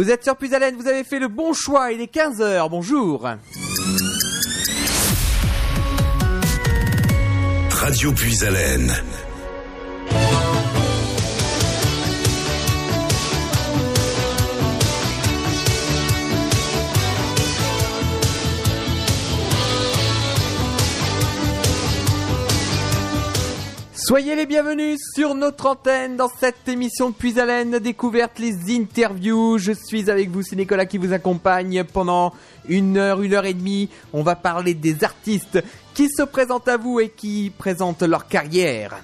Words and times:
Vous 0.00 0.10
êtes 0.10 0.24
sur 0.24 0.34
Puisalène, 0.34 0.76
vous 0.76 0.88
avez 0.88 1.04
fait 1.04 1.18
le 1.18 1.28
bon 1.28 1.52
choix, 1.52 1.92
il 1.92 2.00
est 2.00 2.10
15h, 2.10 2.70
bonjour. 2.70 3.28
Radio 7.68 8.10
Puisalène. 8.12 8.94
Soyez 24.10 24.34
les 24.34 24.46
bienvenus 24.46 24.98
sur 25.14 25.36
notre 25.36 25.66
antenne 25.66 26.16
dans 26.16 26.28
cette 26.28 26.66
émission 26.66 27.10
de 27.10 27.14
Puisalène 27.14 27.78
Découverte, 27.78 28.40
les 28.40 28.74
interviews. 28.74 29.56
Je 29.56 29.70
suis 29.70 30.10
avec 30.10 30.30
vous, 30.30 30.42
c'est 30.42 30.56
Nicolas 30.56 30.84
qui 30.84 30.98
vous 30.98 31.12
accompagne 31.12 31.84
pendant 31.84 32.34
une 32.68 32.96
heure, 32.96 33.22
une 33.22 33.34
heure 33.34 33.44
et 33.44 33.54
demie. 33.54 33.88
On 34.12 34.24
va 34.24 34.34
parler 34.34 34.74
des 34.74 35.04
artistes 35.04 35.62
qui 35.94 36.08
se 36.08 36.24
présentent 36.24 36.66
à 36.66 36.76
vous 36.76 36.98
et 36.98 37.10
qui 37.10 37.52
présentent 37.56 38.02
leur 38.02 38.26
carrière. 38.26 39.00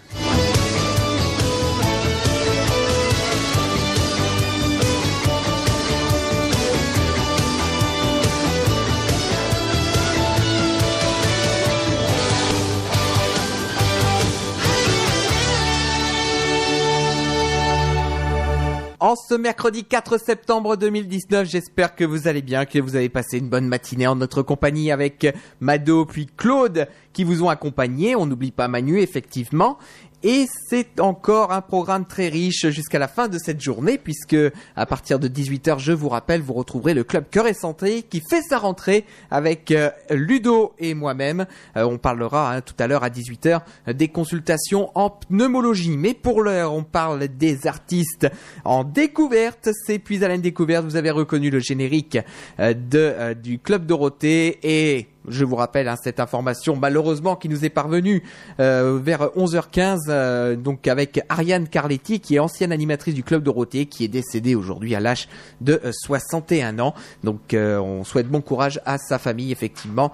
En 18.98 19.14
ce 19.14 19.34
mercredi 19.34 19.84
4 19.84 20.16
septembre 20.16 20.74
2019, 20.76 21.46
j'espère 21.46 21.94
que 21.94 22.02
vous 22.02 22.28
allez 22.28 22.40
bien, 22.40 22.64
que 22.64 22.78
vous 22.78 22.96
avez 22.96 23.10
passé 23.10 23.36
une 23.36 23.50
bonne 23.50 23.68
matinée 23.68 24.06
en 24.06 24.16
notre 24.16 24.40
compagnie 24.40 24.90
avec 24.90 25.26
Mado 25.60 26.06
puis 26.06 26.26
Claude 26.34 26.88
qui 27.12 27.22
vous 27.22 27.42
ont 27.42 27.50
accompagné. 27.50 28.16
On 28.16 28.24
n'oublie 28.24 28.52
pas 28.52 28.68
Manu 28.68 28.98
effectivement. 29.00 29.76
Et 30.22 30.46
c'est 30.68 30.98
encore 31.00 31.52
un 31.52 31.60
programme 31.60 32.06
très 32.06 32.28
riche 32.28 32.68
jusqu'à 32.68 32.98
la 32.98 33.06
fin 33.06 33.28
de 33.28 33.38
cette 33.38 33.60
journée 33.60 33.98
puisque 33.98 34.36
à 34.74 34.86
partir 34.86 35.18
de 35.18 35.28
18h, 35.28 35.78
je 35.78 35.92
vous 35.92 36.08
rappelle, 36.08 36.40
vous 36.40 36.54
retrouverez 36.54 36.94
le 36.94 37.04
club 37.04 37.26
Cœur 37.30 37.46
et 37.46 37.54
Santé 37.54 38.02
qui 38.02 38.22
fait 38.28 38.42
sa 38.42 38.58
rentrée 38.58 39.04
avec 39.30 39.70
euh, 39.70 39.90
Ludo 40.10 40.72
et 40.78 40.94
moi-même. 40.94 41.46
Euh, 41.76 41.84
on 41.84 41.98
parlera 41.98 42.54
hein, 42.54 42.60
tout 42.60 42.74
à 42.78 42.86
l'heure 42.86 43.04
à 43.04 43.10
18h 43.10 43.60
des 43.92 44.08
consultations 44.08 44.90
en 44.94 45.10
pneumologie. 45.10 45.96
Mais 45.96 46.14
pour 46.14 46.42
l'heure, 46.42 46.72
on 46.72 46.82
parle 46.82 47.28
des 47.28 47.66
artistes 47.66 48.26
en 48.64 48.84
découverte. 48.84 49.68
C'est 49.86 49.98
puis 49.98 50.24
à 50.24 50.28
la 50.28 50.38
découverte, 50.38 50.84
vous 50.84 50.96
avez 50.96 51.10
reconnu 51.10 51.50
le 51.50 51.60
générique 51.60 52.18
euh, 52.58 53.34
du 53.34 53.58
club 53.58 53.86
Dorothée 53.86 54.58
et 54.62 55.08
je 55.28 55.44
vous 55.44 55.56
rappelle 55.56 55.88
hein, 55.88 55.96
cette 56.02 56.20
information 56.20 56.76
malheureusement 56.76 57.36
qui 57.36 57.48
nous 57.48 57.64
est 57.64 57.70
parvenue 57.70 58.22
euh, 58.60 58.98
vers 59.02 59.22
11h15 59.36 59.98
euh, 60.08 60.56
donc 60.56 60.86
avec 60.86 61.20
Ariane 61.28 61.68
Carletti 61.68 62.20
qui 62.20 62.36
est 62.36 62.38
ancienne 62.38 62.72
animatrice 62.72 63.14
du 63.14 63.22
club 63.22 63.42
Dorothée 63.42 63.86
qui 63.86 64.04
est 64.04 64.08
décédée 64.08 64.54
aujourd'hui 64.54 64.94
à 64.94 65.00
l'âge 65.00 65.28
de 65.60 65.80
61 65.92 66.78
ans. 66.78 66.94
Donc 67.24 67.54
on 67.54 68.04
souhaite 68.04 68.28
bon 68.28 68.40
courage 68.40 68.80
à 68.84 68.98
sa 68.98 69.18
famille 69.18 69.52
effectivement 69.52 70.12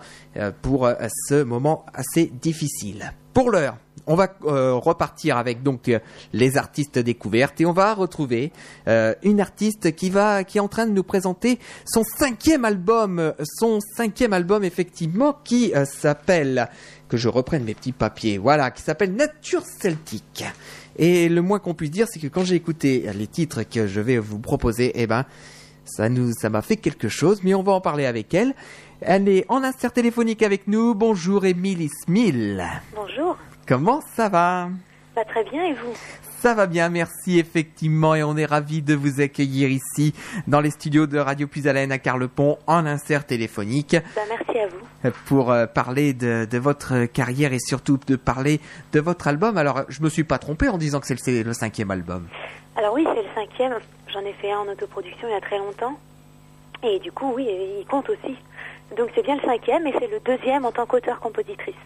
pour 0.62 0.88
ce 1.28 1.42
moment 1.42 1.84
assez 1.94 2.30
difficile. 2.40 3.12
Pour 3.34 3.50
l'heure, 3.50 3.76
on 4.06 4.14
va 4.14 4.34
euh, 4.44 4.74
repartir 4.74 5.36
avec 5.36 5.62
donc 5.62 5.88
euh, 5.88 5.98
les 6.32 6.56
artistes 6.56 6.98
découvertes 6.98 7.60
et 7.60 7.66
on 7.66 7.72
va 7.72 7.94
retrouver 7.94 8.52
euh, 8.88 9.14
une 9.22 9.40
artiste 9.40 9.94
qui 9.94 10.10
va 10.10 10.44
qui 10.44 10.58
est 10.58 10.60
en 10.60 10.68
train 10.68 10.86
de 10.86 10.92
nous 10.92 11.04
présenter 11.04 11.58
son 11.86 12.02
cinquième 12.02 12.64
album, 12.64 13.32
son 13.58 13.80
cinquième 13.80 14.32
album 14.32 14.64
effectivement 14.64 15.36
qui 15.44 15.72
s'appelle 15.84 16.68
que 17.08 17.16
je 17.16 17.28
reprenne 17.28 17.64
mes 17.64 17.74
petits 17.74 17.92
papiers, 17.92 18.38
voilà, 18.38 18.70
qui 18.70 18.82
s'appelle 18.82 19.14
Nature 19.14 19.64
Celtique. 19.64 20.44
Et 20.96 21.28
le 21.28 21.42
moins 21.42 21.58
qu'on 21.58 21.74
puisse 21.74 21.90
dire, 21.90 22.06
c'est 22.08 22.20
que 22.20 22.26
quand 22.26 22.44
j'ai 22.44 22.54
écouté 22.54 23.06
les 23.14 23.26
titres 23.26 23.62
que 23.62 23.86
je 23.86 24.00
vais 24.00 24.18
vous 24.18 24.38
proposer, 24.38 24.92
eh 24.94 25.06
ben 25.06 25.26
ça 25.84 26.08
nous 26.08 26.32
ça 26.32 26.48
m'a 26.48 26.62
fait 26.62 26.76
quelque 26.76 27.08
chose, 27.08 27.40
mais 27.44 27.54
on 27.54 27.62
va 27.62 27.72
en 27.72 27.80
parler 27.80 28.06
avec 28.06 28.34
elle. 28.34 28.54
Elle 29.00 29.28
est 29.28 29.44
en 29.48 29.62
insert 29.62 29.92
téléphonique 29.92 30.42
avec 30.42 30.68
nous. 30.68 30.94
Bonjour 30.94 31.44
Émilie 31.44 31.90
Smil. 32.04 32.64
Bonjour. 32.94 33.36
Comment 33.66 34.00
ça 34.14 34.28
va? 34.28 34.68
Pas 35.14 35.24
très 35.24 35.44
bien 35.44 35.64
et 35.66 35.74
vous? 35.74 35.94
Ça 36.42 36.54
va 36.54 36.66
bien, 36.66 36.88
merci 36.88 37.38
effectivement, 37.38 38.16
et 38.16 38.24
on 38.24 38.36
est 38.36 38.46
ravis 38.46 38.82
de 38.82 38.94
vous 38.94 39.20
accueillir 39.20 39.70
ici 39.70 40.12
dans 40.48 40.60
les 40.60 40.70
studios 40.70 41.06
de 41.06 41.16
Radio 41.16 41.46
Puisalène 41.46 41.92
à 41.92 41.98
Carlepont 41.98 42.58
en 42.66 42.84
insert 42.84 43.24
téléphonique. 43.24 43.94
Bah, 44.16 44.22
merci 44.28 44.58
à 44.58 44.66
vous. 44.66 45.10
Pour 45.26 45.52
euh, 45.52 45.66
parler 45.66 46.14
de, 46.14 46.58
votre 46.58 47.04
carrière 47.04 47.52
et 47.52 47.60
surtout 47.60 48.00
de 48.08 48.16
parler 48.16 48.58
de 48.92 48.98
votre 48.98 49.28
album. 49.28 49.56
Alors, 49.56 49.82
je 49.88 50.02
me 50.02 50.08
suis 50.08 50.24
pas 50.24 50.38
trompé 50.38 50.68
en 50.68 50.78
disant 50.78 50.98
que 50.98 51.06
c'est 51.06 51.44
le, 51.44 51.52
cinquième 51.52 51.92
album. 51.92 52.26
Alors 52.74 52.94
oui, 52.94 53.06
c'est 53.14 53.22
le 53.22 53.28
cinquième. 53.36 53.74
J'en 54.12 54.20
ai 54.22 54.32
fait 54.32 54.50
un 54.50 54.58
en 54.58 54.68
autoproduction 54.68 55.28
il 55.28 55.32
y 55.32 55.36
a 55.36 55.40
très 55.40 55.58
longtemps. 55.58 55.96
Et 56.82 56.98
du 56.98 57.12
coup, 57.12 57.34
oui, 57.36 57.46
il 57.78 57.86
compte 57.86 58.08
aussi. 58.08 58.36
Donc 58.96 59.10
c'est 59.14 59.22
bien 59.22 59.36
le 59.36 59.42
cinquième 59.42 59.86
et 59.86 59.94
c'est 60.00 60.10
le 60.10 60.18
deuxième 60.18 60.64
en 60.64 60.72
tant 60.72 60.86
qu'auteur-compositrice. 60.86 61.76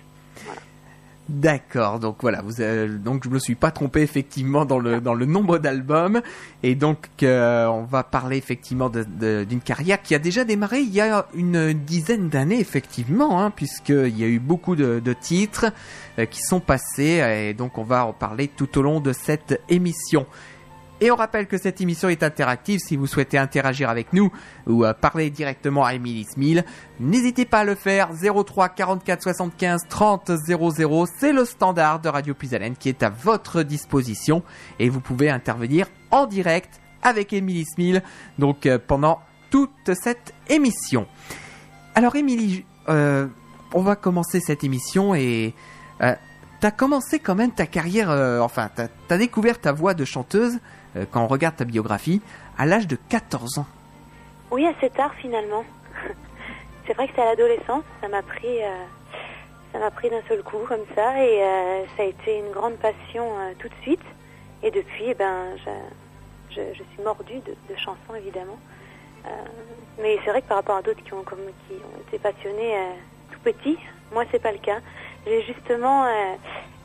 D'accord, 1.29 1.99
donc 1.99 2.19
voilà, 2.21 2.41
vous 2.41 2.63
donc 2.99 3.25
je 3.25 3.31
me 3.31 3.41
suis 3.41 3.57
pas 3.57 3.73
trompé 3.73 4.01
effectivement 4.01 4.65
dans 4.65 4.79
le 4.79 5.01
dans 5.01 5.15
le 5.15 5.27
nombre 5.27 5.59
d'albums. 5.59 6.23
Et 6.63 6.77
donc 6.77 7.09
euh, 7.25 7.67
on 7.67 7.83
va 7.83 8.05
parler 8.05 8.37
effectivement 8.37 8.89
d'une 8.89 9.61
carrière 9.61 10.01
qui 10.03 10.15
a 10.15 10.21
déjà 10.21 10.45
démarré 10.45 10.83
il 10.83 10.95
y 10.95 11.01
a 11.01 11.27
une 11.35 11.73
dizaine 11.73 12.29
d'années 12.29 12.61
effectivement, 12.61 13.43
hein, 13.43 13.51
puisqu'il 13.51 14.17
y 14.17 14.23
a 14.23 14.29
eu 14.29 14.39
beaucoup 14.39 14.77
de, 14.77 15.01
titres 15.21 15.73
euh, 16.21 16.27
qui 16.27 16.43
sont 16.43 16.61
passés. 16.61 17.21
Et 17.49 17.55
donc 17.55 17.77
on 17.77 17.85
va 17.85 18.07
en 18.07 18.13
parler 18.13 18.47
tout 18.47 18.79
au 18.79 18.83
long 18.83 19.01
de 19.01 19.13
cette 19.13 19.61
émission. 19.69 20.27
Et 21.01 21.11
on 21.11 21.17
rappelle 21.17 21.47
que 21.47 21.59
cette 21.59 21.83
émission 21.83 22.09
est 22.09 22.23
interactive. 22.23 22.81
Si 22.81 22.97
vous 22.97 23.07
souhaitez 23.07 23.37
interagir 23.37 23.91
avec 23.91 24.15
nous 24.15 24.33
ou 24.67 24.85
euh, 24.85 24.95
parler 24.95 25.29
directement 25.29 25.85
à 25.85 25.93
Emily 25.93 26.25
Smil, 26.25 26.65
n'hésitez 27.01 27.45
pas 27.45 27.61
à 27.61 27.65
le 27.65 27.75
faire. 27.75 28.11
03 28.15 28.71
44 28.71 29.23
75 29.23 29.83
30 29.91 30.31
00. 30.47 31.07
C'est 31.19 31.35
le 31.35 31.45
standard 31.45 32.01
de 32.01 32.09
Radio 32.09 32.33
Puisalène 32.33 32.77
qui 32.77 32.89
est 32.89 33.03
à 33.03 33.11
votre 33.11 33.63
disposition. 33.63 34.43
Et 34.79 34.89
vous 34.89 35.01
pouvez 35.01 35.29
intervenir 35.29 35.89
en 36.11 36.27
direct 36.27 36.81
avec 37.03 37.35
Emily 37.35 37.67
Smil. 37.67 38.03
Donc 38.39 38.65
euh, 38.65 38.79
pendant 38.85 39.21
toute 39.51 39.93
cette 39.93 40.33
émission. 40.49 41.07
Alors 41.95 42.17
Emily, 42.17 42.65
euh, 42.89 43.27
on 43.75 43.83
va 43.83 43.97
commencer 43.97 44.41
cette 44.41 44.65
émission 44.65 45.15
et... 45.15 45.55
T'as 46.59 46.71
commencé 46.71 47.19
quand 47.19 47.35
même 47.35 47.53
ta 47.53 47.67
carrière, 47.67 48.09
enfin, 48.43 48.71
t'as 48.75 48.89
as 49.11 49.19
découvert 49.19 49.61
ta 49.61 49.73
voix 49.73 49.93
de 49.93 50.07
chanteuse 50.07 50.59
quand 51.11 51.23
on 51.23 51.27
regarde 51.27 51.57
ta 51.57 51.65
biographie, 51.65 52.23
à 52.59 52.67
l'âge 52.67 52.87
de 52.87 52.97
14 52.97 53.59
ans. 53.59 53.67
Oui, 54.51 54.67
assez 54.67 54.91
tard 54.91 55.13
finalement. 55.15 55.65
c'est 56.87 56.95
vrai 56.95 57.09
que 57.09 57.13
c'est 57.15 57.23
à 57.23 57.27
l'adolescence, 57.27 57.85
ça 58.01 58.09
m'a 58.09 58.23
pris, 58.23 58.63
euh, 58.63 59.91
pris 59.97 60.11
d'un 60.11 60.23
seul 60.29 60.43
coup 60.43 60.59
comme 60.69 60.85
ça, 60.95 61.23
et 61.23 61.43
euh, 61.43 61.85
ça 61.97 62.03
a 62.03 62.07
été 62.07 62.39
une 62.39 62.51
grande 62.53 62.75
passion 62.75 63.27
tout 63.59 63.69
de 63.69 63.75
suite. 63.83 64.05
Et 64.63 64.71
depuis, 64.71 65.07
eh 65.09 65.15
ben, 65.15 65.57
je, 66.51 66.61
suis 66.73 67.03
mordue 67.05 67.41
de, 67.41 67.77
chansons 67.77 68.15
évidemment. 68.17 68.59
mais 70.01 70.19
c'est 70.25 70.31
vrai 70.31 70.41
que 70.41 70.49
par 70.49 70.57
rapport 70.59 70.77
à 70.77 70.83
d'autres 70.83 71.03
qui 71.03 71.13
ont, 71.13 71.23
qui 71.23 71.75
ont 71.75 72.01
été 72.09 72.19
passionnés 72.19 72.75
tout 73.31 73.41
petit, 73.41 73.79
moi 74.13 74.25
c'est 74.31 74.43
pas 74.43 74.53
le 74.53 74.59
cas. 74.59 74.79
J'ai 75.27 75.43
justement 75.43 76.07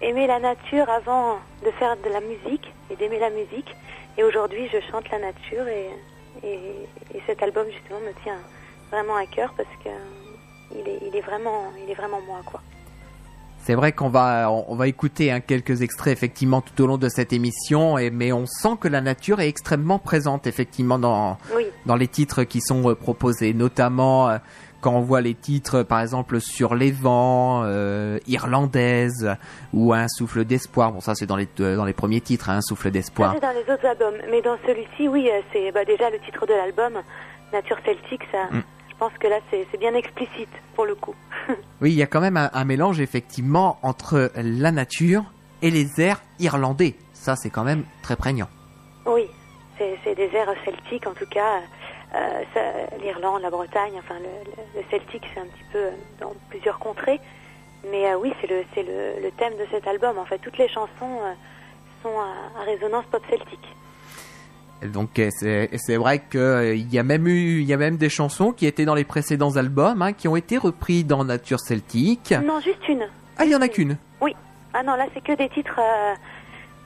aimé 0.01 0.27
la 0.27 0.39
nature 0.39 0.89
avant 0.89 1.39
de 1.63 1.71
faire 1.71 1.95
de 1.97 2.09
la 2.09 2.19
musique 2.21 2.73
et 2.89 2.95
d'aimer 2.95 3.19
la 3.19 3.29
musique. 3.29 3.75
Et 4.17 4.23
aujourd'hui, 4.23 4.67
je 4.71 4.79
chante 4.91 5.09
la 5.09 5.19
nature 5.19 5.67
et, 5.67 5.89
et, 6.43 6.87
cet 7.27 7.41
album 7.43 7.65
justement 7.71 7.99
me 7.99 8.13
tient 8.23 8.39
vraiment 8.91 9.15
à 9.15 9.25
cœur 9.25 9.53
parce 9.55 9.69
que 9.83 9.89
il 10.73 10.87
est, 10.87 10.99
il 11.07 11.15
est 11.15 11.21
vraiment, 11.21 11.71
il 11.83 11.89
est 11.89 11.95
vraiment 11.95 12.21
moi 12.21 12.41
quoi. 12.45 12.61
C'est 13.63 13.75
vrai 13.75 13.91
qu'on 13.91 14.09
va, 14.09 14.51
on 14.51 14.75
va 14.75 14.87
écouter 14.87 15.31
hein, 15.31 15.39
quelques 15.39 15.83
extraits 15.83 16.11
effectivement 16.11 16.61
tout 16.61 16.83
au 16.83 16.87
long 16.87 16.97
de 16.97 17.09
cette 17.09 17.31
émission, 17.31 17.99
et, 17.99 18.09
mais 18.09 18.31
on 18.31 18.47
sent 18.47 18.77
que 18.79 18.87
la 18.87 19.01
nature 19.01 19.39
est 19.39 19.47
extrêmement 19.47 19.99
présente 19.99 20.47
effectivement 20.47 20.97
dans, 20.97 21.37
dans 21.85 21.95
les 21.95 22.07
titres 22.07 22.43
qui 22.43 22.59
sont 22.59 22.89
euh, 22.89 22.95
proposés, 22.95 23.53
notamment 23.53 24.29
euh, 24.29 24.37
quand 24.81 24.93
on 24.93 25.01
voit 25.01 25.21
les 25.21 25.35
titres, 25.35 25.83
par 25.83 26.01
exemple, 26.01 26.41
sur 26.41 26.75
les 26.75 26.91
vents, 26.91 27.61
euh, 27.63 28.19
irlandaise 28.27 29.35
ou 29.73 29.93
un 29.93 30.07
souffle 30.07 30.43
d'espoir. 30.43 30.91
Bon, 30.91 30.99
ça 30.99 31.15
c'est 31.15 31.27
dans 31.27 31.35
les 31.35 31.47
euh, 31.59 31.75
dans 31.75 31.85
les 31.85 31.93
premiers 31.93 32.21
titres, 32.21 32.49
hein, 32.49 32.57
un 32.57 32.61
souffle 32.61 32.91
d'espoir. 32.91 33.33
C'est 33.35 33.41
dans 33.41 33.53
les 33.53 33.73
autres 33.73 33.85
albums, 33.85 34.15
mais 34.29 34.41
dans 34.41 34.57
celui-ci, 34.65 35.07
oui, 35.07 35.29
euh, 35.31 35.41
c'est 35.53 35.71
bah, 35.71 35.85
déjà 35.85 36.09
le 36.09 36.19
titre 36.19 36.45
de 36.45 36.53
l'album, 36.53 37.01
Nature 37.53 37.77
celtique. 37.85 38.23
Ça, 38.31 38.45
mm. 38.51 38.63
je 38.89 38.95
pense 38.97 39.13
que 39.19 39.27
là, 39.27 39.37
c'est 39.51 39.79
bien 39.79 39.93
explicite 39.93 40.49
pour 40.75 40.85
le 40.85 40.95
coup. 40.95 41.15
oui, 41.81 41.91
il 41.91 41.97
y 41.97 42.03
a 42.03 42.07
quand 42.07 42.21
même 42.21 42.37
un, 42.37 42.65
mélange 42.65 42.99
effectivement 42.99 43.77
entre 43.83 44.31
la 44.35 44.71
nature 44.71 45.23
et 45.61 45.69
les 45.69 46.01
airs 46.01 46.21
irlandais. 46.39 46.95
Ça, 47.13 47.35
c'est 47.35 47.49
quand 47.49 47.63
même 47.63 47.83
très 48.01 48.15
prégnant. 48.15 48.47
Oui, 49.05 49.27
c'est 49.77 50.15
des 50.15 50.29
airs 50.35 50.53
celtiques 50.65 51.07
en 51.07 51.13
tout 51.13 51.25
cas 51.25 51.61
euh, 52.15 52.43
l'Irlande, 53.01 53.41
la 53.41 53.49
Bretagne, 53.49 53.93
enfin 53.97 54.15
le, 54.19 54.25
le- 54.25 54.81
le 54.81 54.85
celtique, 54.91 55.23
c'est 55.33 55.39
un 55.39 55.45
petit 55.45 55.63
peu 55.71 55.77
euh, 55.79 55.91
dans 56.19 56.33
plusieurs 56.49 56.79
contrées. 56.79 57.19
Mais 57.89 58.11
euh, 58.11 58.17
oui, 58.17 58.33
c'est 58.41 58.47
le, 58.47 58.63
le, 58.77 59.23
le 59.23 59.31
thème 59.31 59.53
de 59.53 59.65
cet 59.71 59.87
album. 59.87 60.17
En 60.17 60.25
fait, 60.25 60.37
toutes 60.39 60.57
les 60.57 60.67
chansons 60.67 60.89
euh, 61.23 61.33
sont 62.03 62.19
à, 62.19 62.61
à 62.61 62.63
résonance 62.65 63.05
pop 63.11 63.23
celtique. 63.29 63.75
Donc 64.93 65.09
c'est 65.29 65.95
vrai 65.97 66.19
qu'il 66.31 66.91
y 66.91 66.97
a 66.97 67.03
même 67.03 67.27
eu 67.27 67.59
il 67.61 67.65
y 67.67 67.73
a 67.73 67.77
même 67.77 67.97
des 67.97 68.09
chansons 68.09 68.51
qui 68.51 68.65
étaient 68.65 68.85
dans 68.85 68.95
les 68.95 69.03
précédents 69.03 69.55
albums 69.55 70.01
hein, 70.01 70.11
qui 70.11 70.27
ont 70.27 70.35
été 70.35 70.57
repris 70.57 71.03
dans 71.03 71.23
Nature 71.23 71.59
Celtique. 71.59 72.33
Non, 72.43 72.59
juste 72.59 72.87
une. 72.89 73.07
Ah 73.37 73.45
il 73.45 73.51
y 73.51 73.55
en 73.55 73.61
a 73.61 73.67
qu'une, 73.67 73.97
Oui. 74.21 74.35
Ah 74.73 74.81
non, 74.83 74.95
là, 74.95 75.05
c'est 75.13 75.21
que 75.23 75.33
des 75.33 75.49
titres. 75.49 75.79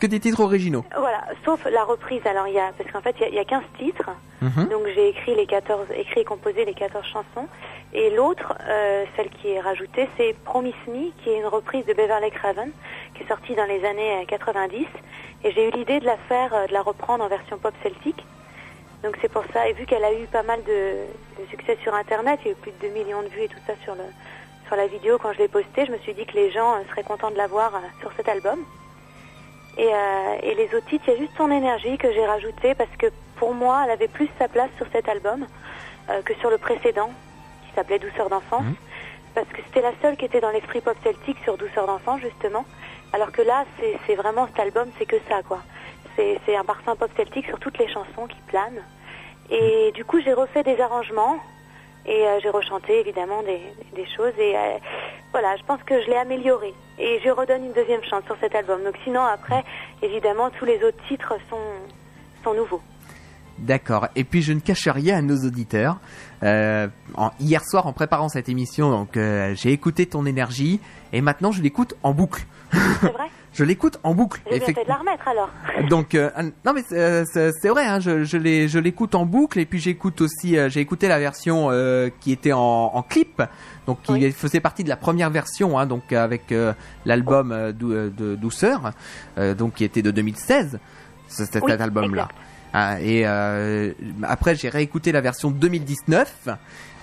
Euh, 0.06 0.08
que 0.08 0.12
des 0.12 0.20
titres 0.20 0.42
originaux. 0.42 0.86
voilà, 0.98 1.24
sauf 1.44 1.64
la 1.66 1.84
reprise. 1.84 2.22
Alors, 2.26 2.48
il 2.48 2.54
y 2.54 2.60
a, 2.60 2.72
parce 2.78 2.92
qu'en 2.92 3.02
fait, 3.02 3.16
il 3.20 3.22
y 3.22 3.26
a- 3.26 3.30
il 3.30 3.36
y, 3.36 3.40
a 3.40 3.46
15 3.46 3.64
titres. 3.78 4.10
Mhm. 4.42 4.66
Donc, 4.70 4.84
j'ai 4.94 5.10
écrit 5.10 5.36
les 5.36 5.46
14, 5.46 5.88
écrit 5.96 6.22
et 6.22 6.26
composé 6.26 6.66
les 6.66 6.74
14 6.74 7.06
chansons. 7.06 7.48
Et 7.94 8.10
l'autre, 8.12 8.54
euh, 8.68 9.06
celle 9.16 9.30
qui 9.30 9.50
est 9.52 9.60
rajoutée, 9.62 10.08
c'est 10.18 10.36
Promise 10.44 10.74
Me, 10.88 11.12
qui 11.24 11.30
est 11.30 11.38
une 11.38 11.46
reprise 11.48 11.86
de 11.86 11.94
Beverly 11.94 12.32
Craven, 12.32 12.72
qui 13.16 13.24
est 13.24 13.28
sortie 13.28 13.56
dans 13.56 13.66
les 13.66 13.84
années 13.86 14.22
euh, 14.22 14.26
90. 14.26 14.86
Et 15.44 15.52
j'ai 15.52 15.68
eu 15.68 15.72
l'idée 15.72 16.00
de 16.00 16.06
la 16.06 16.18
faire, 16.18 16.54
euh, 16.54 16.68
de 16.68 16.74
la 16.74 16.82
reprendre 16.82 17.24
en 17.24 17.28
version 17.28 17.58
pop 17.58 17.74
celtique. 17.84 18.26
Donc, 19.04 19.18
c'est 19.22 19.32
pour 19.32 19.44
ça. 19.54 19.68
Et 19.70 19.74
vu 19.74 19.86
qu'elle 19.86 20.04
a 20.04 20.12
eu 20.14 20.26
pas 20.26 20.44
mal 20.44 20.60
de, 20.64 20.72
de 21.42 21.48
succès 21.50 21.78
sur 21.84 21.94
Internet, 21.94 22.40
il 22.44 22.48
y 22.48 22.50
a 22.50 22.54
eu 22.54 22.56
plus 22.56 22.72
de 22.72 22.88
2 22.88 22.94
millions 22.94 23.22
de 23.22 23.28
vues 23.28 23.44
et 23.44 23.48
tout 23.48 23.60
ça 23.68 23.74
sur 23.84 23.94
le, 23.96 24.04
sur 24.68 24.76
la 24.76 24.88
vidéo 24.88 25.18
quand 25.22 25.32
je 25.34 25.38
l'ai 25.40 25.48
postée, 25.48 25.86
je 25.86 25.92
me 25.92 25.98
suis 26.00 26.14
dit 26.16 26.26
que 26.26 26.34
les 26.34 26.50
gens 26.52 26.74
euh, 26.74 26.80
seraient 26.90 27.04
contents 27.04 27.30
de 27.32 27.38
la 27.38 27.48
voir 27.48 27.76
euh, 27.76 27.80
sur 28.02 28.12
cet 28.18 28.28
album. 28.28 28.60
Et, 29.78 29.88
euh, 29.94 30.36
et 30.42 30.56
les 30.56 30.74
autres 30.76 30.88
titres, 30.88 31.06
il 31.08 31.14
y 31.14 31.18
a 31.18 31.20
juste 31.20 31.36
son 31.38 31.52
énergie 31.52 31.98
que 31.98 32.12
j'ai 32.14 32.26
rajouté 32.26 32.76
parce 32.76 32.96
que 32.98 33.08
pour 33.36 33.54
moi, 33.54 33.82
elle 33.86 33.92
avait 33.92 34.08
plus 34.08 34.30
sa 34.40 34.48
place 34.48 34.70
sur 34.78 34.86
cet 34.92 35.10
album 35.10 35.46
euh, 36.10 36.22
que 36.22 36.34
sur 36.36 36.50
le 36.50 36.58
précédent, 36.58 37.12
qui 37.68 37.76
s'appelait 37.76 38.00
Douceur 38.00 38.30
d'enfance. 38.30 38.64
Mhm. 38.64 38.76
Parce 39.34 39.48
que 39.50 39.62
c'était 39.66 39.82
la 39.82 39.92
seule 40.02 40.16
qui 40.16 40.26
était 40.26 40.40
dans 40.40 40.52
l'esprit 40.52 40.80
pop 40.80 40.96
celtique 41.04 41.38
sur 41.44 41.58
Douceur 41.58 41.88
d'enfance, 41.88 42.22
justement. 42.22 42.66
Alors 43.12 43.32
que 43.32 43.42
là, 43.42 43.66
c'est 44.08 44.16
vraiment 44.16 44.48
cet 44.48 44.60
album, 44.60 44.90
c'est 44.98 45.06
que 45.06 45.18
ça, 45.30 45.44
quoi. 45.44 45.60
C'est 46.16 46.40
c'est 46.46 46.56
un 46.56 46.64
parfum 46.64 46.96
pop 46.96 47.10
celtique 47.18 47.46
sur 47.46 47.60
toutes 47.60 47.78
les 47.78 47.88
chansons 47.90 48.28
qui 48.28 48.40
planent. 48.48 48.82
Et 49.50 49.92
du 49.94 50.06
coup, 50.06 50.22
j'ai 50.22 50.34
refait 50.34 50.64
des 50.64 50.80
arrangements 50.80 51.38
et 52.08 52.28
euh, 52.28 52.40
j'ai 52.42 52.50
rechanté 52.50 53.00
évidemment 53.00 53.42
des, 53.44 54.06
choses. 54.16 54.34
Et 54.38 54.56
euh, 54.56 54.78
voilà, 55.32 55.56
je 55.58 55.64
pense 55.64 55.82
que 55.84 56.02
je 56.02 56.08
l'ai 56.08 56.18
amélioré. 56.18 56.74
Et 57.00 57.20
je 57.24 57.30
redonne 57.30 57.66
une 57.66 57.74
deuxième 57.74 58.04
chance 58.04 58.24
sur 58.26 58.38
cet 58.40 58.56
album. 58.56 58.84
Donc 58.84 58.96
sinon, 59.04 59.22
après, 59.22 59.64
évidemment, 60.02 60.50
tous 60.52 60.66
les 60.66 60.84
autres 60.84 61.04
titres 61.08 61.34
sont, 61.50 61.58
sont 62.44 62.54
nouveaux. 62.54 62.82
D'accord. 63.58 64.08
Et 64.16 64.24
puis 64.24 64.42
je 64.42 64.54
ne 64.54 64.60
cache 64.60 64.88
rien 64.88 65.18
à 65.18 65.22
nos 65.22 65.46
auditeurs. 65.46 65.98
Euh, 66.44 66.88
hier 67.40 67.64
soir, 67.64 67.88
en 67.88 67.94
préparant 67.94 68.30
cette 68.30 68.50
émission, 68.50 68.92
donc 68.92 69.18
j'ai 69.56 69.72
écouté 69.72 70.06
ton 70.06 70.26
énergie 70.26 70.82
et 71.14 71.22
maintenant 71.22 71.54
je 71.54 71.62
l'écoute 71.62 71.96
en 72.04 72.14
boucle. 72.14 72.46
C'est 73.02 73.12
vrai 73.14 73.26
Je 73.54 73.64
l'écoute 73.64 74.00
en 74.04 74.14
boucle. 74.14 74.42
J'ai 74.52 74.60
bien 74.60 74.68
fait 74.68 74.84
de 74.84 74.88
la 74.90 74.96
remettre 74.96 75.28
alors. 75.28 75.50
Donc 75.90 76.14
euh, 76.16 76.30
non 76.66 76.74
mais 76.74 76.84
c'est 76.88 77.00
euh, 77.00 77.24
c'est- 77.26 77.70
vrai, 77.70 77.86
hein, 77.86 78.00
je, 78.00 78.24
je 78.24 78.78
l'écoute 78.80 79.16
en 79.16 79.26
boucle 79.26 79.60
et 79.60 79.66
puis 79.66 79.80
j'écoute 79.80 80.22
aussi, 80.22 80.58
euh, 80.58 80.70
j'ai 80.70 80.82
écouté 80.82 81.08
la 81.08 81.20
version 81.20 81.68
euh, 81.72 82.10
qui 82.20 82.32
était 82.32 82.54
en, 82.54 82.60
en 82.94 83.02
clip, 83.02 83.42
donc 83.88 84.02
qui 84.04 84.12
Oui. 84.14 84.32
faisait 84.32 84.60
partie 84.60 84.84
de 84.84 84.90
la 84.90 84.98
première 84.98 85.30
version, 85.30 85.78
hein, 85.80 85.86
donc 85.86 86.12
avec 86.14 86.52
euh, 86.52 86.74
l'album 87.06 87.72
Dou- 87.72 87.94
de 88.10 88.36
Douceur, 88.36 88.92
donc 89.58 89.76
qui 89.76 89.84
était 89.84 90.02
de 90.02 90.12
2016, 90.12 90.80
ce- 91.28 91.46
cet 91.46 91.64
Oui, 91.64 91.72
album-là. 91.72 92.28
Ah, 92.78 93.00
et 93.00 93.22
euh, 93.26 93.94
après 94.24 94.56
j'ai 94.56 94.68
réécouté 94.68 95.14
la 95.14 95.22
version 95.22 95.50
2019 95.50 96.50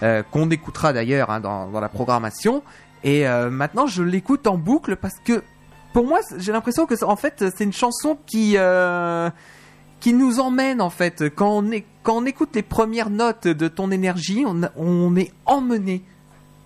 euh, 0.03 0.23
qu'on 0.31 0.51
écoutera 0.51 0.93
d'ailleurs 0.93 1.31
hein, 1.31 1.41
dans, 1.41 1.69
dans 1.71 1.81
la 1.81 1.89
programmation 1.89 2.63
et 3.05 3.27
euh, 3.27 3.49
maintenant 3.49 3.87
je 3.87 4.03
l'écoute 4.03 4.47
en 4.47 4.59
boucle 4.59 4.97
parce 4.97 5.15
que 5.25 5.43
pour 5.93 6.07
moi 6.07 6.21
j'ai 6.39 6.53
l'impression 6.53 6.87
que 6.87 6.97
c'est- 6.97 7.05
en 7.05 7.17
fait 7.17 7.45
c'est 7.55 7.65
une 7.65 7.73
chanson 7.73 8.19
qui 8.27 8.55
euh, 8.57 9.31
qui 10.01 10.13
nous 10.13 10.41
emmène 10.41 10.81
en 10.81 10.91
fait 10.91 11.29
quand 11.35 11.51
on 11.51 11.71
est 11.71 11.85
quand 12.03 12.17
on 12.17 12.25
écoute 12.27 12.51
les 12.55 12.63
premières 12.63 13.11
notes 13.11 13.47
de 13.47 13.69
ton 13.69 13.91
énergie 13.91 14.45
on, 14.47 14.63
on 14.77 15.15
est 15.17 15.33
emmené 15.47 16.03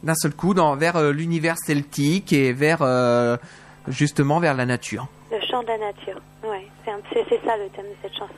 d'un 0.02 0.14
seul 0.14 0.34
coup 0.34 0.54
dans 0.54 0.76
vers 0.76 0.96
euh, 0.96 1.12
l'univers 1.12 1.56
celtique 1.58 2.32
et 2.32 2.52
vers 2.52 2.82
euh, 2.82 3.36
justement 3.88 4.38
vers 4.40 4.54
la 4.54 4.66
nature. 4.66 5.08
Le 5.32 5.40
chant 5.40 5.62
de 5.62 5.68
la 5.68 5.78
nature. 5.78 6.20
Ouais, 6.44 6.66
c'est 6.84 7.44
ça 7.44 7.56
le 7.56 7.68
thème 7.70 7.86
de 7.86 7.96
cette 8.02 8.12
chanson. 8.14 8.32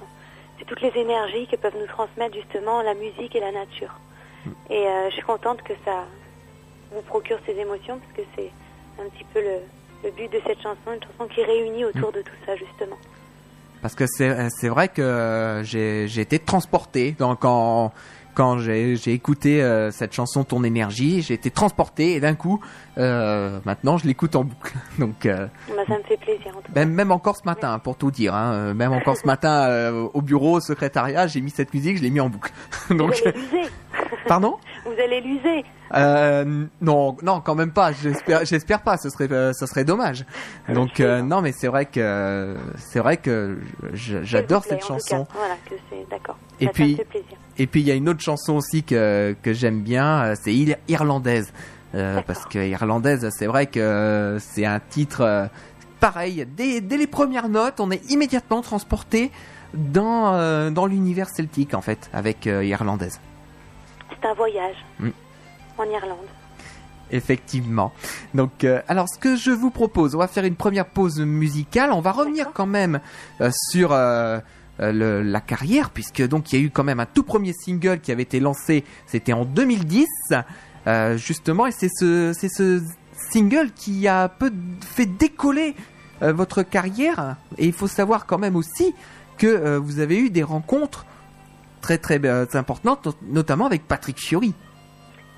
C'est 0.59 0.65
toutes 0.65 0.81
les 0.81 0.93
énergies 0.97 1.47
que 1.47 1.57
peuvent 1.57 1.77
nous 1.79 1.87
transmettre 1.87 2.35
justement 2.35 2.81
la 2.83 2.95
musique 2.95 3.35
et 3.37 3.41
la 3.41 3.53
nature. 3.53 3.93
Et 4.71 4.87
euh, 4.87 5.09
je 5.11 5.15
suis 5.15 5.23
contente 5.23 5.63
que 5.63 5.75
ça 5.85 6.05
vous 6.95 7.03
procure 7.03 7.39
ces 7.45 7.53
émotions 7.53 7.99
parce 7.99 8.13
que 8.17 8.23
c'est 8.35 8.51
un 9.03 9.09
petit 9.11 9.25
peu 9.35 9.41
le, 9.41 9.59
le 10.05 10.11
but 10.11 10.31
de 10.33 10.41
cette 10.47 10.61
chanson, 10.61 10.93
une 10.95 11.03
chanson 11.03 11.29
qui 11.35 11.43
réunit 11.43 11.85
autour 11.85 12.13
de 12.13 12.23
tout 12.23 12.35
ça 12.47 12.57
justement. 12.57 12.97
Parce 13.83 13.95
que 13.95 14.07
c'est 14.07 14.29
euh, 14.29 14.71
vrai 14.71 14.89
que 14.89 15.03
euh, 15.03 15.63
j'ai 15.63 16.21
été 16.21 16.39
transporté 16.39 17.13
dans, 17.13 17.37
quand 17.37 17.93
quand 18.39 18.61
j'ai 18.61 18.95
écouté 19.09 19.61
euh, 19.61 19.91
cette 19.91 20.13
chanson 20.13 20.45
Ton 20.45 20.63
énergie, 20.63 21.23
j'ai 21.23 21.35
été 21.35 21.51
transporté 21.51 22.13
et 22.13 22.21
d'un 22.21 22.37
coup 22.37 22.61
euh, 22.97 23.59
maintenant 23.65 23.99
je 23.99 24.07
l'écoute 24.07 24.37
en 24.37 24.45
boucle. 24.45 24.75
Donc 25.01 25.27
euh, 25.27 25.49
Bah, 25.69 25.83
ça 25.89 25.99
me 25.99 26.05
fait 26.05 26.17
plaisir 26.17 26.57
en 26.57 26.61
tout 26.61 26.73
cas. 26.73 26.81
même 26.81 26.91
même 26.91 27.11
encore 27.11 27.37
ce 27.37 27.43
matin 27.45 27.81
pour 27.81 27.97
tout 27.97 28.13
dire, 28.13 28.37
hein, 28.37 28.75
même 28.75 28.93
encore 28.93 29.17
ce 29.17 29.27
matin 29.27 29.93
au 30.15 30.23
bureau 30.23 30.59
au 30.59 30.61
secrétariat, 30.61 31.27
j'ai 31.27 31.41
mis 31.41 31.51
cette 31.51 31.75
musique, 31.75 31.97
je 31.97 32.03
l'ai 32.05 32.11
mis 32.11 32.21
en 32.21 32.29
boucle. 32.29 32.53
Donc. 32.91 33.21
Pardon 34.27 34.57
Vous 34.85 34.93
allez 34.93 35.21
l'user. 35.21 35.65
euh, 35.95 36.67
non, 36.81 37.17
non, 37.23 37.41
quand 37.41 37.55
même 37.55 37.73
pas. 37.73 37.93
J'espère, 37.93 38.45
j'espère 38.45 38.83
pas. 38.83 38.97
Ce 38.97 39.09
serait, 39.11 39.31
euh, 39.33 39.53
ce 39.53 39.67
serait 39.67 39.85
dommage. 39.85 40.25
Donc 40.69 41.01
euh, 41.01 41.23
non, 41.23 41.41
mais 41.41 41.53
c'est 41.53 41.69
vrai 41.69 41.87
que 41.87 42.57
c'est 42.77 42.99
vrai 43.01 43.17
que 43.17 43.59
j'adore 43.95 44.65
cette 44.65 44.85
chanson. 44.85 45.25
cas. 45.25 45.33
Voilà, 45.35 45.55
que 45.69 45.75
c'est 45.91 46.09
d'accord. 46.11 46.37
Et 46.61 46.67
Ça, 46.67 46.71
ça 46.71 46.75
puis- 46.75 46.93
me 46.93 46.97
fait 46.97 47.05
plaisir. 47.05 47.37
Et 47.59 47.67
puis 47.67 47.81
il 47.81 47.87
y 47.89 47.91
a 47.91 47.95
une 47.95 48.09
autre 48.09 48.21
chanson 48.21 48.55
aussi 48.55 48.83
que 48.83 49.35
que 49.43 49.53
j'aime 49.53 49.81
bien, 49.83 50.25
euh, 50.25 50.35
c'est 50.41 50.53
Ir- 50.55 50.77
Irlandaise, 50.89 51.53
Euh, 51.95 52.21
parce 52.27 52.45
que 52.45 52.59
Irlandaise, 52.59 53.27
c'est 53.33 53.47
vrai 53.47 53.65
que 53.67 54.37
c'est 54.41 54.67
un 54.67 54.79
titre 54.79 55.49
pareil. 56.01 56.47
Dès, 56.55 56.81
dès 56.83 56.99
les 56.99 57.07
premières 57.07 57.49
notes, 57.49 57.81
on 57.81 57.91
est 57.91 58.03
immédiatement 58.11 58.61
transporté 58.61 59.31
dans 59.75 60.35
euh, 60.35 60.71
dans 60.71 60.85
l'univers 60.87 61.29
celtique 61.31 61.73
en 61.75 61.81
fait 61.81 62.11
avec 62.13 62.47
euh, 62.47 62.63
Irlandaise. 62.65 63.21
C'est 64.11 64.27
un 64.27 64.35
voyage 64.35 64.77
Mm. 65.01 65.09
en 65.79 65.85
Irlande. 65.85 66.27
Effectivement. 67.11 67.93
Donc, 68.35 68.65
euh, 68.65 68.83
alors, 68.87 69.09
ce 69.09 69.19
que 69.19 69.35
je 69.37 69.51
vous 69.51 69.71
propose, 69.71 70.15
on 70.15 70.19
va 70.19 70.29
faire 70.29 70.45
une 70.45 70.57
première 70.57 70.85
pause 70.87 71.21
musicale. 71.21 71.91
On 71.93 72.01
va 72.03 72.13
revenir 72.13 72.51
quand 72.53 72.67
même 72.67 73.01
euh, 73.41 73.51
sur 73.71 73.93
euh, 73.93 74.41
le- 74.79 75.23
la 75.23 75.41
carrière, 75.41 75.89
puisque 75.91 76.23
donc 76.29 76.53
il 76.53 76.59
y 76.59 76.63
a 76.63 76.65
eu 76.67 76.71
quand 76.71 76.85
même 76.85 77.01
un 77.01 77.07
tout 77.07 77.23
premier 77.23 77.55
single 77.55 78.01
qui 78.01 78.13
avait 78.13 78.25
été 78.25 78.41
lancé. 78.41 78.85
C'était 79.07 79.33
en 79.33 79.45
2010, 79.47 80.07
euh, 80.87 81.17
justement, 81.17 81.67
et 81.67 81.73
c'est 81.73 81.89
ce, 81.89 82.33
c'est 82.39 82.51
ce 82.51 82.83
single 83.33 83.71
qui 83.75 84.07
a 84.07 84.29
peu 84.29 84.53
fait 84.81 85.07
décoller 85.07 85.75
votre 86.21 86.63
carrière. 86.63 87.37
Et 87.59 87.67
il 87.67 87.73
faut 87.73 87.87
savoir 87.89 88.27
quand 88.27 88.39
même 88.39 88.57
aussi 88.57 88.95
que 89.39 89.77
vous 89.77 90.01
avez 90.01 90.19
eu 90.19 90.31
des 90.31 90.43
rencontres 90.43 91.07
très 91.81 91.99
très 91.99 92.25
euh, 92.25 92.47
importantes, 92.55 93.05
not- 93.07 93.15
notamment 93.23 93.67
avec 93.67 93.87
Patrick 93.87 94.19
Fiori. 94.19 94.55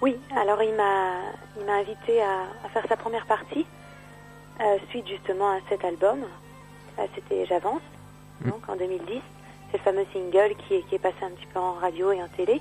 Oui, 0.03 0.17
alors 0.37 0.63
il 0.63 0.75
m'a 0.75 1.21
il 1.59 1.67
m'a 1.67 1.75
invité 1.75 2.23
à, 2.23 2.43
à 2.65 2.69
faire 2.73 2.85
sa 2.89 2.97
première 2.97 3.27
partie 3.27 3.67
euh, 4.61 4.77
suite 4.91 5.07
justement 5.09 5.51
à 5.51 5.59
cet 5.69 5.85
album. 5.85 6.21
Euh, 6.99 7.03
C'était 7.15 7.45
J'avance, 7.47 7.83
donc 8.45 8.61
en 8.69 8.77
2010. 8.77 9.21
C'est 9.71 9.79
le 9.79 9.83
fameux 9.85 10.07
single 10.13 10.55
qui 10.67 10.75
est, 10.75 10.83
qui 10.89 10.95
est 10.97 10.99
passé 10.99 11.17
un 11.23 11.31
petit 11.31 11.47
peu 11.53 11.61
en 11.61 11.75
radio 11.75 12.11
et 12.13 12.23
en 12.23 12.29
télé. 12.29 12.61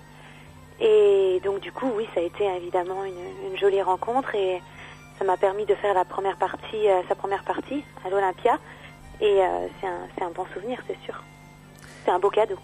Et 0.79 1.41
donc 1.43 1.59
du 1.59 1.71
coup, 1.71 1.89
oui, 1.95 2.07
ça 2.13 2.19
a 2.21 2.23
été 2.23 2.45
évidemment 2.45 3.03
une, 3.03 3.49
une 3.51 3.57
jolie 3.57 3.81
rencontre 3.81 4.35
et 4.35 4.61
ça 5.17 5.25
m'a 5.25 5.35
permis 5.37 5.65
de 5.65 5.75
faire 5.75 5.93
la 5.93 6.05
première 6.05 6.37
partie, 6.37 6.87
euh, 6.87 7.01
sa 7.09 7.15
première 7.15 7.43
partie 7.43 7.83
à 8.05 8.09
l'Olympia. 8.09 8.57
Et 9.21 9.39
c'est 9.81 9.87
un, 9.87 10.07
c'est 10.17 10.23
un 10.23 10.29
bon 10.29 10.45
souvenir, 10.53 10.81
c'est 10.87 10.97
sûr. 11.03 11.21
C'est 12.05 12.11
un 12.11 12.19
beau 12.19 12.29
cadeau. 12.29 12.55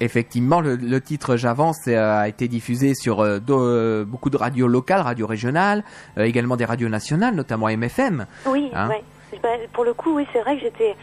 Effectivement, 0.00 0.60
le, 0.60 0.76
le 0.76 1.00
titre 1.00 1.36
J'avance 1.36 1.86
euh, 1.86 2.20
a 2.22 2.28
été 2.28 2.48
diffusé 2.48 2.94
sur 2.94 3.20
euh, 3.20 3.38
euh, 3.50 4.04
beaucoup 4.04 4.30
de 4.30 4.36
radios 4.36 4.66
locales, 4.66 5.02
radios 5.02 5.26
régionales, 5.26 5.84
également 6.16 6.56
des 6.56 6.64
radios 6.64 6.88
nationales, 6.88 7.34
notamment 7.34 7.68
MFM. 7.68 8.26
Oui, 8.46 8.70
Hein 8.74 8.88
ouais. 8.88 9.02
Bah, 9.42 9.50
pour 9.72 9.84
le 9.84 9.92
coup, 9.94 10.16
oui, 10.16 10.26
c'est 10.32 10.40
vrai 10.40 10.56
que 10.56 10.62
j'étais 10.62 10.96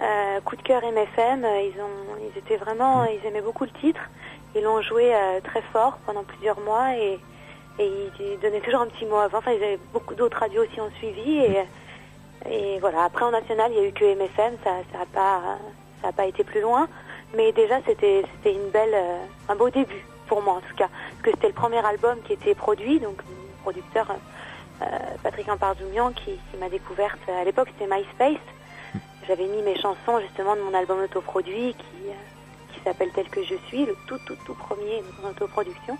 euh, 0.00 0.40
coup 0.44 0.56
de 0.56 0.62
cœur 0.62 0.82
MFM. 0.82 1.44
Ils 1.44 1.80
ont, 1.80 2.16
ils 2.32 2.38
étaient 2.38 2.56
vraiment, 2.56 3.04
ils 3.04 3.26
aimaient 3.26 3.42
beaucoup 3.42 3.64
le 3.64 3.70
titre. 3.80 4.00
Ils 4.56 4.62
l'ont 4.62 4.80
joué 4.82 5.14
euh, 5.14 5.40
très 5.42 5.62
fort 5.72 5.98
pendant 6.06 6.22
plusieurs 6.22 6.60
mois 6.60 6.96
et, 6.96 7.18
et 7.78 7.86
ils, 7.86 8.12
ils 8.24 8.38
donnaient 8.40 8.60
toujours 8.60 8.82
un 8.82 8.86
petit 8.86 9.04
mot 9.04 9.16
avant. 9.16 9.38
Enfin, 9.38 9.50
ils 9.52 9.62
avaient 9.62 9.80
beaucoup 9.92 10.14
d'autres 10.14 10.38
radios 10.38 10.62
aussi 10.62 10.80
ont 10.80 10.90
suivi 10.98 11.38
et, 11.38 11.58
et 12.50 12.78
voilà. 12.78 13.04
Après 13.04 13.24
en 13.24 13.32
national, 13.32 13.70
il 13.72 13.82
y 13.82 13.84
a 13.84 13.88
eu 13.88 13.92
que 13.92 14.04
MFM. 14.04 14.54
Ça, 14.64 14.70
ça 14.92 14.98
a 15.02 15.06
pas, 15.06 15.40
ça 16.02 16.08
a 16.08 16.12
pas 16.12 16.26
été 16.26 16.44
plus 16.44 16.60
loin. 16.60 16.88
Mais 17.36 17.52
déjà, 17.52 17.80
c'était, 17.86 18.22
c'était 18.36 18.54
une 18.54 18.70
belle, 18.70 18.94
euh, 18.94 19.24
un 19.48 19.56
beau 19.56 19.70
début 19.70 20.04
pour 20.26 20.40
moi 20.42 20.54
en 20.54 20.60
tout 20.60 20.74
cas, 20.76 20.88
parce 21.10 21.22
que 21.22 21.30
c'était 21.32 21.48
le 21.48 21.54
premier 21.54 21.84
album 21.84 22.18
qui 22.24 22.32
était 22.32 22.54
produit, 22.54 22.98
donc 23.00 23.16
le 23.18 23.62
producteur 23.62 24.06
euh, 24.82 24.86
Patrick 25.22 25.48
Ampardoumian 25.48 26.12
qui, 26.12 26.38
qui 26.50 26.56
m'a 26.58 26.68
découverte 26.68 27.18
à 27.28 27.44
l'époque, 27.44 27.68
c'était 27.76 27.92
MySpace. 27.92 28.40
J'avais 29.26 29.46
mis 29.46 29.62
mes 29.62 29.76
chansons 29.76 30.20
justement 30.20 30.54
de 30.56 30.60
mon 30.60 30.74
album 30.74 31.00
autoproduit 31.02 31.74
qui, 31.74 32.08
euh, 32.08 32.72
qui 32.72 32.80
s'appelle 32.84 33.10
Tel 33.14 33.28
que 33.28 33.42
je 33.42 33.54
suis, 33.68 33.84
le 33.84 33.96
tout 34.06 34.18
tout 34.26 34.36
tout 34.46 34.54
premier 34.54 35.02
en 35.22 35.30
autoproduction. 35.30 35.98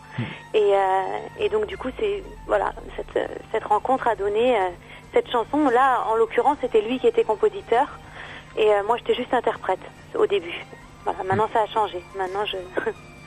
Et, 0.55 0.75
euh, 0.75 1.19
et 1.39 1.49
donc 1.49 1.67
du 1.67 1.77
coup, 1.77 1.89
c'est 1.99 2.23
voilà, 2.47 2.73
cette, 2.97 3.17
euh, 3.17 3.27
cette 3.53 3.65
rencontre 3.65 4.09
a 4.09 4.15
donné 4.15 4.57
euh, 4.57 4.69
cette 5.13 5.31
chanson. 5.31 5.69
Là, 5.69 6.05
en 6.11 6.15
l'occurrence, 6.17 6.59
c'était 6.61 6.83
lui 6.83 6.99
qui 6.99 7.07
était 7.07 7.25
compositeur 7.25 7.99
et 8.57 8.73
euh, 8.73 8.83
moi, 8.85 8.97
j'étais 8.99 9.15
juste 9.15 9.35
interprète 9.35 9.81
au 10.15 10.27
début. 10.27 10.65
Voilà, 11.05 11.23
maintenant 11.25 11.49
ça 11.53 11.63
a 11.63 11.67
changé. 11.67 12.03
Maintenant, 12.17 12.45
je 12.47 12.57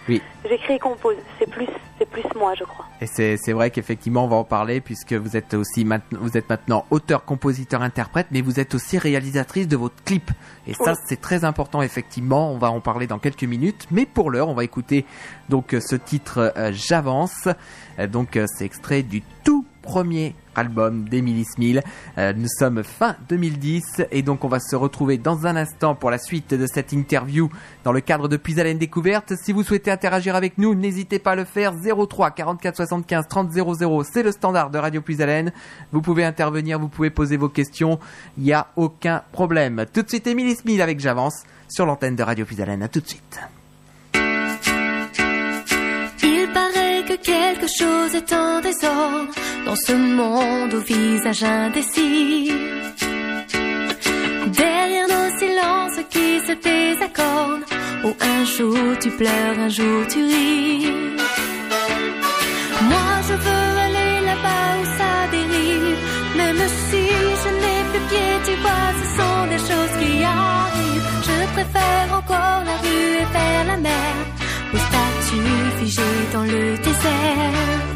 Oui. 0.09 0.21
j'écris 0.49 0.73
et 0.73 0.79
compose. 0.79 1.15
C'est 1.37 1.49
plus, 1.49 1.67
c'est 1.99 2.09
plus 2.09 2.23
moi, 2.35 2.53
je 2.55 2.63
crois. 2.63 2.85
Et 3.01 3.07
c'est 3.07 3.37
c'est 3.37 3.53
vrai 3.53 3.69
qu'effectivement, 3.69 4.25
on 4.25 4.27
va 4.27 4.37
en 4.37 4.43
parler 4.43 4.81
puisque 4.81 5.13
vous 5.13 5.37
êtes 5.37 5.53
aussi 5.53 5.85
maintenant, 5.85 6.19
vous 6.21 6.37
êtes 6.37 6.49
maintenant 6.49 6.85
auteur, 6.89 7.25
compositeur, 7.25 7.81
interprète, 7.81 8.27
mais 8.31 8.41
vous 8.41 8.59
êtes 8.59 8.73
aussi 8.73 8.97
réalisatrice 8.97 9.67
de 9.67 9.77
votre 9.77 10.01
clip. 10.03 10.31
Et 10.65 10.73
ça, 10.73 10.95
c'est 11.05 11.21
très 11.21 11.45
important, 11.45 11.81
effectivement. 11.81 12.51
On 12.51 12.57
va 12.57 12.71
en 12.71 12.81
parler 12.81 13.07
dans 13.07 13.19
quelques 13.19 13.43
minutes. 13.43 13.87
Mais 13.91 14.05
pour 14.05 14.31
l'heure, 14.31 14.49
on 14.49 14.55
va 14.55 14.63
écouter 14.63 15.05
donc 15.49 15.75
ce 15.79 15.95
titre 15.95 16.53
euh, 16.57 16.71
J'avance. 16.73 17.47
Euh, 17.99 18.07
donc, 18.07 18.35
euh, 18.35 18.45
c'est 18.47 18.65
extrait 18.65 19.03
du 19.03 19.21
tout 19.43 19.56
premier 19.87 20.35
album 20.53 21.07
d'Emily 21.07 21.45
Smil. 21.45 21.81
Euh, 22.17 22.33
nous 22.35 22.49
sommes 22.59 22.83
fin 22.83 23.15
2010 23.29 24.03
et 24.11 24.21
donc 24.21 24.43
on 24.43 24.49
va 24.49 24.59
se 24.59 24.75
retrouver 24.75 25.17
dans 25.17 25.47
un 25.47 25.55
instant 25.55 25.95
pour 25.95 26.11
la 26.11 26.17
suite 26.17 26.53
de 26.53 26.67
cette 26.67 26.91
interview 26.91 27.49
dans 27.85 27.93
le 27.93 28.01
cadre 28.01 28.27
de 28.27 28.35
Puis 28.35 28.59
à 28.59 28.73
découverte. 28.73 29.33
Si 29.41 29.53
vous 29.53 29.63
souhaitez 29.63 29.89
interagir 29.89 30.35
avec 30.35 30.57
nous, 30.57 30.75
n'hésitez 30.75 31.19
pas 31.19 31.31
à 31.31 31.35
le 31.35 31.45
faire 31.45 31.73
03 31.73 32.31
44 32.31 32.75
75 32.75 33.27
30 33.29 33.51
00. 33.53 34.03
C'est 34.03 34.23
le 34.23 34.33
standard 34.33 34.69
de 34.69 34.77
Radio 34.77 35.01
Puis 35.01 35.17
Vous 35.93 36.01
pouvez 36.01 36.25
intervenir, 36.25 36.79
vous 36.79 36.89
pouvez 36.89 37.09
poser 37.09 37.37
vos 37.37 37.49
questions. 37.49 37.97
Il 38.37 38.43
n'y 38.43 38.53
a 38.53 38.67
aucun 38.75 39.23
problème. 39.31 39.85
Tout 39.93 40.01
de 40.01 40.09
suite, 40.09 40.27
Emily 40.27 40.55
Smil 40.55 40.81
avec 40.81 40.99
J'avance 40.99 41.43
sur 41.69 41.85
l'antenne 41.85 42.17
de 42.17 42.23
Radio 42.23 42.45
Puis 42.45 42.61
À 42.61 42.87
tout 42.89 42.99
de 42.99 43.07
suite. 43.07 43.39
Quelque 47.67 47.79
chose 47.79 48.15
est 48.15 48.33
en 48.33 48.61
désordre 48.61 49.33
dans 49.65 49.75
ce 49.75 49.93
monde 49.93 50.73
au 50.73 50.79
visage 50.81 51.43
indécis. 51.43 52.51
Derrière 54.47 55.07
nos 55.07 55.29
silences 55.39 55.99
qui 56.09 56.39
se 56.47 56.53
désaccordent, 56.53 57.65
où 58.05 58.13
un 58.19 58.45
jour 58.45 58.77
tu 59.01 59.09
pleures, 59.11 59.59
un 59.59 59.69
jour 59.69 60.07
tu 60.07 60.19
ris. 60.23 60.91
Moi 62.89 63.11
je 63.27 63.33
veux 63.33 63.71
aller 63.85 64.25
là-bas 64.29 64.67
où 64.79 64.85
ça 64.99 65.13
dérive, 65.31 65.97
même 66.37 66.63
si 66.89 67.03
je 67.43 67.49
n'ai 67.61 67.81
plus 67.91 68.03
pied, 68.09 68.31
tu 68.45 68.61
vois, 68.61 68.87
ce 68.99 69.05
sont 69.17 69.47
des 69.53 69.61
choses 69.69 69.95
qui 69.99 70.23
arrivent. 70.23 71.09
Je 71.27 71.37
préfère 71.53 72.07
encore 72.19 72.61
la 72.69 72.77
rue 72.83 73.13
et 73.23 73.27
vers 73.33 73.65
la 73.65 73.77
mer, 73.77 74.13
aux 74.73 74.77
statues 74.77 75.79
figées 75.79 76.31
dans 76.33 76.43
le 76.43 76.77
désert? 76.77 77.86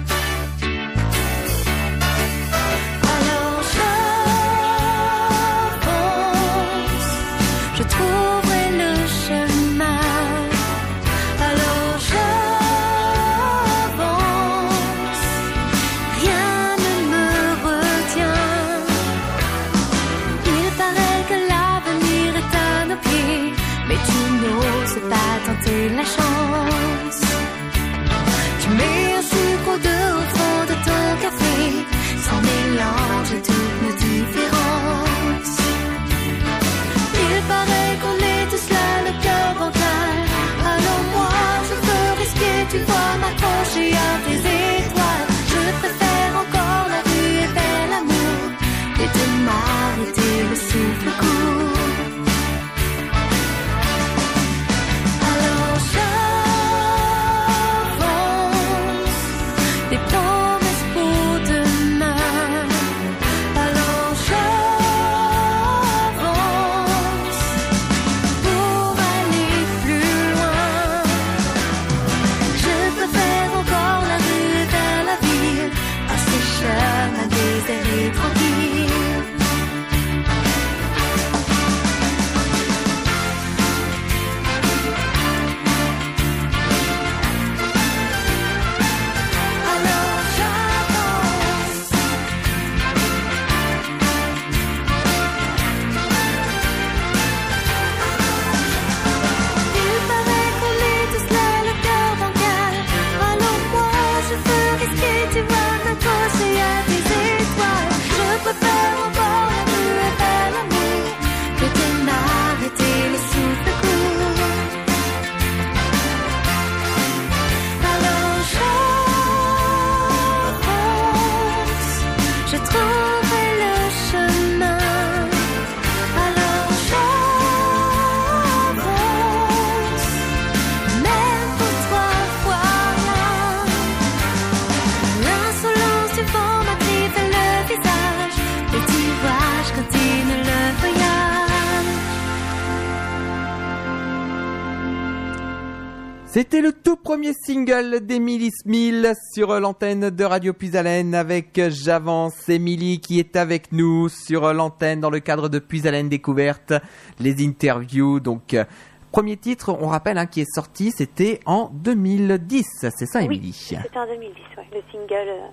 C'était 146.33 146.61
le 146.61 146.71
tout 146.71 146.95
premier 146.95 147.33
single 147.33 147.99
d'Emily 148.05 148.51
Smil 148.51 149.11
sur 149.33 149.59
l'antenne 149.59 150.09
de 150.11 150.23
Radio 150.23 150.53
Puisalène 150.53 151.13
avec 151.13 151.59
J'avance 151.67 152.47
Emily 152.47 153.01
qui 153.01 153.19
est 153.19 153.35
avec 153.35 153.73
nous 153.73 154.07
sur 154.07 154.53
l'antenne 154.53 155.01
dans 155.01 155.09
le 155.09 155.19
cadre 155.19 155.49
de 155.49 155.59
Puisalène 155.59 156.07
Découverte, 156.07 156.71
les 157.19 157.45
interviews. 157.45 158.21
Donc, 158.21 158.53
euh, 158.53 158.63
premier 159.11 159.35
titre, 159.35 159.75
on 159.77 159.87
rappelle, 159.87 160.17
hein, 160.17 160.25
qui 160.25 160.39
est 160.39 160.55
sorti, 160.55 160.91
c'était 160.91 161.41
en 161.45 161.69
2010. 161.73 162.65
C'est 162.79 163.07
ça, 163.07 163.21
Emily? 163.21 163.47
Oui, 163.47 163.77
c'était 163.83 163.97
en 163.97 164.07
2010, 164.07 164.33
ouais, 164.57 164.67
le 164.71 164.81
single 164.89 165.27
euh, 165.27 165.47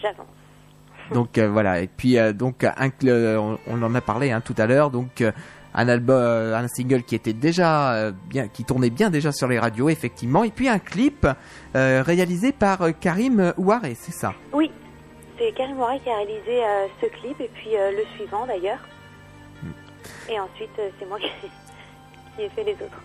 J'avance. 0.00 0.26
Donc 1.12 1.38
euh, 1.38 1.48
voilà, 1.48 1.80
et 1.80 1.88
puis 1.88 2.18
euh, 2.18 2.32
donc 2.32 2.64
on, 3.04 3.58
on 3.66 3.82
en 3.82 3.94
a 3.94 4.00
parlé 4.00 4.30
hein, 4.30 4.42
tout 4.42 4.54
à 4.58 4.66
l'heure, 4.66 4.90
donc 4.90 5.24
un 5.74 5.88
album, 5.88 6.16
euh, 6.18 6.56
un 6.56 6.68
single 6.68 7.02
qui 7.02 7.14
était 7.14 7.32
déjà 7.32 7.92
euh, 7.94 8.12
bien, 8.26 8.48
qui 8.48 8.64
tournait 8.64 8.90
bien 8.90 9.10
déjà 9.10 9.32
sur 9.32 9.48
les 9.48 9.58
radios 9.58 9.88
effectivement, 9.88 10.44
et 10.44 10.50
puis 10.50 10.68
un 10.68 10.78
clip 10.78 11.26
euh, 11.76 12.02
réalisé 12.04 12.52
par 12.52 12.80
Karim 13.00 13.52
Ouaré, 13.58 13.94
c'est 13.94 14.12
ça? 14.14 14.34
Oui, 14.52 14.70
c'est 15.38 15.52
Karim 15.52 15.76
Moret 15.76 16.00
qui 16.00 16.10
a 16.10 16.16
réalisé 16.16 16.64
euh, 16.64 16.86
ce 17.00 17.06
clip 17.06 17.40
et 17.40 17.50
puis 17.54 17.76
euh, 17.76 17.90
le 17.92 18.04
suivant 18.16 18.46
d'ailleurs. 18.46 18.80
Et 20.30 20.38
ensuite, 20.38 20.70
c'est 20.98 21.06
moi 21.08 21.18
qui, 21.18 21.26
qui 22.36 22.42
ai 22.42 22.48
fait 22.50 22.64
les 22.64 22.72
autres. 22.74 23.00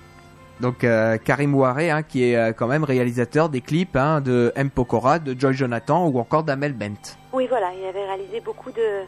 donc 0.59 0.83
euh, 0.83 1.17
Karim 1.17 1.53
Ouaré, 1.55 1.89
hein, 1.91 2.03
qui 2.03 2.23
est 2.29 2.35
euh, 2.35 2.53
quand 2.53 2.67
même 2.67 2.83
réalisateur 2.83 3.49
des 3.49 3.61
clips 3.61 3.95
hein, 3.95 4.19
de 4.21 4.51
M. 4.55 4.69
Pokora, 4.69 5.19
de 5.19 5.39
Joy 5.39 5.53
Jonathan 5.53 6.07
ou 6.07 6.19
encore 6.19 6.43
d'Amel 6.43 6.73
Bent. 6.73 7.17
Oui, 7.33 7.47
voilà, 7.49 7.71
il 7.79 7.85
avait 7.85 8.05
réalisé 8.05 8.39
beaucoup 8.41 8.71
de, 8.71 9.01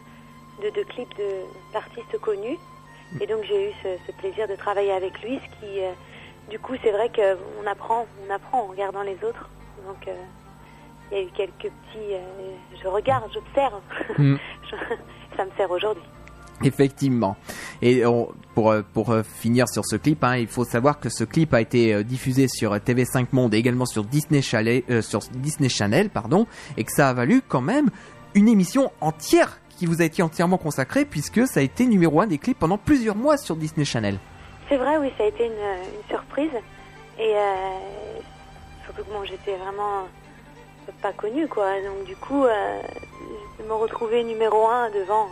de, 0.63 0.69
de 0.69 0.83
clips 0.87 1.15
de- 1.17 1.73
d'artistes 1.73 2.17
connus. 2.21 2.57
Et 3.21 3.27
donc 3.27 3.43
j'ai 3.47 3.69
eu 3.69 3.73
ce, 3.83 3.89
ce 4.07 4.11
plaisir 4.13 4.47
de 4.47 4.55
travailler 4.55 4.91
avec 4.91 5.21
lui, 5.21 5.39
ce 5.39 5.59
qui, 5.65 5.79
euh, 5.81 5.91
du 6.49 6.59
coup, 6.59 6.73
c'est 6.83 6.91
vrai 6.91 7.09
qu'on 7.15 7.67
apprend, 7.67 8.05
on 8.27 8.33
apprend 8.33 8.61
en 8.63 8.67
regardant 8.67 9.01
les 9.03 9.15
autres. 9.23 9.49
Donc 9.87 10.07
euh, 10.07 10.13
il 11.11 11.17
y 11.17 11.21
a 11.21 11.23
eu 11.23 11.29
quelques 11.37 11.53
petits... 11.71 12.13
euh, 12.13 12.19
je 12.81 12.87
regarde, 12.87 13.23
j'observe. 13.33 13.81
Mm. 14.17 14.35
Ça 15.37 15.45
me 15.45 15.51
sert 15.57 15.69
aujourd'hui. 15.71 16.03
Effectivement. 16.63 17.35
Et 17.81 18.05
on- 18.05 18.29
pour, 18.53 18.73
pour 18.93 19.13
finir 19.23 19.67
sur 19.67 19.83
ce 19.85 19.97
clip, 19.97 20.23
hein, 20.23 20.37
il 20.37 20.47
faut 20.47 20.63
savoir 20.63 20.99
que 20.99 21.09
ce 21.09 21.25
clip 21.25 21.53
a 21.53 21.59
été 21.61 22.03
diffusé 22.05 22.47
sur 22.47 22.71
euh, 22.73 22.77
TV5 22.79 23.27
Monde 23.33 23.53
et 23.53 23.57
également 23.57 23.85
sur 23.85 24.03
Disney 24.05 24.41
Channel, 24.41 24.81
euh, 24.89 25.01
sur 25.01 25.19
Disney 25.33 25.67
Channel, 25.69 26.09
pardon, 26.09 26.47
et 26.77 26.83
que 26.85 26.91
ça 26.91 27.09
a 27.09 27.13
valu 27.13 27.41
quand 27.47 27.61
même 27.61 27.89
une 28.33 28.47
émission 28.47 28.91
entière 29.01 29.59
qui 29.75 29.85
vous 29.85 30.01
a 30.01 30.05
été 30.05 30.23
entièrement 30.23 30.57
consacrée 30.57 31.05
puisque 31.05 31.45
ça 31.47 31.59
a 31.59 31.63
été 31.63 31.85
numéro 31.85 32.21
un 32.21 32.27
des 32.27 32.37
clips 32.37 32.57
pendant 32.57 32.77
plusieurs 32.77 33.15
mois 33.15 33.37
sur 33.37 33.55
Disney 33.55 33.85
Channel. 33.85 34.17
C'est 34.69 34.77
vrai, 34.77 34.97
oui, 34.97 35.11
ça 35.17 35.23
a 35.23 35.27
été 35.27 35.45
une, 35.45 36.07
surprise. 36.09 36.51
Et 37.19 37.33
euh, 37.35 37.77
surtout 38.83 39.03
que 39.03 39.11
moi, 39.11 39.23
j'étais 39.25 39.55
vraiment 39.55 40.07
pas 41.01 41.13
connue, 41.13 41.47
quoi. 41.47 41.81
Donc, 41.81 42.05
du 42.05 42.15
coup, 42.15 42.43
euh, 42.45 42.81
me 43.67 43.73
retrouver 43.73 44.23
numéro 44.23 44.67
un 44.67 44.89
devant 44.89 45.29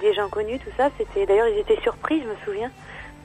des 0.00 0.12
gens 0.12 0.28
connus, 0.28 0.58
tout 0.58 0.70
ça, 0.76 0.90
c'était. 0.98 1.26
D'ailleurs, 1.26 1.48
ils 1.48 1.58
étaient 1.58 1.80
surpris, 1.82 2.22
je 2.22 2.28
me 2.28 2.36
souviens, 2.44 2.70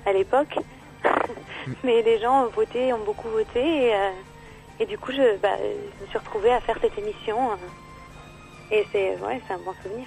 à 0.05 0.13
l'époque. 0.13 0.55
Mais 1.83 2.01
les 2.03 2.19
gens 2.19 2.45
ont 2.45 2.49
voté, 2.49 2.93
ont 2.93 3.03
beaucoup 3.03 3.29
voté. 3.29 3.87
Et, 3.87 3.95
euh, 3.95 4.85
du 4.85 4.97
coup, 4.97 5.11
je, 5.11 5.37
bah, 5.37 5.57
je 5.57 6.03
me 6.03 6.09
suis 6.09 6.17
retrouvée 6.17 6.51
à 6.51 6.61
faire 6.61 6.77
cette 6.79 6.97
émission. 6.97 7.37
et 8.71 8.85
c'est 8.91 9.17
ouais, 9.17 9.41
c'est 9.47 9.53
un 9.53 9.59
bon 9.59 9.73
souvenir. 9.83 10.05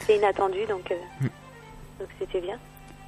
C'était 0.00 0.16
inattendu, 0.18 0.58
donc 0.68 0.90
euh, 0.90 0.94
donc 2.00 2.08
c'était 2.18 2.40
bien. 2.40 2.58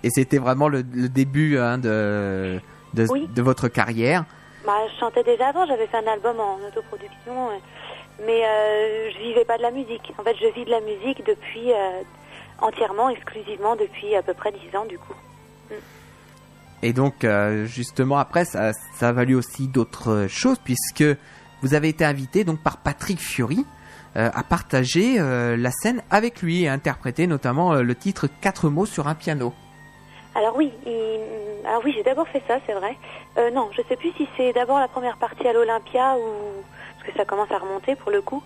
Et 0.02 0.10
c'était 0.10 0.38
vraiment 0.38 0.68
le, 0.68 0.78
le 0.92 1.08
début 1.08 1.58
hein, 1.58 1.78
de, 1.78 2.60
de, 2.94 3.06
Oui. 3.10 3.28
de 3.34 3.42
votre 3.42 3.68
carrière. 3.68 4.24
Bah, 4.64 4.72
je 4.92 4.98
chantais 5.00 5.22
déjà 5.24 5.48
avant, 5.48 5.66
j'avais 5.66 5.86
fait 5.86 5.96
un 5.98 6.06
album 6.12 6.38
en 6.40 6.58
autoproduction, 6.66 7.50
euh, 7.50 7.52
mais 8.26 8.44
euh, 8.44 9.10
je 9.12 9.18
vivais 9.18 9.44
pas 9.44 9.56
de 9.58 9.62
la 9.62 9.70
musique. 9.70 10.12
En 10.18 10.22
fait, 10.24 10.36
je 10.40 10.46
vis 10.54 10.64
de 10.64 10.70
la 10.70 10.80
musique 10.80 11.24
depuis 11.26 11.72
euh, 11.72 12.02
entièrement, 12.60 13.08
exclusivement 13.08 13.76
depuis 13.76 14.14
à 14.16 14.22
peu 14.22 14.34
près 14.34 14.52
10 14.52 14.76
ans 14.76 14.84
du 14.86 14.98
coup. 14.98 15.14
Et 16.82 16.92
donc, 16.92 17.24
euh, 17.24 17.64
justement, 17.66 18.18
après, 18.18 18.44
ça, 18.44 18.72
ça 18.94 19.08
a 19.08 19.12
valu 19.12 19.34
aussi 19.34 19.66
d'autres 19.66 20.26
choses, 20.28 20.58
puisque 20.62 21.04
vous 21.62 21.74
avez 21.74 21.88
été 21.88 22.04
invité 22.04 22.44
donc 22.44 22.62
par 22.62 22.76
Patrick 22.78 23.18
Fiori 23.18 23.64
euh, 24.16 24.30
à 24.34 24.42
partager 24.42 25.16
euh, 25.18 25.56
la 25.56 25.70
scène 25.70 26.02
avec 26.10 26.42
lui 26.42 26.62
et 26.64 26.68
à 26.68 26.72
interpréter 26.72 27.26
notamment 27.26 27.72
euh, 27.74 27.82
le 27.82 27.94
titre 27.94 28.26
Quatre 28.40 28.68
mots 28.70 28.86
sur 28.86 29.08
un 29.08 29.14
piano. 29.14 29.52
Alors 30.34 30.56
oui, 30.56 30.72
il- 30.86 31.66
alors 31.66 31.82
oui, 31.84 31.92
j'ai 31.96 32.02
d'abord 32.02 32.28
fait 32.28 32.42
ça, 32.46 32.58
c'est 32.66 32.74
vrai. 32.74 32.96
Euh, 33.38 33.50
non, 33.50 33.70
je 33.76 33.82
sais 33.88 33.96
plus 33.96 34.12
si 34.16 34.28
c'est 34.36 34.52
d'abord 34.52 34.78
la 34.78 34.88
première 34.88 35.16
partie 35.16 35.46
à 35.48 35.52
l'Olympia 35.52 36.16
ou 36.18 36.62
parce 36.98 37.10
que 37.12 37.18
ça 37.18 37.24
commence 37.24 37.50
à 37.50 37.58
remonter 37.58 37.96
pour 37.96 38.10
le 38.10 38.20
coup. 38.22 38.42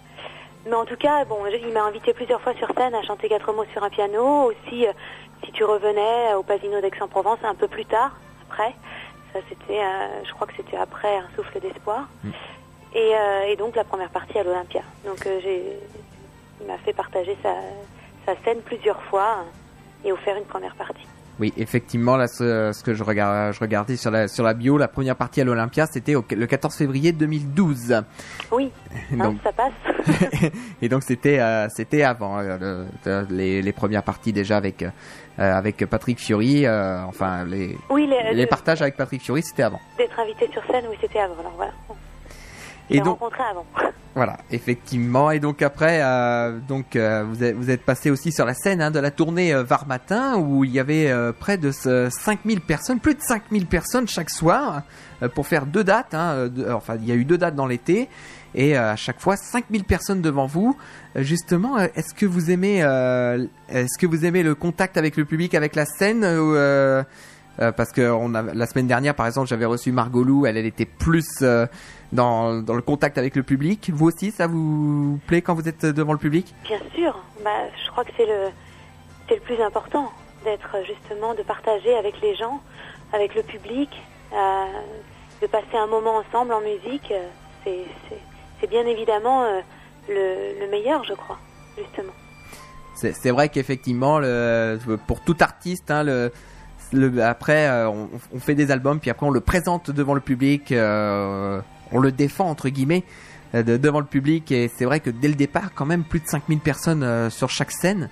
Mais 0.66 0.74
en 0.74 0.84
tout 0.84 0.96
cas, 0.96 1.24
bon, 1.24 1.38
il 1.46 1.72
m'a 1.72 1.82
invité 1.84 2.12
plusieurs 2.12 2.40
fois 2.42 2.54
sur 2.54 2.68
scène 2.76 2.94
à 2.94 3.02
chanter 3.02 3.28
quatre 3.28 3.52
mots 3.52 3.64
sur 3.72 3.82
un 3.82 3.88
piano. 3.90 4.44
Aussi, 4.50 4.86
euh, 4.86 4.92
si 5.44 5.52
tu 5.52 5.64
revenais 5.64 6.34
au 6.34 6.42
Pasino 6.42 6.80
d'Aix-en-Provence 6.80 7.38
un 7.44 7.54
peu 7.54 7.66
plus 7.68 7.86
tard, 7.86 8.12
après. 8.48 8.74
Ça, 9.32 9.38
c'était, 9.48 9.80
euh, 9.80 10.24
je 10.24 10.32
crois 10.32 10.46
que 10.46 10.54
c'était 10.56 10.76
après 10.76 11.16
Un 11.16 11.28
souffle 11.36 11.60
d'espoir. 11.60 12.08
Et, 12.94 13.14
euh, 13.14 13.42
et 13.48 13.56
donc 13.56 13.76
la 13.76 13.84
première 13.84 14.10
partie 14.10 14.38
à 14.38 14.42
l'Olympia. 14.42 14.82
Donc 15.06 15.24
euh, 15.26 15.38
il 16.60 16.66
m'a 16.66 16.78
fait 16.78 16.92
partager 16.92 17.36
sa, 17.42 17.54
sa 18.26 18.34
scène 18.44 18.58
plusieurs 18.64 19.00
fois 19.04 19.44
euh, 20.04 20.08
et 20.08 20.12
offert 20.12 20.36
une 20.36 20.44
première 20.44 20.74
partie. 20.74 21.06
Oui, 21.38 21.54
effectivement, 21.56 22.18
là, 22.18 22.26
ce, 22.28 22.70
ce 22.74 22.82
que 22.84 22.92
je, 22.92 23.02
regardais 23.02 23.96
sur 23.96 24.10
la, 24.10 24.28
sur 24.28 24.44
la 24.44 24.52
bio, 24.52 24.76
la 24.76 24.88
première 24.88 25.16
partie 25.16 25.40
à 25.40 25.44
l'Olympia, 25.44 25.86
c'était 25.86 26.12
le 26.12 26.46
14 26.46 26.74
février 26.76 27.12
2012. 27.12 28.02
Oui, 28.52 28.70
hein, 29.12 29.16
Donc, 29.16 29.38
ça 29.42 29.50
passe. 29.52 29.72
et 30.82 30.88
donc 30.90 31.02
c'était 31.02 31.38
euh, 31.40 31.66
c'était 31.70 32.02
avant 32.02 32.38
euh, 32.40 32.58
le- 32.58 32.86
le- 33.06 33.26
les, 33.30 33.62
les 33.62 33.72
premières 33.72 34.02
parties 34.02 34.34
déjà 34.34 34.58
avec 34.58 34.82
euh, 34.82 34.88
avec 35.38 35.86
Patrick 35.86 36.18
Fiori, 36.18 36.68
enfin 36.68 37.44
les 37.46 37.74
oui, 37.88 38.06
les, 38.34 38.46
partages 38.46 38.82
avec 38.82 38.96
Patrick 38.96 39.22
Fiori, 39.22 39.42
c'était 39.42 39.62
avant. 39.62 39.80
d'être 39.96 40.18
invité 40.20 40.46
sur 40.52 40.62
scène, 40.66 40.84
oui, 40.90 40.96
c'était 41.00 41.20
avant. 41.20 41.38
Alors 41.40 41.52
voilà, 41.56 41.72
on 41.88 41.94
Et 42.90 42.98
donc 43.00 43.18
rencontrés 43.20 43.44
avant. 43.50 43.66
Voilà, 44.16 44.38
effectivement. 44.50 45.30
Et 45.30 45.38
donc 45.38 45.62
après, 45.62 46.00
euh, 46.02 46.58
donc 46.66 46.96
euh, 46.96 47.24
vous, 47.28 47.44
êtes, 47.44 47.54
vous 47.54 47.70
êtes 47.70 47.84
passé 47.84 48.10
aussi 48.10 48.32
sur 48.32 48.44
la 48.44 48.54
scène 48.54 48.82
hein, 48.82 48.90
de 48.90 48.98
la 48.98 49.12
tournée 49.12 49.54
euh, 49.54 49.62
Var 49.62 49.86
Matin 49.86 50.36
où 50.36 50.64
il 50.64 50.72
y 50.72 50.80
avait 50.80 51.08
euh, 51.08 51.30
près 51.32 51.56
de 51.58 51.70
ce 51.70 52.08
5000 52.10 52.60
personnes, 52.60 52.98
plus 52.98 53.14
de 53.14 53.20
5000 53.22 53.66
personnes 53.66 54.08
chaque 54.08 54.30
soir 54.30 54.82
pour 55.36 55.46
faire 55.46 55.64
deux 55.64 55.84
dates. 55.84 56.12
hein, 56.14 56.48
de- 56.48 56.68
enfin, 56.72 56.96
il 57.00 57.06
y 57.06 57.12
a 57.12 57.14
eu 57.14 57.24
deux 57.24 57.38
dates 57.38 57.54
dans 57.54 57.68
l'été 57.68 58.08
et 58.56 58.76
à 58.76 58.96
chaque 58.96 59.20
fois 59.20 59.36
5000 59.36 59.84
personnes 59.84 60.22
devant 60.22 60.46
vous. 60.46 60.76
Justement, 61.14 61.78
est-ce 61.78 62.12
que 62.12 62.26
vous 62.26 62.50
aimez, 62.50 62.78
est-ce 63.68 63.96
que 63.96 64.06
vous 64.08 64.24
aimez 64.26 64.42
le 64.42 64.56
contact 64.56 64.96
avec 64.96 65.16
le 65.16 65.24
public, 65.24 65.54
avec 65.54 65.76
la 65.76 65.84
scène 65.86 66.24
euh, 67.60 67.72
parce 67.72 67.92
que 67.92 68.10
on 68.10 68.34
a, 68.34 68.42
la 68.42 68.66
semaine 68.66 68.86
dernière, 68.86 69.14
par 69.14 69.26
exemple, 69.26 69.48
j'avais 69.48 69.66
reçu 69.66 69.92
Margot 69.92 70.24
Lou, 70.24 70.46
elle, 70.46 70.56
elle 70.56 70.66
était 70.66 70.86
plus 70.86 71.28
euh, 71.42 71.66
dans, 72.12 72.62
dans 72.62 72.74
le 72.74 72.82
contact 72.82 73.18
avec 73.18 73.36
le 73.36 73.42
public. 73.42 73.90
Vous 73.92 74.06
aussi, 74.06 74.30
ça 74.30 74.46
vous 74.46 75.18
plaît 75.26 75.42
quand 75.42 75.54
vous 75.54 75.68
êtes 75.68 75.84
devant 75.84 76.12
le 76.12 76.18
public? 76.18 76.54
Bien 76.64 76.80
sûr, 76.94 77.22
bah, 77.44 77.50
je 77.84 77.90
crois 77.90 78.04
que 78.04 78.12
c'est 78.16 78.26
le, 78.26 78.48
c'est 79.28 79.34
le 79.34 79.40
plus 79.42 79.60
important 79.62 80.10
d'être 80.44 80.76
justement 80.86 81.34
de 81.34 81.42
partager 81.42 81.94
avec 81.94 82.20
les 82.22 82.34
gens, 82.34 82.62
avec 83.12 83.34
le 83.34 83.42
public, 83.42 83.90
euh, 84.32 84.64
de 85.42 85.46
passer 85.46 85.76
un 85.76 85.86
moment 85.86 86.16
ensemble 86.16 86.52
en 86.52 86.60
musique. 86.60 87.12
C'est, 87.64 88.68
bien 88.68 88.86
évidemment 88.86 89.44
le, 90.08 90.60
le 90.60 90.70
meilleur, 90.70 91.02
je 91.04 91.14
crois, 91.14 91.38
justement. 91.76 92.12
C'est 92.94 93.30
vrai 93.30 93.48
qu'effectivement, 93.48 94.20
pour 95.06 95.22
tout 95.22 95.36
artiste, 95.40 95.90
hein, 95.90 96.04
le, 96.04 96.30
le- 96.92 97.22
après, 97.22 97.66
euh, 97.68 97.88
on, 97.88 98.08
on 98.34 98.38
fait 98.40 98.54
des 98.54 98.70
albums, 98.70 99.00
puis 99.00 99.10
après 99.10 99.26
on 99.26 99.30
le 99.30 99.40
présente 99.40 99.90
devant 99.90 100.14
le 100.14 100.20
public, 100.20 100.72
euh, 100.72 101.60
on 101.92 101.98
le 101.98 102.12
défend 102.12 102.48
entre 102.48 102.68
guillemets 102.68 103.04
euh, 103.54 103.62
de- 103.62 103.76
devant 103.76 104.00
le 104.00 104.06
public, 104.06 104.50
et 104.52 104.68
c'est 104.68 104.84
vrai 104.84 105.00
que 105.00 105.10
dès 105.10 105.28
le 105.28 105.34
départ, 105.34 105.72
quand 105.74 105.86
même, 105.86 106.04
plus 106.04 106.20
de 106.20 106.26
5000 106.26 106.60
personnes 106.60 107.30
sur 107.30 107.48
chaque 107.50 107.70
scène. 107.72 108.08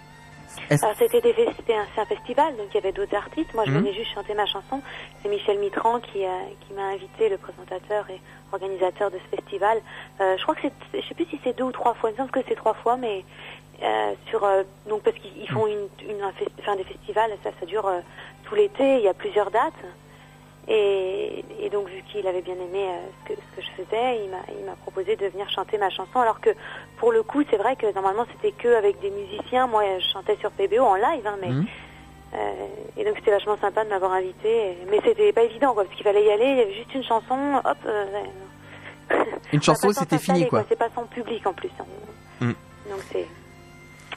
Est-ce- 0.71 0.85
Alors 0.85 0.97
c'était, 0.99 1.21
des 1.21 1.33
fes- 1.33 1.53
c'était 1.57 1.75
un, 1.75 2.05
festival, 2.05 2.57
donc 2.57 2.67
il 2.73 2.75
y 2.75 2.79
avait 2.79 2.93
d'autres 2.93 3.15
artistes. 3.17 3.55
Moi, 3.55 3.65
je 3.67 3.71
Mhm. 3.71 3.79
venais 3.79 3.95
juste 3.95 4.13
chanter 4.15 4.35
ma 4.35 4.45
chanson. 4.47 4.83
C'est 5.23 5.29
Michel 5.29 5.59
Mitran 5.61 6.01
qui, 6.01 6.19
qui 6.67 6.75
m'a 6.75 6.89
invité, 6.93 7.29
le 7.31 7.39
présentateur 7.39 8.05
et 8.11 8.21
organisateur 8.53 9.11
de 9.11 9.17
ce 9.19 9.37
festival. 9.37 9.79
Je 10.21 10.43
crois 10.43 10.55
que 10.57 10.63
c'est, 10.63 11.01
je 11.01 11.07
sais 11.09 11.15
plus 11.15 11.27
si 11.27 11.41
c'est 11.45 11.57
deux 11.57 11.65
ou 11.65 11.73
trois 11.73 11.95
fois. 11.95 12.11
Il 12.11 12.15
me 12.15 12.17
semble 12.19 12.31
que 12.31 12.41
c'est 12.49 12.55
trois 12.57 12.75
fois, 12.75 12.97
mais 12.97 13.25
euh, 13.83 14.13
sur 14.29 14.43
euh, 14.45 14.65
donc 14.89 15.03
parce 15.05 15.17
qu'ils 15.19 15.31
ils 15.41 15.49
font 15.49 15.67
une, 15.69 15.87
une 16.11 16.21
un 16.23 16.31
fes- 16.33 16.49
enfin, 16.59 16.75
des 16.77 16.83
festivals, 16.85 17.31
ça, 17.45 17.51
ça 17.61 17.65
dure 17.65 17.87
euh, 17.87 18.01
tout 18.49 18.55
l'été. 18.55 18.97
Il 18.97 19.03
y 19.03 19.09
a 19.09 19.15
plusieurs 19.15 19.51
dates. 19.51 19.73
Et, 20.71 21.45
et 21.61 21.71
donc 21.71 21.89
vu 21.89 22.03
qu'il 22.13 22.27
avait 22.27 22.43
bien 22.43 22.55
aimé 22.55 22.89
euh, 22.91 23.07
ce, 23.25 23.29
que, 23.33 23.41
ce 23.41 23.57
que 23.57 23.63
je 23.63 23.71
faisais, 23.83 24.21
il 24.25 24.31
m'a, 24.67 24.75
proposé 24.83 25.17
de 25.17 25.27
venir 25.29 25.49
chanter 25.49 25.79
ma 25.79 25.89
chanson. 25.89 26.21
Alors 26.21 26.41
que 26.41 26.51
pour 26.99 27.11
le 27.11 27.23
coup, 27.23 27.43
c'est 27.49 27.57
vrai 27.57 27.75
que 27.75 27.91
normalement 27.95 28.27
c'était 28.33 28.53
que 28.53 28.69
avec 28.77 29.01
des 29.01 29.11
musiciens. 29.11 29.67
Moi, 29.67 29.83
je 29.99 30.07
chantais 30.13 30.37
sur 30.37 30.51
PBO 30.51 30.83
en 30.85 30.97
live, 30.97 31.27
hein, 31.27 31.39
mais 31.41 31.49
Mhm. 31.49 31.67
euh, 32.35 32.67
et 32.99 33.05
donc 33.05 33.15
c'était 33.17 33.31
vachement 33.31 33.57
sympa 33.57 33.85
de 33.85 33.89
m'avoir 33.89 34.13
invité. 34.13 34.77
Mais 34.91 35.01
c'était 35.03 35.33
pas 35.33 35.45
évident, 35.45 35.73
quoi, 35.73 35.85
parce 35.85 35.97
qu'il 35.97 36.05
fallait 36.05 36.25
y 36.27 36.31
aller. 36.31 36.45
Il 36.51 36.59
y 36.59 36.61
avait 36.61 36.75
juste 36.75 36.95
une 36.95 37.05
chanson, 37.05 37.63
hop. 37.65 37.77
euh. 37.87 38.05
Une 39.55 39.63
chanson, 39.63 39.91
c'était 39.95 40.19
fini, 40.19 40.47
quoi. 40.49 40.65
C'est 40.69 40.77
pas 40.79 40.91
son 40.95 41.05
public 41.07 41.47
en 41.47 41.55
plus. 41.55 41.71
hein. 41.81 41.85
Mm. 42.41 42.53
Donc 42.91 43.01
c'est. 43.11 43.27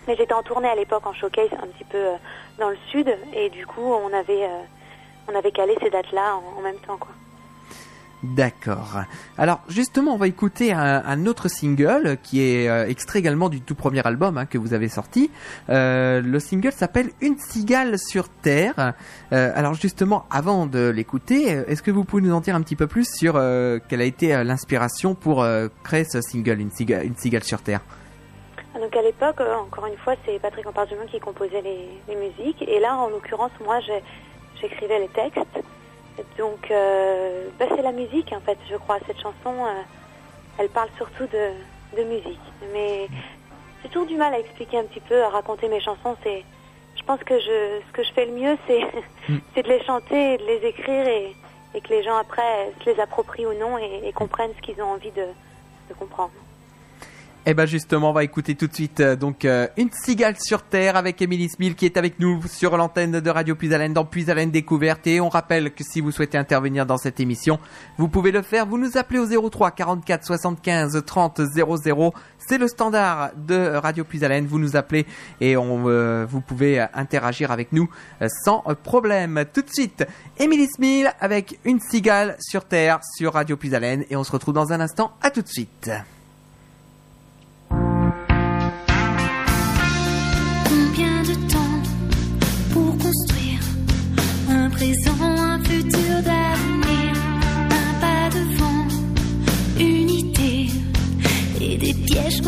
Mais 0.08 0.16
j'étais 0.16 0.34
en 0.34 0.44
tournée 0.44 0.68
à 0.68 0.76
l'époque 0.76 1.06
en 1.06 1.14
showcase 1.14 1.52
un 1.54 1.68
petit 1.68 1.84
peu 1.84 1.98
euh, 1.98 2.16
dans 2.60 2.70
le 2.70 2.78
sud 2.90 3.08
et 3.34 3.50
du 3.50 3.66
coup 3.68 3.82
on 3.82 4.12
avait 4.14 4.46
euh, 4.46 4.62
on 5.32 5.36
avait 5.38 5.52
calé 5.52 5.76
ces 5.82 5.90
dates-là 5.90 6.40
en, 6.58 6.62
même 6.62 6.78
temps 6.88 6.98
quoi. 6.98 7.12
D'accord. 8.24 9.02
Alors 9.40 9.62
justement, 9.68 10.14
on 10.14 10.18
va 10.18 10.28
écouter 10.28 10.72
un, 10.74 11.26
autre 11.26 11.48
single 11.48 12.18
qui 12.22 12.44
est 12.44 12.70
euh, 12.70 12.88
extrait 12.88 13.18
également 13.18 13.50
du 13.50 13.62
tout 13.62 13.74
premier 13.74 14.06
album 14.06 14.38
hein, 14.38 14.46
que 14.46 14.60
vous 14.60 14.76
avez 14.76 14.90
sorti. 14.90 15.32
Le 15.70 16.38
single 16.38 16.72
s'appelle 16.72 17.10
Une 17.22 17.40
cigale 17.40 17.98
sur 17.98 18.30
terre. 18.30 18.94
Alors 19.32 19.74
justement, 19.74 20.28
avant 20.30 20.68
de 20.68 20.90
l'écouter, 20.90 21.64
est-ce 21.68 21.82
que 21.82 21.90
vous 21.90 22.04
pouvez 22.04 22.22
nous 22.22 22.34
en 22.34 22.42
dire 22.42 22.56
un 22.56 22.62
petit 22.62 22.76
peu 22.76 22.86
plus 22.86 23.12
sur 23.12 23.34
quelle 23.34 24.02
a 24.02 24.06
été 24.06 24.44
l'inspiration 24.44 25.16
pour 25.16 25.44
créer 25.84 26.04
ce 26.04 26.22
single 26.22 26.62
Une 26.62 27.16
cigale, 27.18 27.44
sur 27.44 27.64
terre? 27.64 27.82
Donc 28.80 28.96
à 28.96 29.02
l'époque, 29.02 29.42
euh, 29.42 29.56
encore 29.56 29.86
une 29.86 29.98
fois, 29.98 30.16
c'est 30.26 30.40
Patrick 30.40 30.66
Empardument 30.66 31.06
qui 31.06 31.20
composait 31.20 31.62
les, 31.62 31.90
les 32.08 32.16
musiques 32.16 32.62
et 32.62 32.80
là 32.80 32.96
en 32.98 33.10
l'occurrence 33.10 33.52
moi 33.64 33.80
j'écrivais 34.60 35.00
les 35.00 35.10
textes 35.10 35.40
Donc, 36.38 36.70
euh, 36.72 37.50
bah, 37.60 37.66
c'est 37.76 37.82
la 37.82 37.92
musique, 37.92 38.32
en 38.34 38.40
fait, 38.42 38.58
je 38.70 38.76
crois. 38.76 38.98
Cette 39.08 39.20
chanson, 39.20 39.66
euh, 39.66 39.82
elle 40.58 40.70
parle 40.70 40.90
surtout 40.98 41.26
de, 41.28 41.52
de 41.98 42.04
musique. 42.04 42.40
Mais 42.74 43.08
j'ai 43.82 43.90
toujours 43.90 44.08
du 44.08 44.18
mal 44.18 44.34
à 44.34 44.40
expliquer 44.40 44.80
un 44.80 44.84
petit 44.84 45.00
peu, 45.00 45.24
à 45.24 45.30
raconter 45.30 45.68
mes 45.68 45.80
chansons. 45.80 46.16
C'est, 46.24 46.44
je 46.96 47.04
pense 47.04 47.22
que 47.24 47.40
je, 47.40 47.82
ce 47.88 47.92
que 47.94 48.04
je 48.04 48.12
fais 48.14 48.26
le 48.26 48.34
mieux, 48.34 48.58
c'est, 48.68 48.82
c'est 49.56 49.64
de 49.64 49.70
les 49.70 49.84
chanter, 49.84 50.34
et 50.34 50.38
de 50.38 50.46
les 50.46 50.68
écrire 50.68 51.08
et, 51.08 51.36
et 51.74 51.82
que 51.82 51.90
les 51.90 52.04
gens 52.04 52.18
après 52.18 52.72
se 52.84 52.90
les 52.90 53.00
approprient 53.00 53.46
ou 53.46 53.54
non 53.54 53.78
et, 53.78 54.02
et 54.04 54.14
comprennent 54.14 54.54
ce 54.56 54.62
qu'ils 54.62 54.82
ont 54.82 54.92
envie 54.92 55.12
de, 55.12 55.26
de 55.90 55.94
comprendre. 55.98 56.32
Eh 57.47 57.56
ben 57.56 57.65
justement, 57.65 58.12
on 58.12 58.13
va 58.13 58.23
écouter 58.23 58.54
tout 58.54 58.67
de 58.67 58.73
suite 58.73 58.99
euh, 58.99 59.15
donc 59.15 59.45
euh, 59.45 59.67
une 59.75 59.89
cigale 59.91 60.36
sur 60.39 60.62
terre 60.62 60.95
avec 60.95 61.23
Émilie 61.23 61.49
Smil 61.49 61.73
qui 61.73 61.88
est 61.88 61.97
avec 61.97 62.19
nous 62.19 62.39
sur 62.47 62.77
l'antenne 62.77 63.19
de 63.19 63.30
Radio 63.32 63.56
Puisalène 63.56 63.93
dans 63.93 64.06
Puisalène 64.06 64.51
Découverte 64.51 65.08
et 65.08 65.19
on 65.19 65.27
rappelle 65.27 65.71
que 65.71 65.84
si 65.84 66.01
vous 66.01 66.12
souhaitez 66.12 66.38
intervenir 66.38 66.86
dans 66.86 66.97
cette 66.97 67.19
émission, 67.19 67.58
vous 67.97 68.10
pouvez 68.10 68.32
le 68.32 68.43
faire. 68.43 68.67
Vous 68.67 68.77
nous 68.77 68.95
appelez 68.95 69.17
au 69.17 69.49
03 69.49 69.71
44 69.71 70.23
75 70.23 71.04
30 71.04 71.41
00. 71.56 72.13
C'est 72.38 72.60
le 72.60 72.67
standard 72.67 73.32
de 73.36 73.73
Radio 73.73 74.04
Puisalène. 74.04 74.45
Vous 74.45 74.60
nous 74.60 74.75
appelez 74.75 75.08
et 75.39 75.56
euh, 75.58 76.25
vous 76.30 76.41
pouvez 76.41 76.80
interagir 76.93 77.49
avec 77.49 77.73
nous 77.73 77.89
sans 78.45 78.63
problème. 78.84 79.45
Tout 79.51 79.63
de 79.63 79.69
suite, 79.71 80.06
Émilie 80.38 80.67
Smil 80.67 81.12
avec 81.19 81.60
une 81.65 81.80
cigale 81.80 82.38
sur 82.39 82.65
terre 82.65 82.99
sur 83.17 83.34
Radio 83.34 83.58
Puisalène 83.58 84.06
et 84.12 84.15
on 84.15 84.23
se 84.23 84.32
retrouve 84.32 84.54
dans 84.54 84.71
un 84.71 84.80
instant. 84.80 85.13
À 85.23 85.32
tout 85.32 85.41
de 85.41 85.47
suite. 85.47 85.89
Présent, 94.82 95.22
un 95.22 95.63
futur 95.63 96.15
d'avenir, 96.28 97.13
un 97.70 97.94
pas 98.02 98.30
devant, 98.36 98.88
une 99.80 100.10
idée 100.10 100.70
et 101.62 101.78
des 101.78 101.94
pièges 101.94 102.41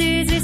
others 0.00 0.39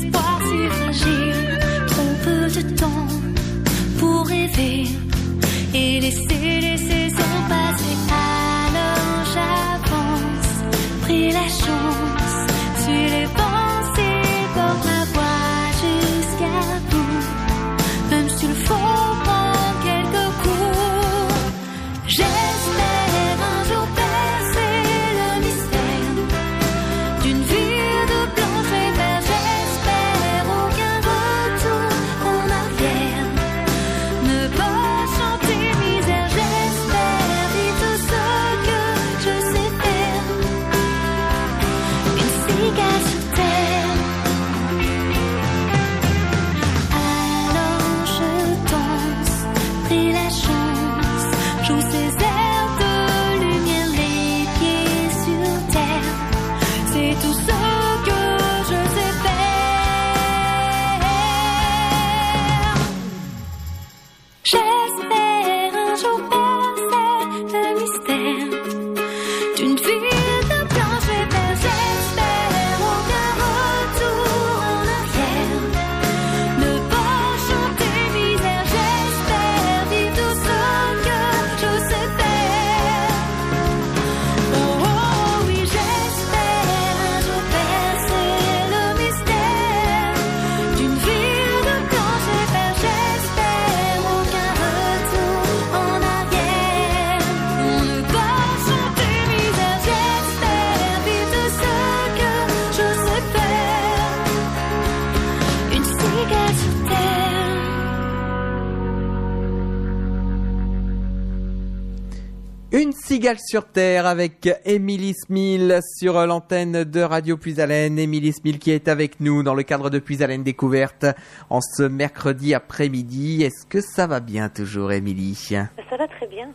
Sur 113.34 113.64
terre 113.64 114.06
avec 114.06 114.48
Émilie 114.64 115.12
Smil 115.12 115.80
sur 115.98 116.24
l'antenne 116.26 116.84
de 116.84 117.00
Radio 117.00 117.36
Puisalène. 117.36 117.98
Émilie 117.98 118.32
Smil 118.32 118.60
qui 118.60 118.70
est 118.70 118.86
avec 118.86 119.18
nous 119.18 119.42
dans 119.42 119.54
le 119.54 119.64
cadre 119.64 119.90
de 119.90 119.98
Puisalène 119.98 120.44
Découverte 120.44 121.06
en 121.50 121.60
ce 121.60 121.82
mercredi 121.82 122.54
après-midi. 122.54 123.42
Est-ce 123.42 123.66
que 123.66 123.80
ça 123.80 124.06
va 124.06 124.20
bien 124.20 124.48
toujours, 124.48 124.92
Émilie? 124.92 125.34
Ça 125.34 125.96
va 125.98 126.06
très 126.06 126.28
bien. 126.28 126.48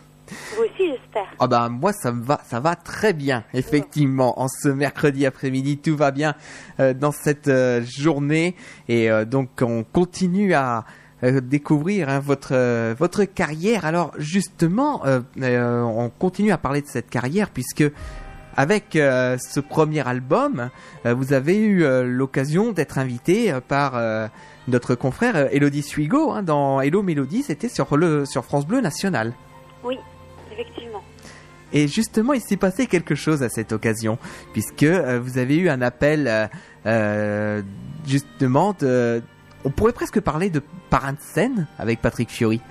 Vous 0.56 0.64
aussi, 0.64 0.88
j'espère. 0.88 1.28
Ah 1.40 1.48
bah 1.48 1.68
moi 1.68 1.92
ça 1.92 2.14
me 2.14 2.24
va, 2.24 2.40
ça 2.46 2.62
va 2.62 2.78
très 2.78 3.12
bien. 3.12 3.44
Effectivement, 3.54 4.40
en 4.40 4.48
ce 4.48 4.70
mercredi 4.70 5.26
après-midi, 5.26 5.78
tout 5.78 5.98
va 5.98 6.12
bien 6.12 6.36
euh, 6.80 6.94
dans 6.94 7.12
cette 7.12 7.50
euh, 7.50 7.82
journée 7.84 8.56
et 8.88 9.12
euh, 9.12 9.26
donc 9.26 9.50
on 9.62 9.84
continue 9.84 10.54
à 10.54 10.86
euh, 11.24 11.42
découvrir 11.42 12.10
hein, 12.10 12.20
votre 12.20 12.54
euh, 12.54 12.96
votre 12.98 13.24
carrière. 13.26 13.86
Alors 13.86 14.12
justement, 14.18 15.04
euh, 15.06 15.22
on 15.84 16.10
continue 16.10 16.52
à 16.52 16.58
parler 16.58 16.82
de 16.82 16.88
cette 16.88 17.10
carrière 17.10 17.50
puisque 17.50 17.84
avec 18.58 18.88
ce 18.92 19.60
premier 19.62 20.06
album, 20.06 20.70
vous 21.06 21.32
avez 21.32 21.58
eu 21.58 21.86
l'occasion 22.04 22.74
d'être 22.74 22.98
invité 22.98 23.54
par 23.70 23.94
notre 24.68 24.94
confrère 24.94 25.48
Elodie 25.54 25.82
Suigo 25.82 26.32
hein, 26.32 26.44
dans 26.44 26.82
Hello 26.82 27.02
Mélodie. 27.02 27.44
C'était 27.44 27.70
sur 27.70 27.96
le 27.96 28.26
sur 28.26 28.44
France 28.44 28.68
Bleu 28.68 28.82
National. 28.82 29.34
Oui, 29.86 29.98
effectivement. 30.52 31.02
Et 31.74 31.88
justement, 31.88 32.34
il 32.34 32.42
s'est 32.42 32.58
passé 32.58 32.86
quelque 32.88 33.16
chose 33.16 33.44
à 33.44 33.50
cette 33.50 33.72
occasion, 33.72 34.18
puisque 34.54 34.84
euh, 34.84 35.20
vous 35.20 35.38
avez 35.38 35.58
eu 35.58 35.70
un 35.70 35.82
appel, 35.82 36.50
euh, 36.86 37.62
justement, 38.06 38.76
de... 38.80 39.22
on 39.64 39.70
pourrait 39.70 39.94
presque 39.94 40.20
parler 40.20 40.50
de 40.50 40.62
parrain 40.92 41.14
de 41.14 41.20
scène 41.22 41.66
avec 41.80 42.00
Patrick 42.02 42.30
Fiori. 42.30 42.62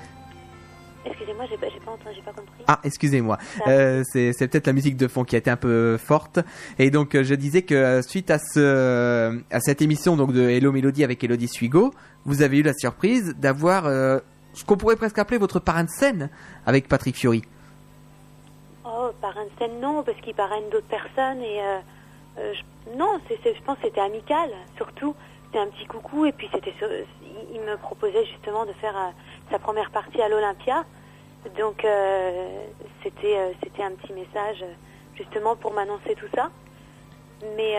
Excusez-moi, 1.04 1.46
j'ai 1.50 1.56
pas, 1.56 1.66
pas 1.84 1.92
entendu, 1.92 2.14
j'ai 2.14 2.20
pas 2.22 2.32
compris. 2.32 2.62
Ah, 2.68 2.78
excusez-moi, 2.84 3.38
euh, 3.66 4.02
c'est 4.12 4.32
peut-être 4.48 4.66
la 4.66 4.74
musique 4.74 4.96
de 4.98 5.08
fond 5.08 5.24
qui 5.24 5.34
a 5.34 5.38
été 5.38 5.50
un 5.50 5.56
peu 5.56 5.96
forte. 5.96 6.38
Et 6.78 6.90
donc, 6.90 7.14
euh, 7.14 7.24
je 7.24 7.34
disais 7.34 7.62
que 7.62 7.74
euh, 7.74 8.02
suite 8.02 8.30
à 8.30 8.38
ce 8.38 9.40
à 9.50 9.60
cette 9.60 9.80
émission 9.82 10.16
donc 10.16 10.32
de 10.32 10.42
Hello 10.48 10.70
Mélodie 10.70 11.02
avec 11.02 11.24
Elodie 11.24 11.48
Suigo, 11.48 11.92
vous 12.26 12.42
avez 12.42 12.58
eu 12.58 12.62
la 12.62 12.74
surprise 12.74 13.34
d'avoir 13.38 13.86
euh, 13.86 14.18
ce 14.52 14.64
qu'on 14.64 14.76
pourrait 14.76 14.96
presque 14.96 15.18
appeler 15.18 15.38
votre 15.38 15.58
parrain 15.58 15.84
de 15.84 15.90
scène 15.90 16.28
avec 16.66 16.86
Patrick 16.86 17.16
Fiori. 17.16 17.42
Oh, 18.84 19.10
parrain 19.22 19.44
de 19.44 19.50
scène, 19.58 19.80
non, 19.80 20.02
parce 20.02 20.20
qu'il 20.20 20.34
parraine 20.34 20.64
d'autres 20.70 20.86
personnes 20.88 21.40
et 21.42 21.60
euh, 21.62 21.78
euh, 22.38 22.52
je- 22.54 22.98
non, 22.98 23.18
c'est- 23.28 23.54
je 23.54 23.62
pense 23.62 23.78
que 23.78 23.84
c'était 23.84 24.00
amical, 24.02 24.50
surtout. 24.76 25.14
C'était 25.50 25.64
un 25.64 25.70
petit 25.70 25.86
coucou 25.86 26.26
et 26.26 26.32
puis 26.32 26.48
c'était, 26.54 26.72
il, 27.52 27.60
me 27.60 27.76
proposait 27.76 28.24
justement 28.24 28.64
de 28.66 28.72
faire 28.74 28.96
euh, 28.96 29.10
sa 29.50 29.58
première 29.58 29.90
partie 29.90 30.22
à 30.22 30.28
l'Olympia, 30.28 30.84
donc 31.58 31.84
euh, 31.84 32.66
c'était, 33.02 33.36
euh, 33.36 33.52
c'était 33.60 33.82
un 33.82 33.90
petit 33.90 34.12
message 34.12 34.64
justement 35.16 35.56
pour 35.56 35.72
m'annoncer 35.72 36.14
tout 36.14 36.28
ça. 36.36 36.50
Mais, 37.56 37.76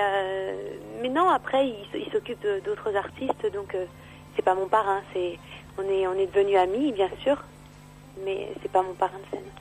mais 1.01 1.07
non, 1.07 1.29
après 1.29 1.69
il, 1.93 2.11
s'occupe 2.11 2.45
d'autres 2.65 2.93
artistes, 2.95 3.53
donc 3.53 3.77
c'est 4.35 4.41
pas 4.41 4.55
mon 4.55 4.67
parrain. 4.67 5.01
C'est, 5.13 5.39
on 5.77 5.83
est, 5.83 6.07
on 6.07 6.13
est 6.13 6.25
devenus 6.25 6.57
amis, 6.57 6.91
bien 6.91 7.09
sûr, 7.21 7.41
mais 8.25 8.49
c'est 8.61 8.71
pas 8.71 8.81
mon 8.81 8.95
parrain 8.95 9.19
de 9.19 9.37
scène. 9.37 9.60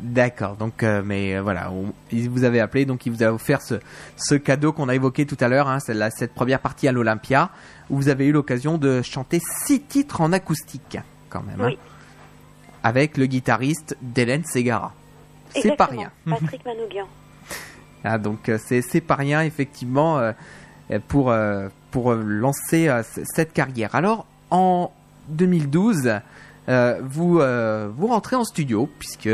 D'accord, 0.00 0.56
donc 0.56 0.82
euh, 0.82 1.02
mais 1.04 1.36
euh, 1.36 1.42
voilà, 1.42 1.70
on- 1.70 1.92
il 2.10 2.28
vous 2.28 2.44
avez 2.44 2.60
appelé, 2.60 2.84
donc 2.84 3.06
il 3.06 3.12
vous 3.12 3.22
a 3.22 3.32
offert 3.32 3.62
ce, 3.62 3.74
ce 4.16 4.34
cadeau 4.34 4.72
qu'on 4.72 4.88
a 4.88 4.94
évoqué 4.94 5.26
tout 5.26 5.36
à 5.40 5.48
l'heure, 5.48 5.68
hein, 5.68 5.78
la- 5.88 6.10
cette 6.10 6.34
première 6.34 6.58
partie 6.60 6.88
à 6.88 6.92
l'Olympia, 6.92 7.50
où 7.90 7.96
vous 7.96 8.08
avez 8.08 8.26
eu 8.26 8.32
l'occasion 8.32 8.78
de 8.78 9.02
chanter 9.02 9.40
six 9.64 9.80
titres 9.80 10.20
en 10.20 10.32
acoustique, 10.32 10.98
quand 11.28 11.42
même, 11.42 11.60
hein, 11.60 11.66
avec 12.82 13.16
le 13.16 13.26
guitariste 13.26 13.96
d'Hélène 14.02 14.44
Segara. 14.44 14.92
C'est 15.54 15.76
pas 15.76 15.86
rien. 15.86 16.10
Patrick 16.28 16.64
Manouguian. 16.64 17.06
Ah, 18.04 18.18
donc 18.18 18.48
euh, 18.48 18.58
c'est 18.64 18.82
c'est 18.82 19.00
pas 19.00 19.14
rien 19.14 19.42
effectivement 19.42 20.18
euh, 20.18 20.32
pour 21.08 21.32
pour 21.92 22.14
lancer 22.14 22.90
cette 23.24 23.52
carrière. 23.52 23.94
Alors 23.94 24.26
en 24.50 24.90
2012, 25.28 26.06
euh, 26.06 26.18
vous 26.68 27.40
euh, 27.40 27.88
vous 27.94 28.06
rentrez 28.06 28.36
en 28.36 28.44
studio 28.44 28.88
puisque 28.98 29.28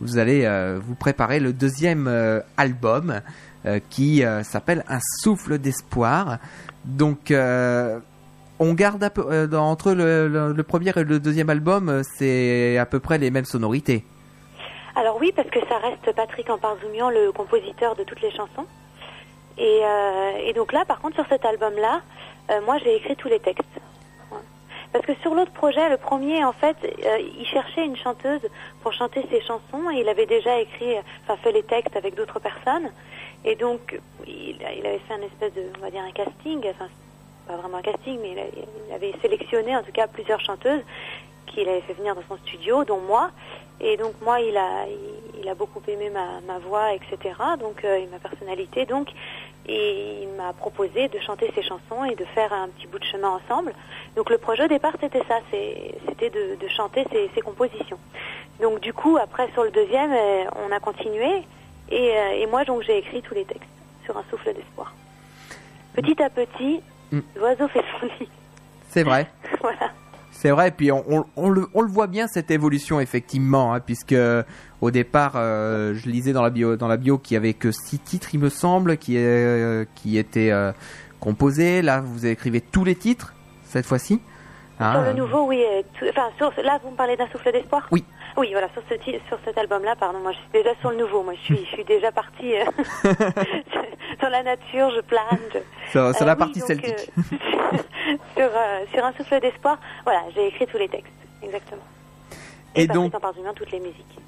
vous 0.00 0.18
allez 0.18 0.44
euh, 0.44 0.78
vous 0.82 0.94
préparer 0.94 1.40
le 1.40 1.52
deuxième 1.52 2.06
euh, 2.06 2.40
album 2.56 3.20
euh, 3.64 3.80
qui 3.90 4.24
euh, 4.24 4.42
s'appelle 4.42 4.84
Un 4.88 5.00
souffle 5.20 5.58
d'espoir. 5.58 6.38
Donc 6.84 7.30
euh, 7.30 7.98
on 8.58 8.74
garde 8.74 9.08
peu, 9.10 9.24
euh, 9.30 9.52
entre 9.52 9.92
le, 9.92 10.62
premier 10.62 10.90
et 10.96 11.04
le 11.04 11.20
deuxième 11.20 11.50
album, 11.50 11.88
euh, 11.88 12.02
c'est 12.16 12.78
à 12.78 12.86
peu 12.86 13.00
près 13.00 13.18
les 13.18 13.30
mêmes 13.30 13.44
sonorités. 13.44 14.04
Alors 14.94 15.18
oui, 15.20 15.32
parce 15.34 15.50
que 15.50 15.60
ça 15.68 15.78
reste 15.78 16.14
Patrick 16.14 16.48
Amparzumian, 16.48 17.10
le 17.10 17.32
compositeur 17.32 17.96
de 17.96 18.04
toutes 18.04 18.22
les 18.22 18.30
chansons. 18.30 18.66
Et, 19.58 19.80
euh, 19.82 20.52
donc 20.54 20.72
là, 20.72 20.84
par 20.86 21.00
contre, 21.00 21.16
sur 21.16 21.26
cet 21.28 21.44
album-là, 21.44 22.00
euh, 22.50 22.60
moi, 22.64 22.78
j'ai 22.82 22.96
écrit 22.96 23.16
tous 23.16 23.28
les 23.28 23.40
textes. 23.40 23.64
Parce 24.96 25.08
que 25.08 25.20
sur 25.20 25.34
l'autre 25.34 25.52
projet, 25.52 25.90
le 25.90 25.98
premier, 25.98 26.42
en 26.42 26.54
fait, 26.54 26.74
euh, 26.82 27.18
il 27.38 27.44
cherchait 27.44 27.84
une 27.84 27.98
chanteuse 27.98 28.40
pour 28.80 28.94
chanter 28.94 29.26
ses 29.30 29.42
chansons 29.42 29.90
et 29.92 30.00
il 30.00 30.08
avait 30.08 30.24
déjà 30.24 30.58
écrit, 30.58 30.96
enfin 31.22 31.36
fait 31.36 31.52
les 31.52 31.64
textes 31.64 31.94
avec 31.96 32.14
d'autres 32.14 32.40
personnes. 32.40 32.90
Et 33.44 33.56
donc, 33.56 34.00
il, 34.26 34.56
avait 34.64 34.98
fait 35.00 35.12
un 35.12 35.20
espèce 35.20 35.52
de, 35.52 35.64
on 35.76 35.82
va 35.82 35.90
dire, 35.90 36.00
un 36.00 36.12
casting, 36.12 36.66
enfin, 36.70 36.88
pas 37.46 37.56
vraiment 37.56 37.76
un 37.76 37.82
casting, 37.82 38.18
mais 38.22 38.50
il, 38.88 38.94
avait 38.94 39.12
sélectionné 39.20 39.76
en 39.76 39.82
tout 39.82 39.92
cas 39.92 40.06
plusieurs 40.06 40.40
chanteuses 40.40 40.80
qu'il 41.44 41.68
avait 41.68 41.82
fait 41.82 41.92
venir 41.92 42.14
dans 42.14 42.24
son 42.26 42.38
studio, 42.38 42.84
dont 42.84 43.00
moi. 43.00 43.32
Et 43.82 43.98
donc 43.98 44.14
moi, 44.22 44.40
il 44.40 44.56
a, 44.56 44.86
il, 45.38 45.46
a 45.46 45.54
beaucoup 45.54 45.82
aimé 45.88 46.08
ma, 46.08 46.40
ma 46.46 46.58
voix, 46.58 46.94
etc. 46.94 47.34
Donc 47.60 47.84
euh, 47.84 47.96
et 47.96 48.06
ma 48.06 48.18
personnalité. 48.18 48.86
Donc 48.86 49.10
et 49.68 50.22
il 50.22 50.28
m'a 50.36 50.52
proposé 50.52 51.08
de 51.08 51.18
chanter 51.20 51.50
ses 51.54 51.62
chansons 51.62 52.04
et 52.04 52.14
de 52.14 52.24
faire 52.26 52.52
un 52.52 52.68
petit 52.68 52.86
bout 52.86 52.98
de 52.98 53.04
chemin 53.04 53.28
ensemble. 53.30 53.72
Donc 54.16 54.30
le 54.30 54.38
projet 54.38 54.64
au 54.64 54.68
départ, 54.68 54.92
c'était 55.00 55.22
ça, 55.28 55.38
c'était 55.50 56.30
de, 56.30 56.56
de 56.60 56.68
chanter 56.68 57.04
ses, 57.12 57.30
ses 57.34 57.40
compositions. 57.40 57.98
Donc 58.62 58.80
du 58.80 58.92
coup, 58.92 59.16
après 59.16 59.50
sur 59.52 59.64
le 59.64 59.70
deuxième, 59.70 60.12
euh, 60.12 60.44
on 60.66 60.72
a 60.72 60.80
continué 60.80 61.42
et, 61.90 62.10
euh, 62.16 62.30
et 62.40 62.46
moi 62.46 62.64
donc 62.64 62.82
j'ai 62.82 62.98
écrit 62.98 63.22
tous 63.22 63.34
les 63.34 63.44
textes 63.44 63.68
sur 64.04 64.16
un 64.16 64.24
souffle 64.30 64.52
d'espoir. 64.54 64.94
Petit 65.94 66.22
à 66.22 66.30
petit, 66.30 66.80
Mm. 67.12 67.20
l'oiseau 67.36 67.68
fait 67.68 67.84
son 68.00 68.06
nid. 68.06 68.28
C'est 68.88 69.04
vrai. 69.04 69.28
voilà. 69.60 69.92
C'est 70.32 70.50
vrai, 70.50 70.70
puis 70.72 70.90
on, 70.90 71.04
on- 71.08 71.24
on 71.36 71.48
le, 71.48 71.68
on 71.72 71.80
le 71.82 71.88
voit 71.88 72.08
bien 72.08 72.26
cette 72.26 72.50
évolution 72.50 72.98
effectivement, 73.00 73.72
hein, 73.72 73.78
puisque 73.80 74.14
au 74.80 74.90
départ, 74.90 75.32
euh, 75.36 75.94
je 75.94 76.08
lisais 76.08 76.32
dans 76.32 76.42
la 76.42 76.50
bio, 76.50 76.76
dans 76.76 76.88
la 76.88 76.96
bio 76.96 77.18
qu'il 77.18 77.34
y 77.34 77.38
avait 77.38 77.54
que 77.54 77.70
six 77.72 77.98
titres, 77.98 78.30
il 78.34 78.40
me 78.40 78.48
semble, 78.50 78.96
qui, 78.98 79.14
euh, 79.16 79.84
qui 79.94 80.18
étaient 80.18 80.50
euh, 80.50 80.72
composés. 81.20 81.82
Là, 81.82 82.00
vous 82.00 82.26
écrivez 82.26 82.60
tous 82.60 82.84
les 82.84 82.94
titres 82.94 83.32
cette 83.64 83.86
fois-ci. 83.86 84.20
Hein, 84.78 84.92
Sur 84.92 85.02
le 85.02 85.12
nouveau, 85.14 85.46
oui. 85.46 85.64
tout- 85.98 86.04
enfin, 86.10 86.28
sur, 86.36 86.52
là, 86.62 86.78
vous 86.84 86.90
me 86.90 86.96
parlez 86.96 87.16
d'un 87.16 87.26
souffle 87.28 87.50
d'espoir 87.50 87.88
Oui. 87.90 88.04
Oui, 88.36 88.48
voilà, 88.52 88.68
sur, 88.74 88.82
ce, 88.90 88.94
sur 89.28 89.38
cet 89.46 89.56
album-là, 89.56 89.96
pardon, 89.96 90.18
moi 90.18 90.32
je 90.32 90.36
suis 90.36 90.48
déjà 90.52 90.74
sur 90.80 90.90
le 90.90 90.96
nouveau. 90.98 91.22
Moi 91.22 91.32
je 91.32 91.40
suis, 91.40 91.56
je 91.56 91.70
suis 91.70 91.84
déjà 91.84 92.12
partie 92.12 92.52
euh, 92.54 92.64
dans 94.20 94.28
la 94.28 94.42
nature, 94.42 94.90
je 94.94 95.00
plane. 95.00 95.24
je- 95.54 95.90
sur, 95.90 96.14
sur 96.14 96.22
Euh, 96.22 96.26
la 96.26 96.32
oui, 96.34 96.38
partie 96.38 96.58
donc, 96.60 96.68
celtique. 96.68 97.10
euh, 97.16 97.78
sur, 98.36 98.50
sur 98.92 99.04
un 99.06 99.12
souffle 99.14 99.40
d'espoir, 99.40 99.78
voilà, 100.04 100.20
j'ai 100.34 100.48
écrit 100.48 100.66
tous 100.66 100.76
les 100.76 100.88
textes, 100.88 101.12
exactement. 101.42 101.80
Et 102.74 102.82
Et, 102.82 102.86
donc- 102.86 103.14
en 103.14 103.20
parlement 103.20 103.54
toutes 103.54 103.72
les 103.72 103.80
musiques. 103.80 104.18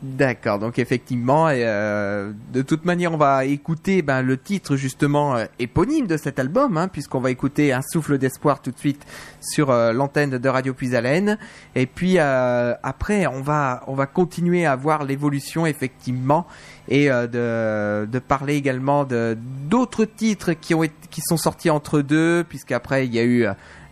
D'accord, 0.00 0.60
donc 0.60 0.78
effectivement, 0.78 1.48
euh, 1.50 2.32
de 2.52 2.62
toute 2.62 2.84
manière, 2.84 3.12
on 3.12 3.16
va 3.16 3.44
écouter 3.46 4.00
ben, 4.00 4.22
le 4.22 4.36
titre 4.36 4.76
justement 4.76 5.34
euh, 5.34 5.46
éponyme 5.58 6.06
de 6.06 6.16
cet 6.16 6.38
album, 6.38 6.76
hein, 6.76 6.86
puisqu'on 6.86 7.18
va 7.18 7.32
écouter 7.32 7.72
Un 7.72 7.82
souffle 7.82 8.16
d'espoir 8.16 8.62
tout 8.62 8.70
de 8.70 8.78
suite 8.78 9.04
sur 9.40 9.70
euh, 9.70 9.92
l'antenne 9.92 10.38
de 10.38 10.48
Radio 10.48 10.72
Puisalène. 10.72 11.36
Et 11.74 11.86
puis 11.86 12.16
après, 12.20 13.26
on 13.26 13.42
va 13.42 13.82
on 13.88 13.94
va 13.94 14.06
continuer 14.06 14.66
à 14.66 14.76
voir 14.76 15.02
l'évolution 15.02 15.66
effectivement 15.66 16.46
et 16.88 17.08
de 17.08 18.18
parler 18.20 18.54
également 18.54 19.04
d'autres 19.04 20.04
titres 20.04 20.52
qui 20.52 21.20
sont 21.20 21.36
sortis 21.36 21.70
entre 21.70 22.02
deux, 22.02 22.44
puisqu'après 22.48 23.06
il 23.06 23.14
y 23.14 23.18
a 23.18 23.24
eu 23.24 23.46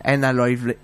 I 0.05 0.17
Love 0.17 0.75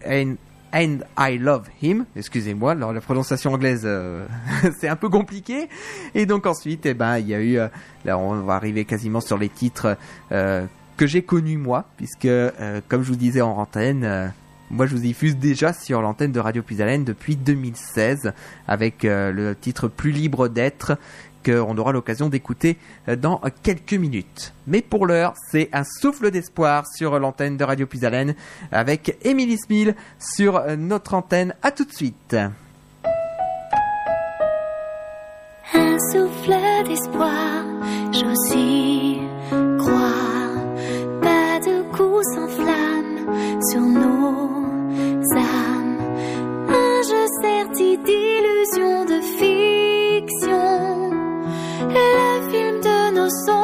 And 0.75 0.99
I 1.19 1.39
Love 1.39 1.69
Him. 1.83 2.07
Excusez-moi, 2.17 2.73
alors 2.73 2.93
la 2.93 3.01
prononciation 3.01 3.53
anglaise, 3.53 3.83
euh, 3.85 4.27
c'est 4.79 4.89
un 4.89 4.97
peu 4.97 5.09
compliqué. 5.09 5.69
Et 6.15 6.27
donc 6.27 6.47
ensuite, 6.47 6.87
eh 6.87 6.95
ben, 6.95 7.19
il 7.19 7.29
y 7.29 7.35
a 7.35 7.41
eu, 7.41 7.59
euh, 7.59 7.69
là, 8.05 8.19
on 8.19 8.41
va 8.43 8.55
arriver 8.55 8.85
quasiment 8.85 9.21
sur 9.21 9.37
les 9.37 9.49
titres 9.49 9.97
euh, 10.33 10.65
que 10.97 11.07
j'ai 11.07 11.23
connus 11.23 11.59
moi, 11.59 11.87
puisque, 11.97 12.29
comme 12.89 13.03
je 13.03 13.09
vous 13.09 13.17
disais 13.17 13.41
en 13.41 13.57
antenne, 13.57 14.33
moi 14.71 14.87
je 14.87 14.95
vous 14.95 15.03
diffuse 15.03 15.37
déjà 15.37 15.73
sur 15.73 16.01
l'antenne 16.01 16.33
de 16.33 16.39
Radio 16.39 16.63
Puisalène 16.63 17.03
depuis 17.03 17.35
2016, 17.35 18.33
avec 18.69 19.03
le 19.03 19.55
titre 19.55 19.89
Plus 19.89 20.13
libre 20.13 20.49
d'être, 20.49 20.99
qu'on 21.45 21.77
aura 21.79 21.93
l'occasion 21.93 22.29
d'écouter 22.29 22.77
euh, 23.09 23.17
dans 23.17 23.41
quelques 23.63 23.95
minutes. 23.95 24.53
Mais 24.67 24.83
pour 24.83 25.07
l'heure, 25.07 25.35
c'est 25.51 25.69
un 25.73 25.85
souffle 25.85 26.31
d'espoir 26.31 26.87
sur 26.87 27.19
l'antenne 27.19 27.57
de 27.57 27.65
Radio 27.65 27.87
Puisalène 27.87 28.35
avec 28.71 29.17
Émilie 29.23 29.59
Smil 29.59 29.95
sur 30.19 30.57
euh, 30.57 30.77
notre 30.77 31.15
antenne. 31.15 31.55
À 31.63 31.71
tout 31.71 31.85
de 31.85 31.93
suite. 31.93 32.37
un 35.75 35.99
souffle 36.13 36.55
d'espoir, 36.87 37.65
croire. 39.79 40.53
Pas 41.23 41.61
de 41.61 41.83
coup 41.97 42.23
sans 42.35 42.49
flamme 42.49 43.63
sur 43.71 43.81
nos 43.81 45.37
âmes. 45.37 45.73
De 53.33 53.62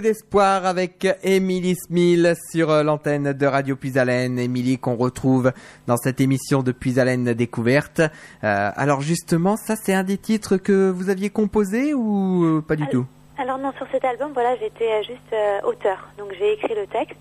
D'espoir 0.00 0.66
avec 0.66 1.06
Émilie 1.22 1.74
Smil 1.74 2.34
sur 2.50 2.70
euh, 2.70 2.82
l'antenne 2.82 3.32
de 3.32 3.46
Radio 3.46 3.76
Puisalène. 3.76 4.38
Émilie 4.38 4.78
qu'on 4.78 4.96
retrouve 4.96 5.52
dans 5.86 5.96
cette 5.96 6.20
émission 6.20 6.62
de 6.62 6.72
Puisalène 6.72 7.32
Découverte. 7.34 8.00
Euh, 8.00 8.08
alors 8.42 9.00
justement, 9.00 9.56
ça 9.56 9.76
c'est 9.76 9.94
un 9.94 10.04
des 10.04 10.18
titres 10.18 10.56
que 10.56 10.90
vous 10.90 11.10
aviez 11.10 11.30
composé 11.30 11.94
ou 11.94 12.44
euh, 12.44 12.60
pas 12.60 12.76
du 12.76 12.86
tout? 12.88 13.06
Alors 13.38 13.58
non, 13.58 13.72
sur 13.76 13.86
cet 13.90 14.04
album, 14.04 14.32
voilà, 14.32 14.56
j'étais 14.56 15.02
juste 15.04 15.32
euh, 15.32 15.60
auteur. 15.62 16.08
Donc 16.18 16.32
j'ai 16.38 16.52
écrit 16.52 16.74
le 16.74 16.86
texte 16.86 17.16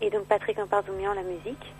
et 0.00 0.10
donc 0.10 0.24
Patrick 0.26 0.58
Amparzoumian 0.58 1.14
la 1.14 1.22
musique. 1.22 1.74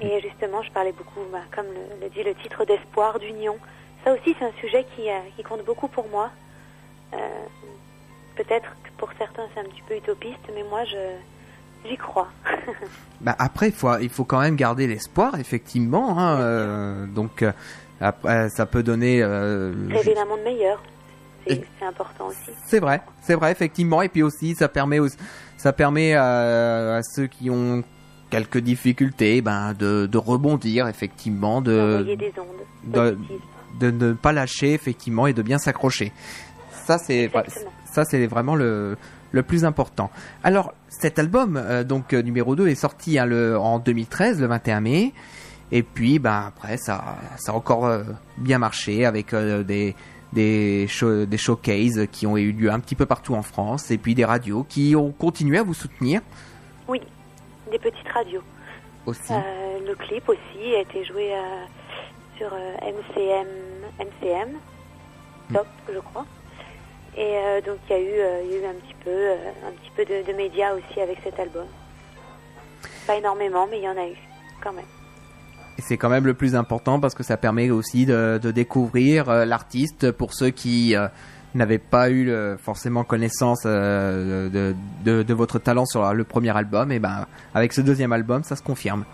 Et 0.00 0.20
justement, 0.20 0.62
je 0.62 0.70
parlais 0.70 0.92
beaucoup, 0.92 1.20
bah, 1.32 1.40
comme 1.54 1.66
le, 1.66 2.04
le 2.04 2.10
dit 2.10 2.22
le 2.22 2.34
titre, 2.34 2.64
d'espoir, 2.64 3.18
d'union. 3.18 3.56
Ça 4.04 4.12
aussi, 4.12 4.34
c'est 4.38 4.44
un 4.44 4.52
sujet 4.60 4.86
qui, 4.94 5.10
euh, 5.10 5.18
qui 5.36 5.42
compte 5.42 5.64
beaucoup 5.64 5.88
pour 5.88 6.08
moi. 6.08 6.30
Euh, 7.14 7.16
Peut-être 8.38 8.68
que 8.84 8.88
pour 8.96 9.10
certains, 9.18 9.42
c'est 9.52 9.60
un 9.60 9.64
petit 9.64 9.82
peu 9.86 9.94
utopiste, 9.96 10.38
mais 10.54 10.62
moi, 10.70 10.84
je 10.84 11.88
j'y 11.88 11.96
crois. 11.96 12.28
Bah 13.20 13.34
après, 13.40 13.66
il 13.70 13.74
faut, 13.74 13.98
il 13.98 14.08
faut 14.10 14.22
quand 14.24 14.38
même 14.40 14.54
garder 14.54 14.86
l'espoir, 14.86 15.38
effectivement. 15.40 16.18
hein, 16.20 16.40
euh, 16.40 17.06
donc 17.06 17.42
euh, 17.42 17.50
après, 18.00 18.48
ça 18.48 18.64
peut 18.64 18.84
donner. 18.84 19.20
euh, 19.22 19.74
Rêver 19.90 20.14
d'un 20.14 20.24
monde 20.24 20.42
meilleur, 20.44 20.80
c'est 21.48 21.60
important 21.84 22.28
aussi. 22.28 22.52
C'est 22.66 22.78
vrai, 22.78 23.00
c'est 23.22 23.34
vrai 23.34 23.50
effectivement. 23.50 24.02
Et 24.02 24.08
puis 24.08 24.22
aussi, 24.22 24.54
ça 24.54 24.68
permet, 24.68 25.00
aux- 25.00 25.08
ça 25.56 25.72
permet 25.72 26.14
à, 26.14 26.94
à 26.98 27.02
ceux 27.02 27.26
qui 27.26 27.50
ont 27.50 27.82
quelques 28.30 28.58
difficultés, 28.58 29.40
ben 29.42 29.74
de, 29.74 30.06
de 30.06 30.18
rebondir 30.18 30.86
effectivement, 30.86 31.60
de, 31.60 31.96
Envoyer 31.98 32.16
des 32.16 32.32
ondes 32.38 32.92
de- 32.94 33.18
de 33.80 33.90
ne 33.90 34.12
pas 34.12 34.30
lâcher 34.32 34.74
effectivement 34.74 35.26
et 35.26 35.32
de 35.32 35.42
bien 35.42 35.58
s'accrocher. 35.58 36.12
Ça 36.86 36.98
c'est. 36.98 37.30
Ça 37.98 38.04
c'est 38.04 38.26
vraiment 38.26 38.54
le 38.54 38.96
le 39.32 39.42
plus 39.42 39.64
important. 39.64 40.10
Alors 40.44 40.72
cet 40.88 41.18
album 41.18 41.56
euh, 41.56 41.84
donc 41.84 42.12
euh, 42.14 42.22
numéro 42.22 42.54
2 42.56 42.68
est 42.68 42.74
sorti 42.74 43.18
hein, 43.18 43.26
le 43.26 43.58
en 43.58 43.78
2013 43.78 44.40
le 44.40 44.46
21 44.46 44.80
mai 44.80 45.12
et 45.72 45.82
puis 45.82 46.18
ben 46.18 46.44
après 46.48 46.76
ça 46.76 47.16
ça 47.36 47.52
a 47.52 47.54
encore 47.54 47.86
euh, 47.86 48.02
bien 48.38 48.58
marché 48.58 49.04
avec 49.04 49.34
des 49.34 49.94
des, 50.32 50.86
show- 50.88 51.24
des 51.26 51.38
showcases 51.38 52.06
qui 52.12 52.26
ont 52.26 52.36
eu 52.36 52.52
lieu 52.52 52.70
un 52.70 52.80
petit 52.80 52.94
peu 52.94 53.06
partout 53.06 53.34
en 53.34 53.42
France 53.42 53.90
et 53.90 53.96
puis 53.98 54.14
des 54.14 54.24
radios 54.26 54.64
qui 54.68 54.94
ont 54.94 55.10
continué 55.10 55.58
à 55.58 55.62
vous 55.62 55.72
soutenir 55.74 56.20
Oui, 56.86 57.00
des 57.72 57.78
petites 57.78 58.08
radios. 58.12 58.42
aussi. 59.06 59.32
Le 59.86 59.94
clip 59.94 60.28
aussi 60.28 60.74
a 60.76 60.80
été 60.82 61.02
joué 61.06 61.32
sur 62.36 62.48
MCM, 62.82 63.48
MCM, 63.98 64.50
Top, 65.54 65.66
je 65.90 65.98
crois. 65.98 66.26
Et 67.18 67.36
euh, 67.36 67.60
donc 67.60 67.78
il 67.90 67.92
y 67.92 67.96
a 67.96 68.00
eu, 68.00 68.20
euh, 68.20 68.42
il 68.44 68.52
y 68.52 68.54
a 68.54 68.58
eu 68.58 68.64
un 68.70 68.74
petit 68.74 68.94
peu, 69.02 69.10
euh, 69.10 69.34
un 69.66 69.72
petit 69.72 69.90
peu 69.96 70.04
de, 70.04 70.24
de 70.24 70.36
médias 70.36 70.72
aussi 70.72 71.00
avec 71.00 71.18
cet 71.24 71.38
album. 71.40 71.66
Pas 73.08 73.16
énormément, 73.16 73.66
mais 73.68 73.78
il 73.78 73.82
y 73.82 73.88
en 73.88 73.96
a 73.96 74.06
eu 74.06 74.16
quand 74.62 74.72
même. 74.72 74.84
C'est 75.80 75.96
quand 75.96 76.08
même 76.08 76.26
le 76.26 76.34
plus 76.34 76.54
important 76.54 77.00
parce 77.00 77.16
que 77.16 77.24
ça 77.24 77.36
permet 77.36 77.70
aussi 77.70 78.06
de, 78.06 78.38
découvrir 78.52 79.26
l'artiste 79.46 80.12
pour 80.12 80.34
ceux 80.34 80.50
qui 80.50 80.94
n'avaient 81.54 81.78
pas 81.78 82.10
eu 82.10 82.32
forcément 82.58 83.04
connaissance 83.04 83.62
de, 83.62 85.32
votre 85.32 85.60
talent 85.60 85.86
sur 85.86 86.12
le 86.12 86.24
premier 86.24 86.56
album. 86.56 86.90
Et 86.90 86.98
ben 86.98 87.26
avec 87.54 87.72
ce 87.72 87.80
deuxième 87.80 88.12
album, 88.12 88.42
ça 88.42 88.56
se 88.56 88.62
confirme. 88.62 89.04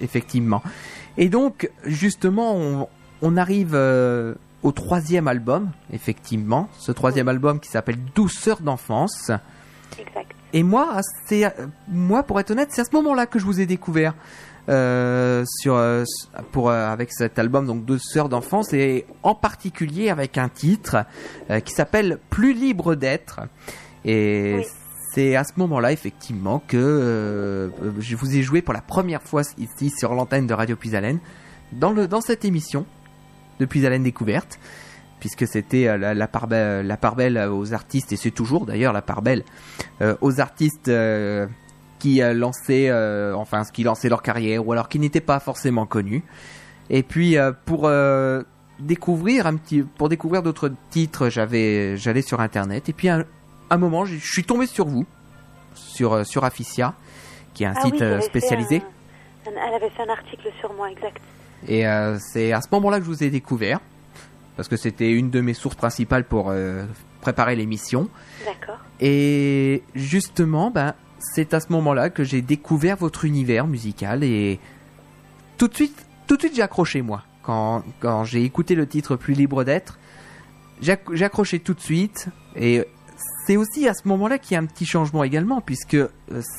Effectivement. 0.00 0.62
Et 1.18 1.28
donc 1.28 1.68
justement, 1.84 2.88
on, 3.20 3.36
arrive 3.36 3.76
au 4.66 4.72
troisième 4.72 5.28
album, 5.28 5.70
effectivement. 5.92 6.68
Ce 6.78 6.90
troisième 6.90 7.28
album 7.28 7.60
qui 7.60 7.68
s'appelle 7.70 7.98
Douceur 8.16 8.60
d'enfance. 8.60 9.30
Exact. 9.96 10.32
Et 10.52 10.64
moi, 10.64 11.00
c'est 11.26 11.44
moi 11.88 12.24
pour 12.24 12.40
être 12.40 12.50
honnête, 12.50 12.70
c'est 12.72 12.80
à 12.80 12.84
ce 12.84 12.94
moment-là 12.96 13.26
que 13.26 13.38
je 13.38 13.44
vous 13.44 13.60
ai 13.60 13.66
découvert 13.66 14.14
euh, 14.68 15.44
sur 15.60 15.76
euh, 15.76 16.02
pour 16.50 16.70
euh, 16.70 16.88
avec 16.88 17.12
cet 17.12 17.38
album 17.38 17.64
donc 17.68 17.84
deux 17.84 17.98
sœurs 17.98 18.28
d'enfance 18.28 18.72
et 18.72 19.06
en 19.22 19.36
particulier 19.36 20.10
avec 20.10 20.36
un 20.36 20.48
titre 20.48 20.96
euh, 21.50 21.60
qui 21.60 21.72
s'appelle 21.72 22.18
Plus 22.30 22.52
libre 22.52 22.96
d'être. 22.96 23.42
Et 24.04 24.56
Oui. 24.58 24.66
c'est 25.14 25.36
à 25.36 25.44
ce 25.44 25.52
moment-là 25.58 25.92
effectivement 25.92 26.60
que 26.66 27.70
je 28.00 28.16
vous 28.16 28.36
ai 28.36 28.42
joué 28.42 28.62
pour 28.62 28.74
la 28.74 28.80
première 28.82 29.22
fois 29.22 29.42
ici 29.58 29.90
sur 29.96 30.12
l'antenne 30.14 30.48
de 30.48 30.54
Radio 30.54 30.74
Puisalène 30.74 31.20
dans 31.72 31.92
le 31.92 32.08
dans 32.08 32.20
cette 32.20 32.44
émission 32.44 32.84
de 33.60 33.64
Puisalène 33.66 34.02
découverte 34.02 34.58
puisque 35.20 35.46
c'était 35.46 35.88
euh, 35.88 35.96
la, 35.96 36.12
la 36.14 36.28
part 36.28 36.46
belle, 36.46 36.86
la 36.86 36.96
part 36.98 37.16
belle 37.16 37.38
aux 37.38 37.72
artistes 37.72 38.12
et 38.12 38.16
c'est 38.16 38.30
toujours 38.30 38.66
d'ailleurs 38.66 38.92
la 38.92 39.02
part 39.02 39.22
belle 39.22 39.44
euh, 40.02 40.14
aux 40.20 40.40
artistes 40.40 40.88
euh, 40.88 41.46
qui 41.98 42.20
euh, 42.22 42.34
lançaient 42.34 42.88
euh, 42.90 43.34
enfin 43.34 43.62
qui 43.72 43.82
lançaient 43.82 44.10
leur 44.10 44.22
carrière 44.22 44.66
ou 44.66 44.72
alors 44.72 44.88
qui 44.88 44.98
n'étaient 44.98 45.20
pas 45.22 45.40
forcément 45.40 45.86
connus 45.86 46.22
et 46.90 47.02
puis 47.02 47.38
euh, 47.38 47.52
pour 47.64 47.86
euh, 47.86 48.42
découvrir 48.78 49.46
un 49.46 49.56
petit 49.56 49.82
pour 49.82 50.10
découvrir 50.10 50.42
d'autres 50.42 50.70
titres 50.90 51.30
j'avais 51.30 51.96
j'allais 51.96 52.20
sur 52.22 52.40
internet 52.40 52.88
et 52.90 52.92
puis 52.92 53.08
un, 53.08 53.24
un 53.70 53.76
moment 53.78 54.04
je 54.04 54.16
suis 54.18 54.44
tombé 54.44 54.66
sur 54.66 54.86
vous 54.86 55.06
sur 55.74 56.12
euh, 56.12 56.24
sur 56.24 56.44
Afficia 56.44 56.92
qui 57.54 57.64
est 57.64 57.66
un 57.68 57.74
Ah 57.74 57.80
site 57.80 57.94
oui, 57.94 58.02
euh, 58.02 58.20
spécialisé 58.20 58.82
un- 59.46 59.50
elle 59.68 59.74
avait 59.74 59.88
fait 59.90 60.02
un 60.02 60.10
article 60.12 60.48
sur 60.60 60.72
moi, 60.74 60.90
exact. 60.90 61.20
Et 61.66 61.86
euh, 61.86 62.18
c'est 62.18 62.52
à 62.52 62.60
ce 62.60 62.68
moment-là 62.72 62.98
que 62.98 63.04
je 63.04 63.10
vous 63.10 63.24
ai 63.24 63.30
découvert 63.30 63.80
parce 64.56 64.68
que 64.68 64.76
c'était 64.76 65.12
une 65.12 65.30
de 65.30 65.40
mes 65.40 65.54
sources 65.54 65.76
principales 65.76 66.24
pour 66.24 66.50
euh, 66.50 66.84
préparer 67.20 67.56
l'émission 67.56 68.08
D'accord. 68.44 68.78
Et 69.00 69.82
justement, 69.94 70.70
ben, 70.70 70.94
c'est 71.18 71.52
à 71.54 71.60
ce 71.60 71.70
moment-là 71.72 72.10
que 72.10 72.24
j'ai 72.24 72.40
découvert 72.40 72.96
votre 72.96 73.24
univers 73.24 73.66
musical 73.66 74.24
et 74.24 74.58
tout 75.58 75.68
de 75.68 75.74
suite, 75.74 76.06
tout 76.26 76.36
de 76.36 76.42
suite 76.42 76.54
j'ai 76.54 76.62
accroché 76.62 77.02
moi. 77.02 77.22
Quand, 77.42 77.84
quand 78.00 78.24
j'ai 78.24 78.42
écouté 78.42 78.74
le 78.74 78.86
titre 78.86 79.16
Plus 79.16 79.34
libre 79.34 79.62
d'être, 79.62 79.98
j'ai 80.80 81.24
accroché 81.24 81.60
tout 81.60 81.74
de 81.74 81.80
suite 81.80 82.28
et 82.54 82.84
c'est 83.46 83.56
aussi 83.56 83.88
à 83.88 83.94
ce 83.94 84.08
moment-là 84.08 84.38
qu'il 84.38 84.54
y 84.54 84.56
a 84.56 84.60
un 84.60 84.66
petit 84.66 84.86
changement 84.86 85.24
également 85.24 85.60
puisque 85.60 85.94
euh, 85.94 86.08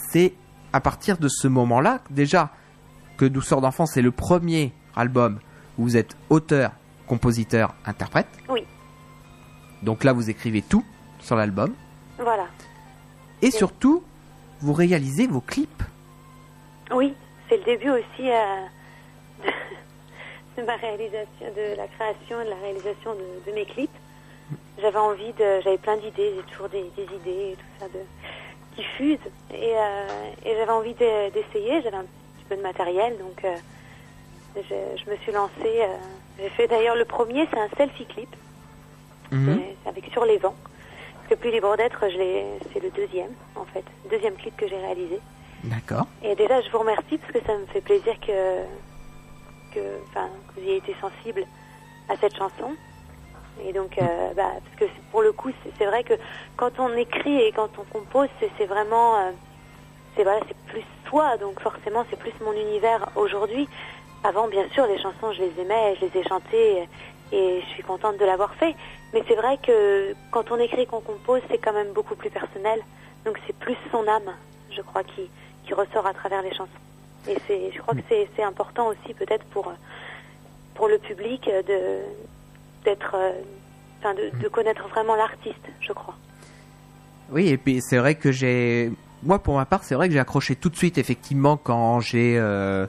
c'est 0.09 0.33
à 0.73 0.81
partir 0.81 1.17
de 1.17 1.27
ce 1.27 1.47
moment-là 1.47 2.01
déjà 2.09 2.51
que 3.17 3.25
Douceur 3.25 3.61
d'enfant 3.61 3.85
c'est 3.85 4.01
le 4.01 4.11
premier 4.11 4.73
album 4.97 5.39
où 5.77 5.83
vous 5.83 5.97
êtes 5.97 6.15
auteur, 6.29 6.71
compositeur, 7.07 7.73
interprète. 7.85 8.27
Oui. 8.49 8.65
Donc 9.83 10.03
là 10.03 10.13
vous 10.13 10.29
écrivez 10.29 10.61
tout 10.61 10.83
sur 11.19 11.35
l'album. 11.35 11.73
Voilà. 12.19 12.47
Et 13.41 13.51
surtout, 13.51 14.03
vous 14.61 14.73
réalisez 14.73 15.27
vos 15.27 15.41
clips. 15.41 15.83
Oui, 16.91 17.13
c'est 17.47 17.57
le 17.57 17.63
début 17.63 17.89
aussi 17.91 18.29
euh, 18.31 18.65
de, 20.57 20.63
ma 20.65 20.75
réalisation, 20.77 21.45
de 21.55 21.77
la 21.77 21.87
création 21.87 22.41
et 22.41 22.45
de 22.45 22.49
la 22.49 22.55
réalisation 22.55 23.13
de, 23.13 23.49
de 23.51 23.55
mes 23.55 23.65
clips. 23.65 23.91
J'avais 24.81 24.97
envie 24.99 25.33
de, 25.33 25.61
j'avais 25.63 25.77
plein 25.77 25.97
d'idées, 25.97 26.33
j'ai 26.37 26.43
toujours 26.51 26.69
des, 26.69 26.83
des 26.95 27.03
idées 27.03 27.51
et 27.51 27.55
tout 27.55 27.79
ça 27.79 27.85
de, 27.87 27.99
qui 28.75 28.83
fusent. 28.97 29.19
Et, 29.53 29.73
euh, 29.75 30.07
et 30.45 30.55
j'avais 30.57 30.71
envie 30.71 30.93
de- 30.93 31.29
d'essayer, 31.31 31.81
j'avais 31.83 31.97
un 31.97 32.03
petit 32.03 32.45
peu 32.49 32.55
de 32.55 32.61
matériel, 32.61 33.17
donc 33.17 33.43
euh, 33.43 33.55
je, 34.69 35.03
je 35.03 35.09
me 35.09 35.17
suis 35.17 35.31
lancée. 35.31 35.53
euh, 35.81 35.97
j'ai 36.39 36.49
fait 36.49 36.67
d'ailleurs 36.67 36.95
le 36.95 37.05
premier, 37.05 37.47
c'est 37.51 37.59
un 37.59 37.69
selfie 37.77 38.05
clip, 38.05 38.35
Mhm. 39.31 39.59
avec 39.85 40.05
Sur 40.11 40.25
les 40.25 40.37
vents. 40.37 40.55
Parce 41.15 41.29
que 41.29 41.35
Plus 41.35 41.51
libre 41.51 41.75
d'être, 41.75 41.99
c'est 42.09 42.79
le 42.81 42.89
deuxième, 42.91 43.31
en 43.55 43.65
fait, 43.65 43.83
deuxième 44.09 44.35
clip 44.35 44.55
que 44.55 44.67
j'ai 44.67 44.77
réalisé. 44.77 45.19
D'accord. 45.65 46.05
Et 46.23 46.35
déjà, 46.35 46.61
je 46.61 46.69
vous 46.71 46.79
remercie 46.79 47.17
parce 47.17 47.33
que 47.33 47.43
ça 47.45 47.57
me 47.57 47.65
fait 47.67 47.81
plaisir 47.81 48.17
que, 48.21 48.63
que, 49.73 49.79
que 49.79 50.19
vous 50.55 50.61
ayez 50.61 50.77
été 50.77 50.95
sensible 51.01 51.45
à 52.07 52.15
cette 52.17 52.35
chanson. 52.37 52.75
Et 53.65 53.73
donc, 53.73 53.97
euh, 53.97 54.33
bah, 54.35 54.51
parce 54.63 54.75
que 54.77 54.85
pour 55.11 55.21
le 55.21 55.33
coup, 55.33 55.49
c'est 55.77 55.85
vrai 55.85 56.03
que 56.03 56.13
quand 56.55 56.79
on 56.79 56.95
écrit 56.95 57.41
et 57.41 57.51
quand 57.51 57.69
on 57.79 57.83
compose, 57.83 58.29
c'est 58.39 58.49
c'est 58.57 58.65
vraiment, 58.67 59.17
euh, 59.17 59.31
c'est 60.15 60.23
voilà, 60.23 60.39
c'est 60.47 60.57
plus 60.71 60.85
soi. 61.09 61.35
Donc 61.37 61.59
forcément, 61.59 62.05
c'est 62.09 62.17
plus 62.19 62.33
mon 62.39 62.53
univers 62.53 63.09
aujourd'hui. 63.15 63.67
Avant, 64.23 64.47
bien 64.47 64.67
sûr, 64.69 64.85
les 64.87 64.97
chansons, 65.01 65.31
je 65.33 65.41
les 65.41 65.61
aimais, 65.61 65.95
je 65.99 66.05
les 66.05 66.21
ai 66.21 66.27
chantées 66.27 66.87
et 67.31 67.61
je 67.61 67.65
suis 67.73 67.83
contente 67.83 68.17
de 68.17 68.25
l'avoir 68.25 68.53
fait. 68.55 68.75
Mais 69.13 69.23
c'est 69.27 69.35
vrai 69.35 69.57
que 69.65 70.13
quand 70.31 70.51
on 70.51 70.59
écrit, 70.59 70.85
qu'on 70.85 71.01
compose, 71.01 71.41
c'est 71.49 71.57
quand 71.57 71.73
même 71.73 71.93
beaucoup 71.93 72.15
plus 72.15 72.29
personnel. 72.29 72.81
Donc 73.25 73.37
c'est 73.45 73.55
plus 73.55 73.75
son 73.91 74.07
âme, 74.07 74.33
je 74.75 74.81
crois, 74.81 75.03
qui, 75.03 75.29
qui 75.65 75.73
ressort 75.73 76.05
à 76.05 76.13
travers 76.13 76.41
les 76.41 76.51
chansons. 76.51 76.71
Et 77.27 77.71
je 77.73 77.81
crois 77.81 77.93
que 77.93 78.01
c'est, 78.09 78.43
important 78.43 78.87
aussi 78.87 79.13
peut-être 79.13 79.43
pour, 79.45 79.73
pour 80.75 80.87
le 80.87 80.97
public 80.97 81.45
de, 81.45 81.99
d'être, 82.85 83.15
de 84.03 84.47
connaître 84.47 84.87
vraiment 84.87 85.15
l'artiste, 85.15 85.65
je 85.81 85.91
crois. 85.91 86.15
Oui, 87.29 87.49
et 87.49 87.57
puis 87.57 87.81
c'est 87.81 87.97
vrai 87.97 88.15
que 88.15 88.31
j'ai, 88.31 88.91
moi 89.23 89.39
pour 89.39 89.55
ma 89.55 89.65
part, 89.65 89.83
c'est 89.83 89.95
vrai 89.95 90.07
que 90.07 90.13
j'ai 90.13 90.19
accroché 90.19 90.55
tout 90.55 90.69
de 90.69 90.77
suite 90.77 90.97
effectivement 90.97 91.57
quand 91.57 91.99
j'ai, 91.99 92.37
euh, 92.37 92.87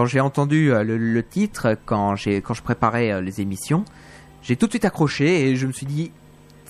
quand 0.00 0.06
j'ai 0.06 0.20
entendu 0.20 0.72
euh, 0.72 0.82
le, 0.82 0.96
le 0.96 1.22
titre, 1.22 1.76
quand 1.84 2.16
j'ai, 2.16 2.40
quand 2.40 2.54
je 2.54 2.62
préparais 2.62 3.12
euh, 3.12 3.20
les 3.20 3.42
émissions, 3.42 3.84
j'ai 4.40 4.56
tout 4.56 4.64
de 4.64 4.72
suite 4.72 4.86
accroché 4.86 5.50
et 5.50 5.56
je 5.56 5.66
me 5.66 5.72
suis 5.72 5.84
dit, 5.84 6.10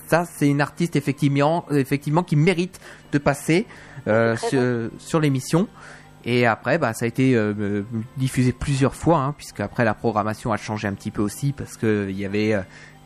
ça, 0.07 0.25
c'est 0.25 0.49
une 0.49 0.59
artiste 0.59 0.97
effectivement, 0.97 1.63
effectivement 1.71 2.23
qui 2.23 2.35
mérite 2.35 2.81
de 3.13 3.17
passer 3.19 3.67
euh, 4.09 4.35
sur, 4.35 4.61
sur 4.97 5.21
l'émission. 5.21 5.69
Et 6.25 6.45
après, 6.45 6.77
bah, 6.77 6.93
ça 6.93 7.05
a 7.05 7.07
été 7.07 7.33
euh, 7.33 7.83
diffusé 8.17 8.51
plusieurs 8.51 8.95
fois, 8.95 9.19
hein, 9.19 9.33
puisque 9.37 9.61
après 9.61 9.85
la 9.85 9.93
programmation 9.93 10.51
a 10.51 10.57
changé 10.57 10.89
un 10.89 10.93
petit 10.93 11.09
peu 11.09 11.21
aussi, 11.21 11.53
parce 11.53 11.77
que 11.77 12.07
il 12.09 12.19
y 12.19 12.25
avait 12.25 12.53
euh, 12.53 12.61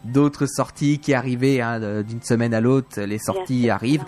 d'autres 0.05 0.47
sorties 0.47 0.97
qui 0.97 1.13
arrivaient 1.13 1.61
hein, 1.61 2.01
d'une 2.01 2.23
semaine 2.23 2.55
à 2.55 2.61
l'autre. 2.61 2.99
Les 2.99 3.19
sorties 3.19 3.69
arrivent, 3.69 4.05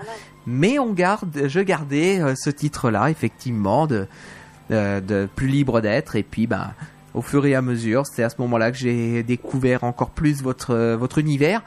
mais 0.48 0.80
on 0.80 0.94
garde, 0.94 1.44
je 1.46 1.60
gardais 1.60 2.20
euh, 2.20 2.34
ce 2.36 2.50
titre-là, 2.50 3.12
effectivement, 3.12 3.86
de, 3.86 4.08
de, 4.70 5.00
de 5.00 5.28
plus 5.36 5.48
libre 5.48 5.82
d'être. 5.82 6.16
Et 6.16 6.24
puis, 6.24 6.48
ben, 6.48 6.74
au 7.14 7.22
fur 7.22 7.46
et 7.46 7.56
à 7.56 7.62
mesure, 7.62 8.04
c'est 8.06 8.24
à 8.24 8.30
ce 8.30 8.36
moment-là 8.40 8.72
que 8.72 8.78
j'ai 8.78 9.24
découvert 9.24 9.84
encore 9.84 10.12
plus 10.12 10.42
votre 10.42 10.72
euh, 10.74 10.98
votre 10.98 11.18
univers. 11.18 11.64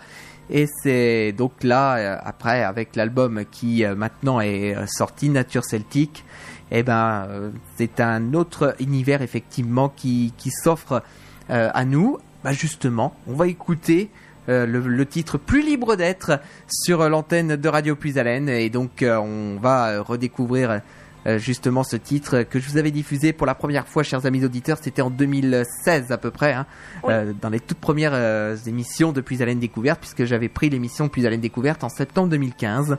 Et 0.48 0.66
c'est 0.82 1.32
donc 1.32 1.62
là, 1.62 1.96
euh, 1.96 2.16
après, 2.24 2.62
avec 2.62 2.96
l'album 2.96 3.44
qui 3.50 3.84
euh, 3.84 3.94
maintenant 3.94 4.40
est 4.40 4.74
euh, 4.74 4.86
sorti, 4.86 5.28
Nature 5.28 5.64
Celtique, 5.64 6.24
eh 6.70 6.82
ben, 6.82 7.26
euh, 7.28 7.50
c'est 7.76 8.00
un 8.00 8.34
autre 8.34 8.74
univers 8.80 9.22
effectivement 9.22 9.88
qui, 9.88 10.32
qui 10.36 10.50
s'offre 10.50 11.02
euh, 11.50 11.70
à 11.72 11.84
nous. 11.84 12.18
Bah 12.42 12.52
justement, 12.52 13.14
on 13.26 13.34
va 13.34 13.48
écouter 13.48 14.10
euh, 14.48 14.66
le, 14.66 15.06
titre 15.06 15.36
Plus 15.36 15.62
libre 15.62 15.96
d'être 15.96 16.40
sur 16.68 17.08
l'antenne 17.08 17.56
de 17.56 17.68
Radio 17.68 17.94
Puisalène 17.94 18.48
et 18.48 18.70
donc 18.70 19.02
euh, 19.02 19.16
on 19.18 19.60
va 19.60 19.88
euh, 19.88 20.02
redécouvrir 20.02 20.80
euh, 21.26 21.38
justement 21.38 21.84
ce 21.84 21.96
titre 21.96 22.42
que 22.42 22.58
je 22.58 22.68
vous 22.70 22.76
avais 22.78 22.90
diffusé 22.90 23.32
pour 23.32 23.46
la 23.46 23.54
première 23.54 23.86
fois, 23.86 24.02
chers 24.02 24.24
amis 24.26 24.44
auditeurs, 24.44 24.78
c'était 24.80 25.02
en 25.02 25.10
2016 25.10 26.12
à 26.12 26.18
peu 26.18 26.30
près, 26.30 26.52
hein, 26.52 26.66
Oui. 27.02 27.12
euh, 27.12 27.32
dans 27.40 27.50
les 27.50 27.60
toutes 27.60 27.78
premières 27.78 28.12
euh, 28.14 28.56
émissions 28.66 29.12
de 29.12 29.20
Puisalène 29.20 29.58
Découverte, 29.58 30.00
puisque 30.00 30.24
j'avais 30.24 30.48
pris 30.48 30.70
l'émission 30.70 31.08
Puisalène 31.08 31.40
Découverte 31.40 31.84
en 31.84 31.88
septembre 31.88 32.28
2015 32.30 32.96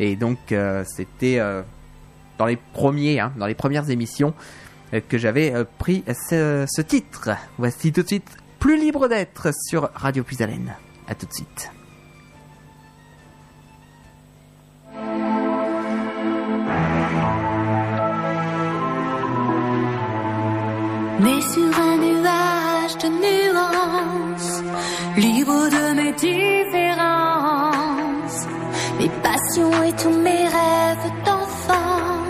et 0.00 0.16
donc 0.16 0.52
euh, 0.52 0.84
c'était 0.86 1.40
dans 2.38 2.46
les 2.46 2.56
premiers, 2.74 3.20
hein, 3.20 3.32
dans 3.36 3.46
les 3.46 3.54
premières 3.54 3.88
émissions 3.90 4.34
que 5.08 5.16
j'avais 5.16 5.54
pris 5.78 6.04
ce, 6.28 6.66
ce 6.68 6.82
titre. 6.82 7.30
Voici 7.58 7.92
tout 7.92 8.02
de 8.02 8.06
suite 8.06 8.28
Plus 8.58 8.78
libre 8.78 9.08
d'être 9.08 9.50
sur 9.68 9.90
Radio 9.94 10.22
Puisalène. 10.22 10.74
À 11.08 11.14
tout 11.14 11.26
de 11.26 11.32
suite. 11.32 11.70
Né 21.22 21.40
sur 21.40 21.72
un 21.88 21.96
nuage 21.98 22.96
de 23.02 23.08
nuances, 23.24 24.62
libre 25.16 25.68
de 25.76 25.84
mes 25.94 26.12
différences, 26.28 27.68
mes 28.98 29.12
passions 29.22 29.82
et 29.84 29.92
tous 30.02 30.16
mes 30.26 30.48
rêves 30.56 31.12
d'enfant. 31.24 32.24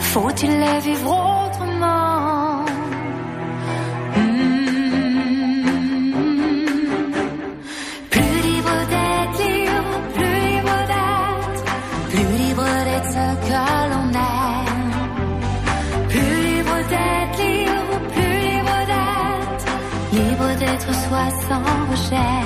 Faut-il 0.00 0.52
les 0.58 0.78
vivre 0.80 1.10
autrement? 1.10 2.45
D'être 20.78 20.94
soi 20.94 21.30
sans 21.48 21.90
recherche. 21.90 22.45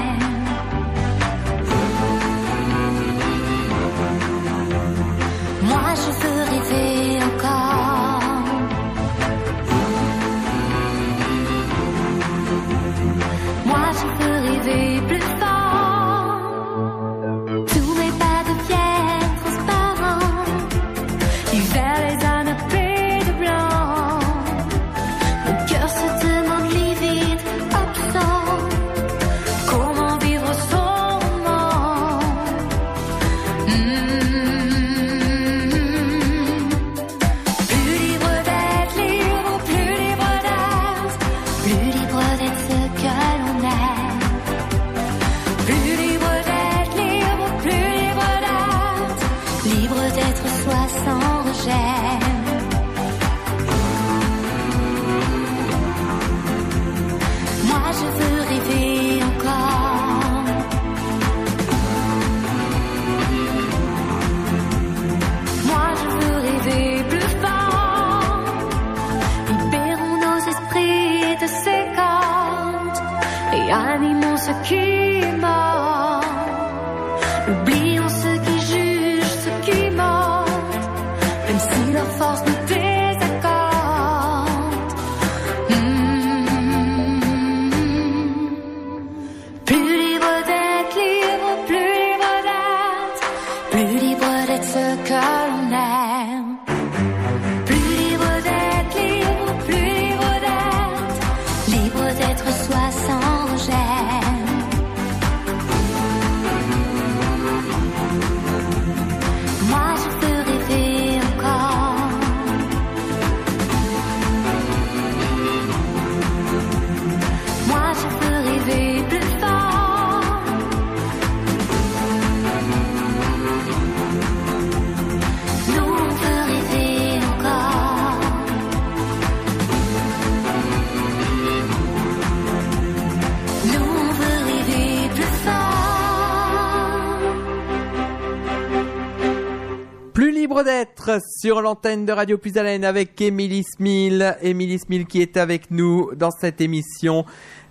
Sur 141.41 141.62
l'antenne 141.62 142.05
de 142.05 142.12
Radio 142.12 142.36
Puisalène 142.36 142.84
avec 142.84 143.18
Émilie 143.18 143.62
Smil. 143.62 144.36
Émilie 144.43 144.78
Smil 144.78 145.07
qui 145.07 145.22
est 145.22 145.38
avec 145.38 145.70
nous 145.70 146.14
dans 146.14 146.30
cette 146.30 146.61
émission. 146.61 147.24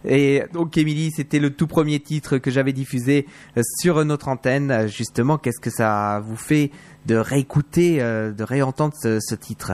Et 0.03 0.41
donc 0.53 0.75
Émilie, 0.75 1.11
c'était 1.11 1.37
le 1.37 1.51
tout 1.51 1.67
premier 1.67 1.99
titre 1.99 2.39
que 2.39 2.49
j'avais 2.49 2.73
diffusé 2.73 3.27
euh, 3.57 3.61
sur 3.79 4.03
notre 4.05 4.27
antenne. 4.27 4.87
Justement, 4.87 5.37
qu'est-ce 5.37 5.59
que 5.59 5.69
ça 5.69 6.19
vous 6.23 6.35
fait 6.35 6.71
de 7.05 7.15
réécouter, 7.15 8.01
euh, 8.01 8.31
de 8.31 8.43
réentendre 8.43 8.95
ce, 8.99 9.19
ce 9.19 9.35
titre? 9.35 9.73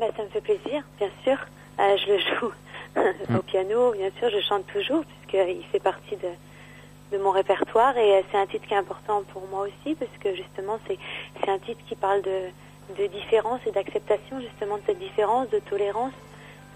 Bah, 0.00 0.06
ça 0.16 0.24
me 0.24 0.28
fait 0.30 0.40
plaisir, 0.40 0.82
bien 0.98 1.10
sûr. 1.22 1.38
Euh, 1.78 1.96
je 2.04 2.12
le 2.12 2.18
joue 2.18 2.52
au 3.38 3.42
piano, 3.42 3.92
bien 3.92 4.10
sûr, 4.18 4.28
je 4.28 4.40
chante 4.40 4.66
toujours, 4.72 5.04
puisqu'il 5.04 5.64
fait 5.70 5.80
partie 5.80 6.16
de, 6.16 7.16
de 7.16 7.22
mon 7.22 7.30
répertoire. 7.30 7.96
Et 7.96 8.24
c'est 8.32 8.38
un 8.38 8.46
titre 8.46 8.66
qui 8.66 8.74
est 8.74 8.78
important 8.78 9.22
pour 9.32 9.46
moi 9.46 9.68
aussi, 9.68 9.94
parce 9.94 10.10
que 10.18 10.34
justement, 10.34 10.80
c'est 10.88 10.98
c'est 11.40 11.50
un 11.50 11.58
titre 11.60 11.80
qui 11.86 11.94
parle 11.94 12.22
de, 12.22 12.50
de 12.96 13.06
différence 13.06 13.60
et 13.66 13.72
d'acceptation, 13.72 14.40
justement, 14.40 14.76
de 14.76 14.82
cette 14.86 14.98
différence, 14.98 15.48
de 15.50 15.58
tolérance. 15.58 16.12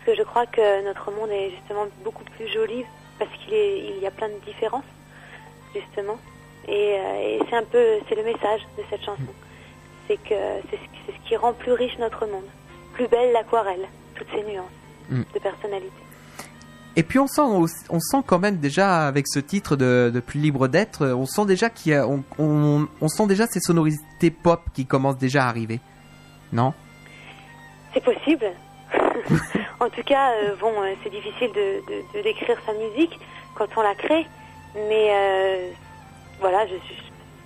Parce 0.05 0.17
que 0.17 0.23
je 0.23 0.27
crois 0.27 0.47
que 0.47 0.85
notre 0.85 1.11
monde 1.13 1.31
est 1.31 1.51
justement 1.51 1.87
beaucoup 2.05 2.25
plus 2.37 2.49
joli, 2.49 2.85
parce 3.19 3.31
qu'il 3.45 3.55
il 3.55 3.99
y 4.03 4.07
a 4.07 4.11
plein 4.11 4.29
de 4.29 4.39
différences, 4.45 4.85
justement. 5.75 6.19
Et, 6.69 6.97
euh, 6.99 7.21
et 7.21 7.41
c'est 7.49 7.57
un 7.57 7.65
peu, 7.65 7.85
c'est 8.09 8.15
le 8.17 8.25
message 8.25 8.61
de 8.79 8.83
cette 8.91 9.01
chanson. 9.05 9.33
C'est 10.09 10.17
que 10.17 10.35
c'est 10.71 10.77
ce, 10.77 10.83
qui- 10.83 11.01
c'est 11.07 11.13
ce 11.13 11.29
qui 11.29 11.37
rend 11.37 11.53
plus 11.53 11.73
riche 11.73 11.97
notre 11.99 12.27
monde, 12.27 12.45
plus 12.95 13.09
belle 13.09 13.33
l'aquarelle, 13.33 13.87
toutes 14.15 14.29
ses 14.35 14.43
nuances 14.43 14.67
Mm. 15.11 15.23
de 15.35 15.39
personnalité. 15.41 15.93
Et 16.95 17.03
puis 17.03 17.19
on 17.19 17.27
sent, 17.27 17.41
on 17.43 18.01
sent 18.01 18.23
quand 18.27 18.39
même 18.39 18.59
déjà 18.59 19.07
avec 19.09 19.27
ce 19.27 19.39
titre 19.41 19.77
de, 19.77 20.11
de 20.15 20.21
plus 20.21 20.39
libre 20.39 20.69
d'être, 20.69 21.07
on 21.07 21.27
sent 21.27 21.47
déjà 21.47 21.71
qu'il 21.71 21.95
on, 22.07 22.23
on 23.01 23.09
sent 23.09 23.27
déjà 23.27 23.47
ces 23.47 23.61
sonorités 23.61 24.31
pop 24.31 24.61
qui 24.75 24.85
commencent 24.87 25.17
déjà 25.19 25.45
à 25.45 25.49
arriver. 25.49 25.81
Non 26.53 26.75
C'est 27.95 28.05
possible. 28.05 28.53
en 29.81 29.89
tout 29.89 30.03
cas, 30.03 30.33
euh, 30.33 30.55
bon, 30.61 30.73
euh, 30.83 30.95
c'est 31.03 31.11
difficile 31.11 31.51
de, 31.53 32.23
décrire 32.23 32.59
sa 32.67 32.75
musique 32.75 33.19
quand 33.55 33.69
on 33.77 33.83
la 33.83 33.95
crée, 33.95 34.27
mais 34.75 35.11
euh, 35.11 35.71
voilà, 36.41 36.67
je 36.67 36.75
ne 36.75 36.79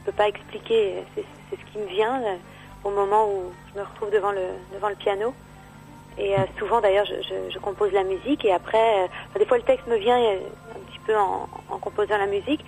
peux 0.04 0.12
pas 0.12 0.28
expliquer. 0.28 1.04
C'est 1.14 1.24
ce 1.50 1.72
qui 1.72 1.78
me 1.78 1.86
vient 1.86 2.20
au 2.82 2.90
moment 2.90 3.28
où 3.28 3.52
je 3.72 3.80
me 3.80 3.84
retrouve 3.84 4.10
devant 4.10 4.32
le, 4.32 4.48
devant 4.74 4.88
le 4.88 4.96
piano. 4.96 5.34
Et 6.18 6.34
souvent, 6.58 6.80
d'ailleurs, 6.80 7.04
je, 7.04 7.58
compose 7.58 7.92
la 7.92 8.02
musique 8.02 8.44
et 8.46 8.52
après, 8.52 9.08
des 9.38 9.44
fois, 9.44 9.58
le 9.58 9.64
texte 9.64 9.86
me 9.86 9.96
vient 9.96 10.16
un 10.16 10.80
petit 10.88 10.98
peu 11.06 11.14
en, 11.14 11.46
composant 11.78 12.16
la 12.16 12.26
musique, 12.26 12.64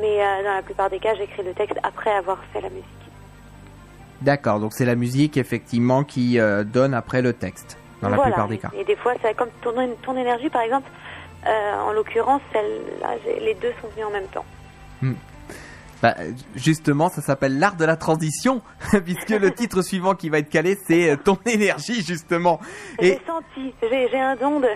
mais 0.00 0.18
dans 0.44 0.54
la 0.54 0.62
plupart 0.62 0.90
des 0.90 0.98
cas, 0.98 1.14
j'écris 1.14 1.42
le 1.42 1.54
texte 1.54 1.78
après 1.82 2.10
avoir 2.10 2.38
fait 2.52 2.60
la 2.60 2.68
musique. 2.68 3.01
D'accord, 4.22 4.60
donc 4.60 4.72
c'est 4.72 4.84
la 4.84 4.94
musique 4.94 5.36
effectivement 5.36 6.04
qui 6.04 6.38
euh, 6.38 6.62
donne 6.62 6.94
après 6.94 7.22
le 7.22 7.32
texte, 7.32 7.76
dans 8.00 8.08
la 8.08 8.16
Voilà. 8.16 8.30
plupart 8.32 8.48
des 8.48 8.58
cas. 8.58 8.70
Et 8.76 8.84
des 8.84 8.96
fois, 8.96 9.14
ça, 9.20 9.34
comme 9.34 9.48
ton, 9.62 9.72
ton 10.02 10.16
énergie, 10.16 10.48
par 10.48 10.62
exemple, 10.62 10.88
euh, 11.46 11.80
en 11.80 11.92
l'occurrence, 11.92 12.42
les 13.26 13.54
deux 13.54 13.72
sont 13.80 13.88
venus 13.88 14.06
en 14.06 14.10
même 14.10 14.28
temps. 14.28 14.44
Bah, 16.02 16.14
justement, 16.54 17.08
ça 17.08 17.20
s'appelle 17.20 17.58
l'art 17.58 17.76
de 17.76 17.84
la 17.84 17.96
transition, 17.96 18.62
puisque 19.04 19.30
le 19.30 19.52
titre 19.52 19.82
suivant 19.82 20.14
qui 20.14 20.28
va 20.30 20.38
être 20.38 20.48
calé, 20.50 20.78
c'est 20.86 21.10
euh, 21.10 21.16
ton 21.16 21.38
énergie, 21.46 22.02
justement. 22.04 22.60
Et, 23.00 23.08
J'ai 23.08 23.20
senti, 23.26 23.74
j'ai 23.82 24.20
un 24.20 24.36
don 24.36 24.60
de. 24.60 24.68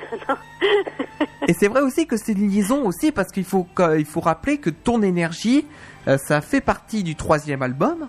et 1.48 1.52
c'est 1.52 1.68
vrai 1.68 1.82
aussi 1.82 2.08
que 2.08 2.16
c'est 2.16 2.32
une 2.32 2.50
liaison 2.50 2.84
aussi, 2.84 3.12
parce 3.12 3.30
qu'il 3.30 3.44
faut, 3.44 3.66
il 3.96 4.04
faut 4.06 4.20
rappeler 4.20 4.58
que 4.58 4.70
ton 4.70 5.02
énergie, 5.02 5.66
ça 6.18 6.40
fait 6.40 6.60
partie 6.60 7.02
du 7.02 7.16
troisième 7.16 7.62
album, 7.62 8.08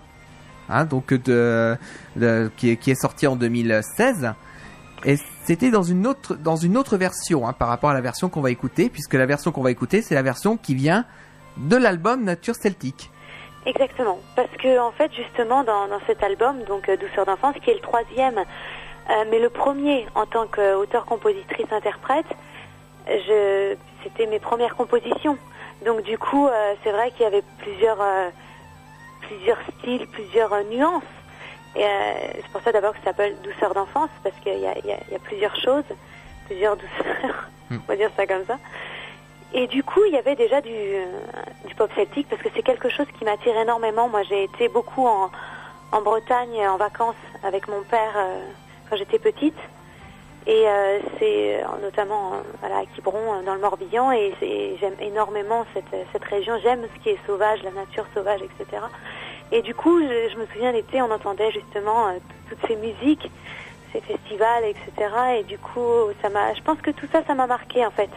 hein, 0.68 0.84
donc 0.84 1.06
qui, 1.06 2.70
est, 2.70 2.76
qui 2.76 2.96
sorti 2.96 3.26
en 3.26 3.36
2016. 3.36 4.32
Et 5.04 5.16
c'était 5.44 5.70
dans 5.70 5.82
une 5.82 6.06
autre, 6.06 6.34
dans 6.34 6.56
une 6.56 6.76
autre 6.76 6.96
version 6.96 7.46
hein, 7.46 7.52
par 7.52 7.68
rapport 7.68 7.90
à 7.90 7.94
la 7.94 8.00
version 8.00 8.28
qu'on 8.28 8.40
va 8.40 8.50
écouter, 8.50 8.88
puisque 8.88 9.14
la 9.14 9.26
version 9.26 9.52
qu'on 9.52 9.62
va 9.62 9.70
écouter, 9.70 10.02
c'est 10.02 10.14
la 10.14 10.22
version 10.22 10.56
qui 10.56 10.74
vient 10.74 11.04
de 11.56 11.76
l'album 11.76 12.24
Nature 12.24 12.54
Celtique. 12.54 13.10
Exactement. 13.66 14.18
Parce 14.34 14.50
que, 14.58 14.78
en 14.78 14.92
fait, 14.92 15.12
justement, 15.14 15.64
dans, 15.64 15.88
cet 16.06 16.22
album, 16.22 16.62
donc 16.64 16.88
euh, 16.88 16.96
Douceur 16.96 17.26
d'enfance, 17.26 17.54
qui 17.62 17.70
est 17.70 17.74
le 17.74 17.80
troisième, 17.80 18.38
euh, 18.38 19.24
mais 19.30 19.38
le 19.38 19.50
premier 19.50 20.06
en 20.14 20.26
tant 20.26 20.46
qu'auteur, 20.46 21.04
compositrice, 21.04 21.70
interprète, 21.70 22.26
je, 23.06 23.74
c'était 24.02 24.26
mes 24.26 24.38
premières 24.38 24.76
compositions. 24.76 25.36
Donc, 25.84 26.02
du 26.02 26.18
coup, 26.18 26.48
euh, 26.48 26.74
c'est 26.82 26.92
vrai 26.92 27.10
qu'il 27.12 27.22
y 27.22 27.26
avait 27.26 27.44
plusieurs, 27.58 27.98
plusieurs 29.28 29.58
styles, 29.78 30.06
plusieurs 30.08 30.52
euh, 30.52 30.62
nuances. 30.64 31.02
Euh, 31.76 31.80
c'est 32.34 32.48
pour 32.50 32.62
ça 32.62 32.72
d'abord 32.72 32.92
que 32.92 32.98
ça 32.98 33.06
s'appelle 33.06 33.36
Douceur 33.42 33.74
d'enfance, 33.74 34.10
parce 34.22 34.34
qu'il 34.40 34.58
y 34.58 34.66
a, 34.66 35.18
plusieurs 35.22 35.54
choses, 35.56 35.84
plusieurs 36.46 36.76
douceurs, 36.76 37.48
on 37.70 37.76
va 37.86 37.96
dire 37.96 38.10
ça 38.16 38.26
comme 38.26 38.44
ça. 38.46 38.58
Et 39.52 39.66
du 39.66 39.82
coup, 39.82 40.00
il 40.06 40.12
y 40.12 40.18
avait 40.18 40.36
déjà 40.36 40.60
du, 40.60 40.70
euh, 40.72 41.06
du 41.66 41.74
pop 41.74 41.90
celtique 41.94 42.28
parce 42.28 42.42
que 42.42 42.48
c'est 42.54 42.62
quelque 42.62 42.88
chose 42.88 43.06
qui 43.18 43.24
m'attire 43.24 43.56
énormément. 43.56 44.08
Moi, 44.08 44.22
j'ai 44.24 44.44
été 44.44 44.68
beaucoup 44.68 45.06
en, 45.06 45.30
Bretagne 46.02 46.68
en 46.68 46.76
vacances 46.76 47.16
avec 47.42 47.66
mon 47.66 47.82
père 47.82 48.14
quand 48.88 48.96
j'étais 48.96 49.18
petite. 49.18 49.56
Et 50.46 50.66
euh, 50.66 50.98
c'est 51.18 51.56
euh, 51.56 51.66
notamment 51.82 52.32
euh, 52.34 52.80
à 52.80 52.86
Quiberon, 52.94 53.42
dans 53.44 53.54
le 53.54 53.60
Morbihan. 53.60 54.12
Et 54.12 54.32
j'aime 54.80 54.94
énormément 55.00 55.66
cette, 55.74 56.06
cette 56.12 56.24
région. 56.24 56.58
J'aime 56.62 56.86
ce 56.94 57.02
qui 57.02 57.10
est 57.10 57.18
sauvage, 57.26 57.62
la 57.62 57.70
nature 57.70 58.06
sauvage, 58.14 58.40
etc. 58.42 58.82
Et 59.52 59.62
du 59.62 59.74
coup, 59.74 60.00
je, 60.00 60.38
me 60.38 60.46
souviens 60.46 60.72
l'été, 60.72 61.02
on 61.02 61.10
entendait 61.10 61.50
justement 61.50 62.12
toutes 62.48 62.66
ces 62.66 62.76
musiques, 62.76 63.30
ces 63.92 64.00
festivals, 64.00 64.64
etc. 64.64 65.14
Et 65.38 65.42
du 65.44 65.58
coup, 65.58 66.10
ça 66.22 66.28
m'a, 66.28 66.54
je 66.54 66.62
pense 66.62 66.80
que 66.80 66.90
tout 66.90 67.06
ça, 67.10 67.22
ça 67.26 67.34
m'a 67.34 67.46
marqué 67.46 67.84
en 67.84 67.90
fait. 67.90 68.10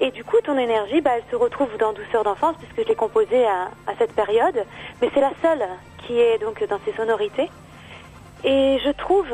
Et 0.00 0.10
du 0.10 0.24
coup, 0.24 0.36
ton 0.44 0.58
énergie, 0.58 1.00
bah, 1.00 1.12
elle 1.16 1.24
se 1.30 1.36
retrouve 1.36 1.76
dans 1.78 1.92
Douceur 1.92 2.22
d'enfance, 2.22 2.54
puisque 2.58 2.82
je 2.82 2.88
l'ai 2.88 2.94
composée 2.94 3.46
à, 3.46 3.70
à 3.86 3.96
cette 3.98 4.12
période. 4.12 4.64
Mais 5.00 5.10
c'est 5.14 5.20
la 5.20 5.32
seule 5.42 5.66
qui 6.06 6.20
est 6.20 6.38
donc 6.38 6.62
dans 6.68 6.78
ses 6.84 6.92
sonorités. 6.92 7.50
Et 8.44 8.78
je 8.84 8.90
trouve 8.90 9.26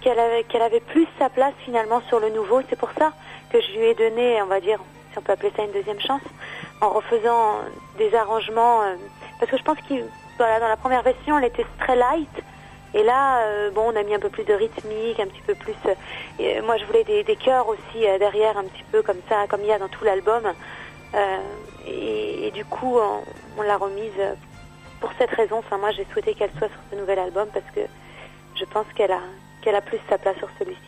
qu'elle 0.00 0.18
avait, 0.18 0.44
qu'elle 0.44 0.62
avait 0.62 0.80
plus 0.80 1.06
sa 1.18 1.28
place 1.28 1.54
finalement 1.64 2.00
sur 2.08 2.20
le 2.20 2.30
nouveau. 2.30 2.60
C'est 2.68 2.78
pour 2.78 2.90
ça 2.98 3.12
que 3.50 3.60
je 3.60 3.70
lui 3.72 3.84
ai 3.86 3.94
donné, 3.94 4.40
on 4.42 4.46
va 4.46 4.60
dire, 4.60 4.78
si 5.12 5.18
on 5.18 5.22
peut 5.22 5.32
appeler 5.32 5.52
ça 5.56 5.62
une 5.64 5.72
deuxième 5.72 6.00
chance, 6.00 6.22
en 6.80 6.90
refaisant 6.90 7.58
des 7.98 8.14
arrangements. 8.14 8.82
euh, 8.82 8.94
parce 9.38 9.50
que 9.50 9.58
je 9.58 9.62
pense 9.62 9.78
que 9.88 9.94
voilà, 10.36 10.60
dans 10.60 10.68
la 10.68 10.76
première 10.76 11.02
version, 11.02 11.38
elle 11.38 11.44
était 11.46 11.66
très 11.78 11.96
light. 11.96 12.28
Et 12.92 13.04
là, 13.04 13.42
euh, 13.42 13.70
bon, 13.70 13.92
on 13.92 13.96
a 13.96 14.02
mis 14.02 14.14
un 14.14 14.18
peu 14.18 14.30
plus 14.30 14.44
de 14.44 14.54
rythmique, 14.54 15.20
un 15.20 15.26
petit 15.26 15.42
peu 15.42 15.54
plus. 15.54 15.74
euh, 15.86 16.62
moi, 16.62 16.76
je 16.76 16.84
voulais 16.86 17.04
des, 17.04 17.22
des 17.22 17.36
chœurs 17.36 17.68
aussi 17.68 18.04
euh, 18.04 18.18
derrière, 18.18 18.58
un 18.58 18.64
petit 18.64 18.84
peu 18.90 19.02
comme 19.02 19.20
ça, 19.28 19.46
comme 19.48 19.60
il 19.60 19.68
y 19.68 19.72
a 19.72 19.78
dans 19.78 19.88
tout 19.88 20.04
l'album. 20.04 20.42
Et, 21.86 22.50
du 22.52 22.64
coup, 22.64 22.98
on, 22.98 23.22
on 23.58 23.62
l'a 23.62 23.76
remise 23.76 24.12
pour 25.00 25.10
cette 25.18 25.30
raison. 25.30 25.58
Enfin, 25.58 25.78
moi, 25.78 25.90
j'ai 25.92 26.06
souhaité 26.12 26.34
qu'elle 26.34 26.50
soit 26.58 26.68
sur 26.68 26.80
ce 26.90 26.96
nouvel 26.96 27.18
album 27.18 27.48
parce 27.52 27.64
que 27.74 27.80
je 28.56 28.64
pense 28.64 28.86
qu'elle 28.94 29.12
a, 29.12 29.20
qu'elle 29.62 29.74
a 29.76 29.80
plus 29.80 29.98
sa 30.08 30.18
place 30.18 30.36
sur 30.38 30.48
celui-ci. 30.58 30.78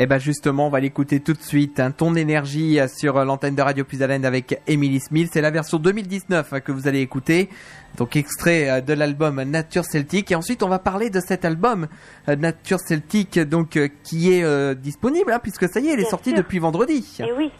Et 0.00 0.06
ben 0.06 0.18
justement, 0.18 0.68
on 0.68 0.70
va 0.70 0.78
l'écouter 0.78 1.18
tout 1.18 1.32
de 1.32 1.42
suite. 1.42 1.80
hein. 1.80 1.90
Ton 1.90 2.14
énergie 2.14 2.78
euh, 2.78 2.86
sur 2.86 3.16
euh, 3.16 3.24
l'antenne 3.24 3.56
de 3.56 3.62
Radio 3.62 3.84
Plus 3.84 4.00
Haleine 4.00 4.24
avec 4.24 4.60
Emily 4.68 5.00
Smith. 5.00 5.28
C'est 5.32 5.40
la 5.40 5.50
version 5.50 5.78
2019 5.78 6.52
hein, 6.52 6.60
que 6.60 6.70
vous 6.70 6.86
allez 6.86 7.00
écouter. 7.00 7.48
Donc 7.96 8.14
extrait 8.14 8.70
euh, 8.70 8.80
de 8.80 8.92
l'album 8.92 9.42
Nature 9.42 9.84
Celtique. 9.84 10.30
Et 10.30 10.36
ensuite, 10.36 10.62
on 10.62 10.68
va 10.68 10.78
parler 10.78 11.10
de 11.10 11.18
cet 11.18 11.44
album 11.44 11.88
euh, 12.28 12.36
Nature 12.36 12.78
Celtique, 12.78 13.40
donc 13.40 13.76
euh, 13.76 13.88
qui 14.04 14.32
est 14.32 14.74
disponible, 14.76 15.32
hein, 15.32 15.40
puisque 15.42 15.68
ça 15.68 15.80
y 15.80 15.88
est, 15.88 15.94
elle 15.94 15.98
est 15.98 16.02
Bien 16.02 16.10
sortie 16.10 16.30
sûr. 16.30 16.38
depuis 16.38 16.60
vendredi. 16.60 17.16
Et 17.18 17.32
oui, 17.36 17.50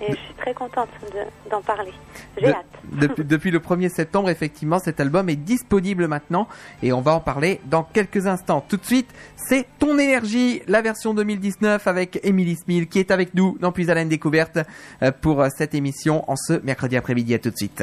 et 0.00 0.10
je 0.12 0.16
suis 0.16 0.34
très 0.34 0.54
contente 0.54 0.88
de- 1.12 1.50
d'en 1.50 1.60
parler. 1.62 1.92
J'ai 2.38 2.46
De- 2.46 2.52
hâte. 2.52 2.66
depuis, 2.92 3.24
depuis 3.24 3.50
le 3.50 3.58
1er 3.60 3.88
septembre, 3.88 4.28
effectivement, 4.30 4.78
cet 4.78 5.00
album 5.00 5.28
est 5.28 5.36
disponible 5.36 6.06
maintenant 6.08 6.48
et 6.82 6.92
on 6.92 7.00
va 7.00 7.14
en 7.14 7.20
parler 7.20 7.60
dans 7.66 7.82
quelques 7.82 8.26
instants. 8.26 8.64
Tout 8.68 8.76
de 8.76 8.84
suite, 8.84 9.08
c'est 9.36 9.66
Ton 9.78 9.98
énergie, 9.98 10.62
la 10.68 10.82
version 10.82 11.14
2019 11.14 11.86
avec 11.86 12.20
Emily 12.22 12.56
Smith 12.56 12.88
qui 12.88 12.98
est 12.98 13.10
avec 13.10 13.34
nous 13.34 13.56
dans 13.60 13.72
Puis 13.72 13.90
Haleine 13.90 14.08
Découverte 14.08 14.58
euh, 15.02 15.10
pour 15.12 15.40
euh, 15.40 15.48
cette 15.56 15.74
émission 15.74 16.30
en 16.30 16.36
ce 16.36 16.54
mercredi 16.64 16.96
après-midi. 16.96 17.34
À 17.34 17.38
tout 17.38 17.50
de 17.50 17.56
suite. 17.56 17.82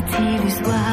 Nos 0.00 0.10
rêves 0.12 0.64
soient 0.64 0.89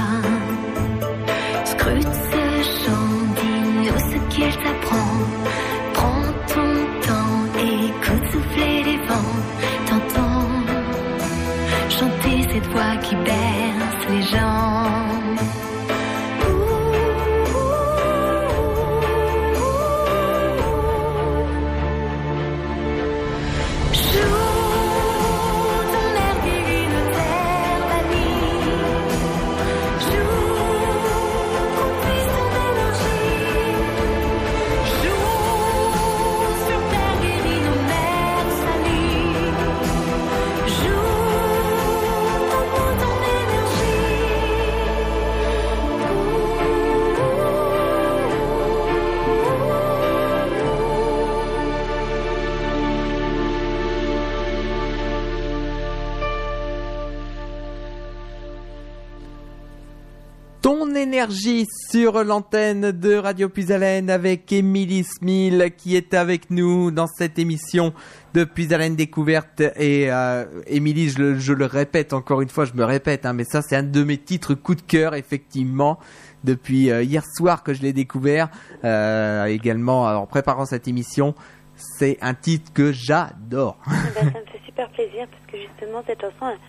énergie 60.97 61.65
sur 61.89 62.23
l'antenne 62.23 62.91
de 62.91 63.15
Radio 63.15 63.49
Puisalène 63.49 64.09
avec 64.09 64.51
Émilie 64.51 65.03
Smil 65.03 65.71
qui 65.77 65.95
est 65.95 66.13
avec 66.13 66.49
nous 66.49 66.91
dans 66.91 67.07
cette 67.07 67.39
émission 67.39 67.93
de 68.33 68.43
Puisalène 68.43 68.95
Découverte. 68.95 69.61
Et 69.77 70.11
euh, 70.11 70.45
Émilie, 70.67 71.09
je, 71.09 71.53
le- 71.53 71.65
répète 71.65 72.13
encore 72.13 72.41
une 72.41 72.49
fois, 72.49 72.65
je 72.65 72.73
me 72.73 72.83
répète, 72.83 73.25
hein, 73.25 73.33
mais 73.33 73.43
ça 73.43 73.61
c'est 73.61 73.75
un 73.75 73.83
de 73.83 74.03
mes 74.03 74.17
titres 74.17 74.53
coup 74.55 74.75
de 74.75 74.81
cœur 74.81 75.15
effectivement. 75.15 75.99
Depuis 76.43 76.91
euh, 76.91 77.01
hier 77.03 77.23
soir 77.35 77.63
que 77.63 77.73
je 77.73 77.81
l'ai 77.81 77.93
découvert, 77.93 78.49
euh, 78.83 79.45
également 79.45 80.03
en 80.05 80.25
préparant 80.27 80.65
cette 80.65 80.87
émission, 80.87 81.33
c'est 81.75 82.17
un 82.21 82.33
titre 82.33 82.71
que 82.73 82.91
j'adore. 82.91 83.77
Eh 83.87 83.89
ben, 84.23 84.31
ça 84.33 84.39
me 84.39 84.45
fait 84.45 84.61
super 84.65 84.89
plaisir 84.89 85.27
parce 85.29 85.51
que 85.51 85.57
justement 85.57 86.03
cette 86.05 86.21
chanson, 86.21 86.49
elle, 86.51 86.59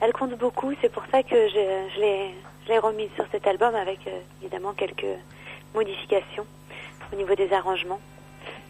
elle 0.00 0.12
compte 0.12 0.38
beaucoup. 0.38 0.72
C'est 0.80 0.92
pour 0.92 1.02
ça 1.10 1.22
que 1.22 1.34
je, 1.48 1.88
je 1.96 2.00
l'ai 2.00 2.34
l'ai 2.68 2.78
remise 2.78 3.10
sur 3.14 3.24
cet 3.32 3.46
album 3.46 3.74
avec 3.74 4.06
euh, 4.06 4.20
évidemment 4.40 4.72
quelques 4.72 5.18
modifications 5.74 6.46
au 7.12 7.16
niveau 7.16 7.34
des 7.34 7.52
arrangements. 7.52 8.00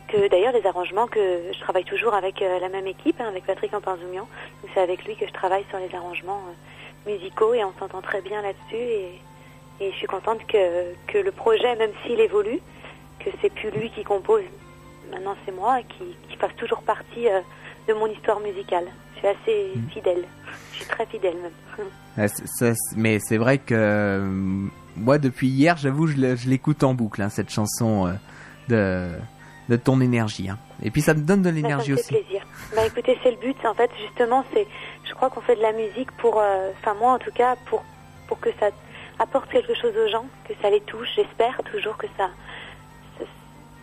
Que 0.09 0.29
d'ailleurs 0.29 0.55
des 0.55 0.67
arrangements 0.67 1.07
que 1.07 1.53
je 1.53 1.61
travaille 1.61 1.85
toujours 1.85 2.15
avec 2.15 2.41
euh, 2.41 2.59
la 2.61 2.69
même 2.69 2.87
équipe, 2.87 3.21
hein, 3.21 3.29
avec 3.29 3.45
Patrick 3.45 3.75
Ampinzoumian. 3.75 4.27
Donc 4.63 4.71
c'est 4.73 4.81
avec 4.81 5.05
lui 5.05 5.17
que 5.17 5.27
je 5.27 5.33
travaille 5.33 5.65
sur 5.69 5.79
les 5.79 5.95
arrangements 5.95 6.43
euh, 6.49 7.11
musicaux 7.11 7.55
et 7.55 7.65
on 7.65 7.73
s'entend 7.79 8.01
très 8.01 8.21
bien 8.23 8.41
là-dessus. 8.41 8.77
Et, 8.77 9.21
je 9.81 9.95
suis 9.95 10.09
contente 10.09 10.45
que, 10.49 11.19
le 11.19 11.31
projet, 11.31 11.77
même 11.77 11.93
s'il 12.05 12.19
évolue, 12.19 12.61
que 13.21 13.31
c'est 13.41 13.49
plus 13.49 13.71
lui 13.71 13.91
qui 13.91 14.03
compose, 14.03 14.43
maintenant 15.13 15.37
c'est 15.47 15.53
moi 15.53 15.83
qui, 15.83 16.17
qui 16.29 16.37
fasse 16.37 16.55
toujours 16.57 16.83
partie 16.83 17.29
de 17.89 17.95
mon 17.95 18.07
histoire 18.07 18.41
musicale. 18.41 18.85
Je 19.15 19.19
suis 19.19 19.29
assez 19.29 19.73
fidèle. 19.93 20.25
Je 20.73 20.77
suis 20.79 20.87
très 20.87 21.07
fidèle 21.07 21.35
même. 21.37 22.29
C'est- 22.29 22.75
mais 22.97 23.19
c'est 23.21 23.37
vrai 23.39 23.59
que 23.59 23.75
euh, 23.75 24.21
moi 24.97 25.19
depuis 25.19 25.49
hier, 25.49 25.77
j'avoue, 25.77 26.07
je 26.07 26.49
l'écoute 26.49 26.83
en 26.85 26.95
boucle 26.95 27.23
hein, 27.23 27.29
cette 27.29 27.51
chanson 27.51 28.07
euh, 28.09 28.13
de 28.69 29.11
de 29.69 29.77
ton 29.77 30.01
énergie. 30.01 30.49
hein. 30.49 30.59
Et 30.83 30.91
puis 30.91 31.03
ça 31.03 31.13
me 31.13 31.21
donne 31.21 31.43
de 31.43 31.51
l'énergie 31.51 31.89
ça 31.89 31.93
me 31.93 31.99
aussi. 31.99 32.15
fait 32.15 32.21
plaisir. 32.23 32.43
Bah 32.75 32.87
écoutez, 32.87 33.19
c'est 33.23 33.31
le 33.33 33.37
but. 33.37 33.57
En 33.67 33.75
fait, 33.75 33.91
justement, 34.01 34.43
c'est, 34.55 34.67
je 35.07 35.13
crois 35.15 35.29
qu'on 35.29 35.43
fait 35.43 35.57
de 35.57 35.61
la 35.63 35.73
musique 35.73 36.11
pour, 36.13 36.41
euh, 36.41 36.71
enfin 36.81 36.95
moi 36.95 37.13
en 37.13 37.19
tout 37.19 37.33
cas, 37.33 37.55
pour 37.67 37.85
pour 38.29 38.41
que 38.41 38.51
ça 38.61 38.71
apporte 39.19 39.51
quelque 39.51 39.75
chose 39.75 39.93
aux 39.97 40.09
gens, 40.11 40.25
que 40.47 40.55
ça 40.63 40.71
les 40.71 40.81
touche. 40.81 41.09
J'espère 41.17 41.61
toujours 41.71 41.97
que 41.97 42.07
ça 42.17 42.29
Mm. 42.29 42.31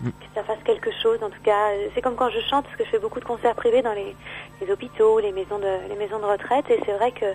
Que 0.03 0.09
ça 0.35 0.43
fasse 0.43 0.59
quelque 0.65 0.89
chose. 1.01 1.19
En 1.23 1.29
tout 1.29 1.41
cas, 1.43 1.69
c'est 1.93 2.01
comme 2.01 2.15
quand 2.15 2.29
je 2.29 2.39
chante, 2.41 2.65
parce 2.65 2.75
que 2.77 2.83
je 2.85 2.89
fais 2.89 2.99
beaucoup 2.99 3.19
de 3.19 3.25
concerts 3.25 3.55
privés 3.55 3.81
dans 3.81 3.93
les, 3.93 4.15
les 4.61 4.71
hôpitaux, 4.71 5.19
les 5.19 5.31
maisons 5.31 5.59
de 5.59 5.87
les 5.89 5.95
maisons 5.95 6.19
de 6.19 6.25
retraite, 6.25 6.65
et 6.69 6.79
c'est 6.85 6.93
vrai 6.93 7.11
que 7.11 7.25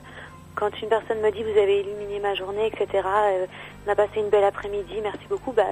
quand 0.55 0.71
une 0.83 0.89
personne 0.89 1.21
me 1.21 1.31
dit 1.31 1.43
vous 1.43 1.59
avez 1.59 1.81
illuminé 1.81 2.21
ma 2.21 2.35
journée, 2.35 2.67
etc. 2.67 2.87
euh, 3.07 3.47
on 3.87 3.91
a 3.91 3.95
passé 3.95 4.21
une 4.21 4.29
belle 4.29 4.45
après-midi, 4.45 4.95
merci 5.03 5.25
beaucoup. 5.29 5.53
Bah, 5.53 5.65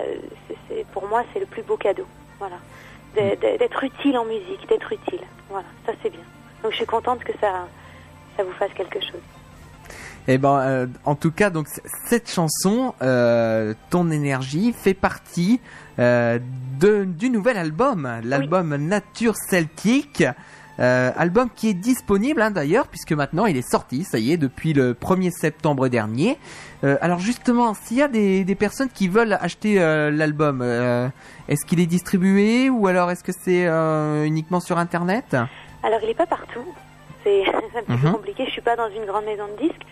c'est, 0.68 0.86
pour 0.92 1.06
moi, 1.08 1.24
c'est 1.32 1.40
le 1.40 1.46
plus 1.46 1.62
beau 1.62 1.76
cadeau. 1.76 2.06
Voilà, 2.38 2.56
de- 3.16 3.58
d'être 3.58 3.84
utile 3.84 4.16
en 4.16 4.24
musique, 4.24 4.66
d'être 4.68 4.92
utile. 4.92 5.20
Voilà, 5.50 5.66
ça 5.84 5.92
c'est 6.02 6.10
bien. 6.10 6.24
Donc 6.62 6.72
je 6.72 6.76
suis 6.76 6.86
contente 6.86 7.22
que 7.24 7.32
ça, 7.40 7.66
ça 8.36 8.44
vous 8.44 8.52
fasse 8.52 8.72
quelque 8.74 9.00
chose. 9.00 9.20
Et 10.26 10.36
ben, 10.38 10.60
euh, 10.60 10.86
en 11.04 11.14
tout 11.14 11.32
cas, 11.32 11.48
donc 11.50 11.68
cette 12.04 12.30
chanson, 12.30 12.94
euh, 13.02 13.72
ton 13.90 14.10
énergie, 14.10 14.72
fait 14.74 14.94
partie 14.94 15.60
euh, 15.98 16.38
de, 16.80 17.04
du 17.04 17.30
nouvel 17.30 17.56
album, 17.56 18.08
l'album 18.24 18.74
Nature 18.76 19.34
Celtique. 19.36 20.24
Euh, 20.80 21.10
album 21.16 21.48
qui 21.56 21.70
est 21.70 21.74
disponible 21.74 22.40
hein, 22.40 22.52
d'ailleurs 22.52 22.86
puisque 22.86 23.10
maintenant 23.10 23.46
il 23.46 23.56
est 23.56 23.68
sorti, 23.68 24.04
ça 24.04 24.20
y 24.20 24.30
est, 24.32 24.36
depuis 24.36 24.74
le 24.74 24.94
1er 24.94 25.32
septembre 25.32 25.88
dernier. 25.88 26.38
Euh, 26.84 26.96
alors 27.00 27.18
justement, 27.18 27.74
s'il 27.74 27.96
y 27.96 28.02
a 28.02 28.06
des, 28.06 28.44
des 28.44 28.54
personnes 28.54 28.88
qui 28.88 29.08
veulent 29.08 29.36
acheter 29.40 29.80
euh, 29.82 30.12
l'album, 30.12 30.62
est-ce 31.48 31.66
qu'il 31.66 31.80
est 31.80 31.86
distribué 31.86 32.70
ou 32.70 32.86
alors 32.86 33.10
est-ce 33.10 33.24
que 33.24 33.32
c'est 33.32 33.66
uniquement 34.24 34.60
sur 34.60 34.78
internet? 34.78 35.36
Alors 35.82 35.98
il 36.02 36.06
n'est 36.08 36.14
pas 36.14 36.26
partout, 36.26 36.64
c'est 37.24 37.42
un 37.48 37.60
petit 37.82 37.84
peu 38.00 38.06
Mhm. 38.06 38.12
compliqué. 38.12 38.44
Je 38.46 38.52
suis 38.52 38.62
pas 38.62 38.76
dans 38.76 38.88
une 38.88 39.04
grande 39.04 39.24
maison 39.24 39.48
de 39.48 39.60
disques, 39.68 39.82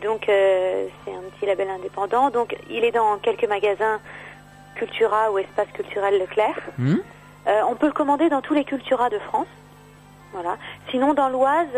donc 0.00 0.26
c'est 0.26 1.10
un 1.12 1.22
petit 1.36 1.46
label 1.46 1.70
indépendant. 1.70 2.30
Donc 2.30 2.54
il 2.70 2.84
est 2.84 2.92
dans 2.92 3.18
quelques 3.18 3.48
magasins 3.48 3.98
Cultura 4.84 5.30
ou 5.30 5.38
Espace 5.38 5.68
Culturel 5.74 6.14
Leclerc. 6.18 6.58
Hmm 6.78 6.96
Euh, 7.46 7.62
on 7.70 7.74
peut 7.80 7.86
le 7.86 7.92
commander 8.00 8.28
dans 8.34 8.42
tous 8.46 8.54
les 8.58 8.64
Cultura 8.64 9.08
de 9.16 9.18
France. 9.28 9.52
Voilà. 10.34 10.52
Sinon, 10.90 11.14
dans 11.14 11.30
l'Oise, 11.34 11.74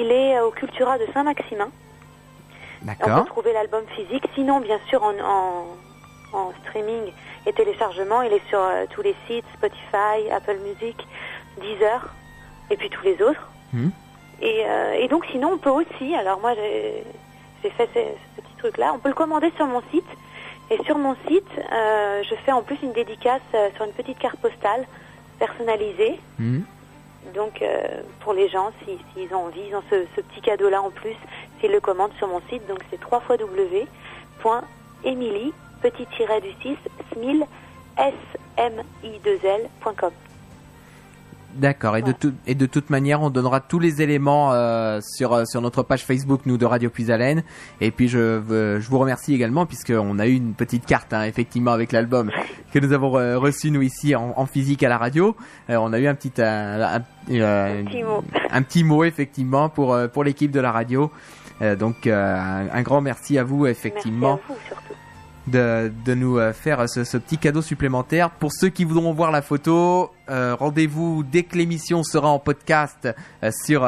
il 0.00 0.08
est 0.12 0.38
au 0.40 0.50
Cultura 0.50 0.98
de 0.98 1.06
Saint-Maximin. 1.14 1.70
On 1.70 2.86
peut 2.86 2.86
D'accord. 3.06 3.24
trouver 3.26 3.52
l'album 3.54 3.84
physique. 3.96 4.24
Sinon, 4.34 4.60
bien 4.60 4.78
sûr, 4.88 5.00
en, 5.02 5.14
en, 5.34 6.38
en 6.40 6.52
streaming 6.62 7.04
et 7.46 7.52
téléchargement, 7.54 8.20
il 8.26 8.32
est 8.34 8.46
sur 8.50 8.60
euh, 8.60 8.84
tous 8.92 9.02
les 9.08 9.16
sites 9.26 9.46
Spotify, 9.56 10.16
Apple 10.38 10.58
Music, 10.68 10.96
Deezer, 11.62 12.00
et 12.70 12.76
puis 12.76 12.90
tous 12.90 13.04
les 13.10 13.16
autres. 13.22 13.44
Et, 14.40 14.62
euh, 14.66 14.92
et 15.02 15.08
donc, 15.08 15.22
sinon, 15.32 15.48
on 15.54 15.58
peut 15.58 15.70
aussi. 15.82 16.14
Alors, 16.14 16.38
moi, 16.40 16.52
j'ai 16.54 17.02
j'ai 17.62 17.70
fait 17.70 17.88
ce, 17.94 18.00
ce 18.36 18.40
petit 18.42 18.56
truc-là. 18.62 18.92
On 18.94 18.98
peut 19.02 19.08
le 19.14 19.20
commander 19.22 19.50
sur 19.56 19.66
mon 19.66 19.82
site. 19.90 20.10
Et 20.70 20.78
sur 20.84 20.98
mon 20.98 21.14
site, 21.26 21.48
euh, 21.72 22.22
je 22.28 22.34
fais 22.44 22.52
en 22.52 22.62
plus 22.62 22.76
une 22.82 22.92
dédicace 22.92 23.40
euh, 23.54 23.70
sur 23.76 23.84
une 23.86 23.92
petite 23.92 24.18
carte 24.18 24.38
postale 24.40 24.86
personnalisée. 25.38 26.20
Hmm 26.38 26.60
Donc 27.34 27.62
euh, 27.62 28.02
pour 28.20 28.32
les 28.34 28.48
gens, 28.48 28.70
si- 28.84 28.98
s'ils 29.12 29.32
ont 29.34 29.46
envie, 29.46 29.62
ils 29.68 29.74
ont 29.74 29.82
ce, 29.90 30.06
ce 30.14 30.20
petit 30.20 30.40
cadeau-là 30.42 30.82
en 30.82 30.90
plus, 30.90 31.16
s'ils 31.60 31.70
le 31.72 31.80
commandent 31.80 32.12
sur 32.18 32.28
mon 32.28 32.40
site. 32.50 32.66
Donc 32.66 32.80
c'est 32.90 33.00
www.emily, 34.44 35.52
petit 35.82 36.06
tiret 36.16 36.40
du 36.40 36.52
6, 36.62 36.76
smil, 37.12 37.46
s 37.96 38.14
m 38.56 38.82
i 39.04 39.18
2 39.24 39.38
l.com. 39.44 40.12
D'accord. 41.56 41.96
Et, 41.96 42.02
de 42.02 42.12
tout- 42.12 42.34
et 42.46 42.54
de 42.54 42.66
toute 42.66 42.90
manière, 42.90 43.20
on 43.22 43.30
donnera 43.30 43.60
tous 43.60 43.78
les 43.80 44.00
éléments 44.02 44.52
euh, 44.52 45.00
sur 45.02 45.32
euh, 45.32 45.44
sur 45.44 45.60
notre 45.60 45.82
page 45.82 46.04
Facebook, 46.04 46.42
nous 46.46 46.56
de 46.58 46.66
Radio 46.66 46.88
Puisalène. 46.90 47.42
Et 47.80 47.90
puis 47.90 48.06
je 48.08 48.18
veux- 48.38 48.78
je 48.80 48.88
vous 48.88 48.98
remercie 48.98 49.34
également 49.34 49.66
puisqu'on 49.66 50.18
a 50.18 50.26
eu 50.26 50.34
une 50.34 50.54
petite 50.54 50.86
carte 50.86 51.12
hein, 51.12 51.24
effectivement 51.24 51.72
avec 51.72 51.90
l'album 51.92 52.30
que 52.72 52.78
nous 52.78 52.92
avons 52.92 53.10
reçu 53.40 53.70
nous 53.70 53.82
ici 53.82 54.14
en, 54.14 54.34
en 54.36 54.46
physique 54.46 54.82
à 54.82 54.88
la 54.88 54.98
radio. 54.98 55.34
Euh, 55.70 55.76
on 55.76 55.92
a 55.92 55.98
eu 55.98 56.06
un 56.06 56.14
petit 56.14 56.32
un, 56.40 56.80
Un 56.96 57.00
petit 57.84 58.02
mot. 58.04 58.22
un 58.50 58.62
petit 58.62 58.84
mot 58.84 59.04
effectivement 59.04 59.68
pour 59.68 59.98
pour 60.12 60.24
l'équipe 60.24 60.50
de 60.50 60.60
la 60.60 60.70
radio. 60.70 61.10
Donc 61.80 62.06
un, 62.06 62.66
un 62.72 62.82
grand 62.82 63.00
merci 63.00 63.36
à 63.36 63.42
vous 63.42 63.66
effectivement 63.66 64.38
Merci 64.48 64.52
à 64.52 64.54
vous 64.54 64.60
surtout. 64.68 64.87
De, 65.48 66.14
nous 66.14 66.38
euh, 66.38 66.52
faire 66.52 66.88
ce, 66.88 67.00
petit 67.16 67.38
cadeau 67.38 67.62
supplémentaire. 67.62 68.30
Pour 68.30 68.52
ceux 68.52 68.68
qui 68.68 68.84
voudront 68.84 69.12
voir 69.12 69.30
la 69.30 69.42
photo, 69.42 70.10
euh, 70.28 70.54
rendez-vous 70.54 71.24
dès 71.24 71.42
que 71.42 71.56
l'émission 71.56 72.02
sera 72.02 72.28
en 72.28 72.38
podcast 72.38 73.08
euh, 73.42 73.50
sur 73.64 73.82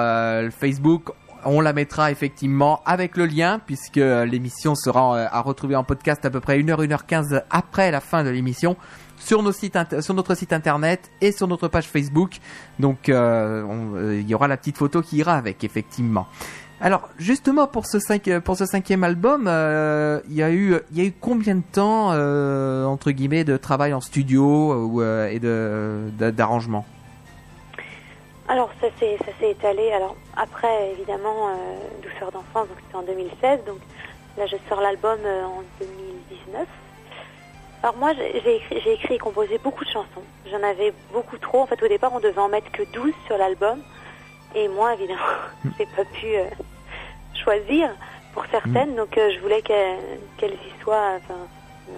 Facebook. 0.59 1.11
On 1.45 1.61
la 1.63 1.73
mettra 1.73 2.11
effectivement 2.11 2.83
avec 2.85 3.17
le 3.17 3.25
lien 3.25 3.61
puisque 3.65 3.97
l'émission 3.97 4.75
sera 4.75 5.19
à 5.21 5.41
retrouver 5.41 5.75
en 5.75 5.85
podcast 5.85 6.23
à 6.27 6.31
peu 6.31 6.41
près 6.41 6.59
1h, 6.59 6.87
1h15 6.87 7.43
après 7.49 7.91
la 7.91 8.01
fin 8.01 8.25
de 8.25 8.29
l'émission. 8.29 8.77
sur, 9.17 9.43
notre 9.43 10.35
site 10.35 10.53
internet 10.53 11.11
et 11.23 11.33
sur 11.33 11.49
notre 11.49 11.69
page 11.69 11.87
Facebook. 11.89 12.37
Donc 12.79 13.11
on- 13.11 14.11
il 14.13 14.29
y 14.29 14.35
aura 14.35 14.49
la 14.49 14.59
petite 14.59 14.77
photo 14.77 15.01
qui 15.01 15.17
ira 15.17 15.35
avec, 15.35 15.65
effectivement. 15.65 16.27
Alors 16.83 17.11
justement 17.19 17.67
pour 17.67 17.85
ce, 17.87 17.99
ce 17.99 18.67
cinquième 18.67 19.05
album, 19.05 19.45
euh, 19.47 20.21
il 20.31 20.35
y 20.35 20.43
a 20.43 20.51
eu 20.51 20.81
combien 21.21 21.55
de 21.55 21.63
temps 21.63 22.13
euh, 22.13 22.87
entre 22.87 23.11
guillemets 23.11 23.45
de 23.45 23.59
travail 23.59 23.93
en 23.93 24.01
studio 24.01 24.99
euh, 24.99 25.29
euh, 25.45 26.09
et 26.21 26.33
d'arrangement? 26.33 26.87
Alors 28.49 28.71
ça 28.81 28.89
s'est 28.99 29.19
étalé. 29.43 29.93
Alors 29.93 30.17
après 30.37 30.93
évidemment 30.93 31.51
euh, 31.51 31.53
Douceur 32.03 32.33
d'enfance 32.33 32.67
donc 32.69 32.79
c'était 32.87 32.97
en 32.97 33.03
2016 33.03 33.61
donc 33.67 33.79
là 34.39 34.47
je 34.47 34.57
sors 34.69 34.81
l'album 34.81 35.19
euh, 35.23 35.45
en 35.45 35.63
2019. 35.81 36.67
Alors 37.83 37.97
moi 37.99 38.13
j'ai 38.15 38.57
écrit, 38.57 38.91
écrit 38.91 39.15
et 39.17 39.19
composé 39.19 39.61
beaucoup 39.63 39.85
de 39.85 39.91
chansons. 39.91 40.25
J'en 40.51 40.63
avais 40.63 40.95
beaucoup 41.13 41.37
trop. 41.37 41.61
En 41.61 41.67
fait 41.67 41.83
au 41.83 41.89
départ 41.89 42.13
on 42.15 42.21
devait 42.21 42.41
en 42.41 42.49
mettre 42.49 42.73
que 42.73 42.85
12 42.91 43.13
sur 43.27 43.37
l'album 43.37 43.81
et 44.55 44.69
moi 44.69 44.95
évidemment 44.95 45.21
j'ai 45.79 45.87
pas 45.87 46.05
pu 46.05 46.27
euh, 46.35 46.45
choisir 47.35 47.91
pour 48.33 48.45
certaines 48.51 48.95
donc 48.95 49.17
euh, 49.19 49.31
je 49.35 49.41
voulais 49.41 49.63
qu'elles 49.63 50.55
y 50.55 50.83
soient 50.83 51.17
enfin 51.17 51.41
euh, 51.89 51.93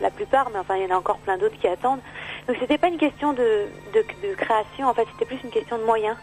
la 0.00 0.10
plupart 0.10 0.50
mais 0.50 0.58
enfin 0.58 0.76
il 0.76 0.82
y 0.82 0.86
en 0.86 0.94
a 0.94 0.98
encore 0.98 1.18
plein 1.18 1.38
d'autres 1.38 1.58
qui 1.58 1.68
attendent. 1.68 2.00
Donc 2.46 2.56
c'était 2.60 2.78
pas 2.78 2.88
une 2.88 2.98
question 2.98 3.32
de, 3.32 3.66
de, 3.94 4.04
de 4.28 4.34
création, 4.34 4.88
en 4.88 4.94
fait 4.94 5.06
c'était 5.12 5.24
plus 5.24 5.42
une 5.42 5.50
question 5.50 5.78
de 5.78 5.84
moyens 5.84 6.16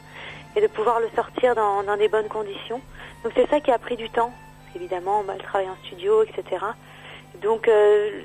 et 0.56 0.62
de 0.62 0.68
pouvoir 0.68 1.00
le 1.00 1.10
sortir 1.16 1.56
dans, 1.56 1.84
dans 1.84 1.98
des 1.98 2.08
bonnes 2.08 2.28
conditions. 2.28 2.82
Donc 3.24 3.34
c'est 3.36 3.50
ça 3.50 3.60
qui 3.60 3.72
a 3.72 3.80
pris 3.80 3.96
du 3.96 4.10
temps, 4.10 4.32
parce 4.32 4.74
qu'évidemment 4.74 5.24
bah, 5.24 5.34
le 5.38 5.44
travail 5.44 5.68
en 5.70 5.76
studio, 5.86 6.24
etc. 6.24 6.64
Donc 7.42 7.68
euh, 7.68 8.22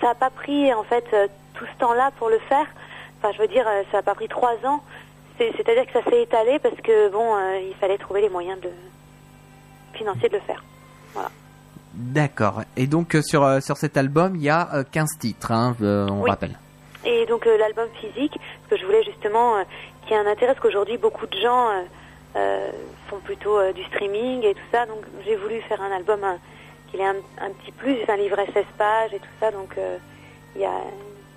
ça 0.00 0.08
n'a 0.08 0.14
pas 0.14 0.30
pris 0.30 0.72
en 0.74 0.84
fait 0.84 1.04
tout 1.54 1.64
ce 1.64 1.78
temps-là 1.78 2.10
pour 2.18 2.28
le 2.28 2.38
faire. 2.40 2.66
Enfin 3.18 3.32
je 3.32 3.38
veux 3.38 3.48
dire 3.48 3.66
ça 3.90 3.98
n'a 3.98 4.02
pas 4.02 4.14
pris 4.14 4.28
trois 4.28 4.56
ans. 4.64 4.82
C'est- 5.40 5.52
C'est-à-dire 5.56 5.86
que 5.86 5.92
ça 5.92 6.04
s'est 6.10 6.22
étalé 6.22 6.58
parce 6.58 6.76
que 6.82 7.08
bon 7.08 7.34
euh, 7.34 7.58
il 7.60 7.74
fallait 7.76 7.96
trouver 7.98 8.20
les 8.20 8.28
moyens 8.28 8.60
de 8.60 8.68
financiers 9.94 10.28
de 10.28 10.34
le 10.34 10.40
faire. 10.42 10.62
D'accord. 11.94 12.62
Et 12.76 12.86
donc 12.86 13.14
euh, 13.16 13.22
sur 13.22 13.42
euh, 13.44 13.60
sur 13.60 13.76
cet 13.76 13.96
album, 13.96 14.36
il 14.36 14.42
y 14.42 14.50
a 14.50 14.68
euh, 14.74 14.84
15 14.90 15.18
titres, 15.18 15.50
hein, 15.50 15.74
on 15.80 16.20
Oui. 16.22 16.30
rappelle. 16.30 16.56
Et 17.04 17.24
donc 17.26 17.46
l'album 17.46 17.88
physique, 18.00 18.32
parce 18.38 18.70
que 18.70 18.76
je 18.76 18.84
voulais 18.86 19.02
justement 19.02 19.54
qu'il 20.02 20.12
y 20.12 20.14
ait 20.14 20.22
un 20.22 20.26
intérêt, 20.26 20.52
parce 20.52 20.60
qu'aujourd'hui 20.60 20.98
beaucoup 20.98 21.26
de 21.26 21.36
gens 21.38 21.68
font 23.08 23.18
plutôt 23.24 23.58
du 23.72 23.82
streaming 23.84 24.44
et 24.44 24.54
tout 24.54 24.68
ça, 24.70 24.84
donc 24.86 24.98
j'ai 25.24 25.34
voulu 25.36 25.60
faire 25.62 25.80
un 25.82 25.90
album 25.90 26.22
euh, 26.22 26.34
qu'il 26.90 27.00
ait 27.00 27.06
un, 27.06 27.16
un 27.40 27.50
petit 27.50 27.72
plus, 27.72 27.96
un 28.08 28.16
livret 28.16 28.46
16 28.52 28.64
pages 28.78 29.14
et 29.14 29.18
tout 29.18 29.34
ça, 29.40 29.50
donc 29.50 29.74
il 30.54 30.60
y 30.60 30.64
a 30.64 30.74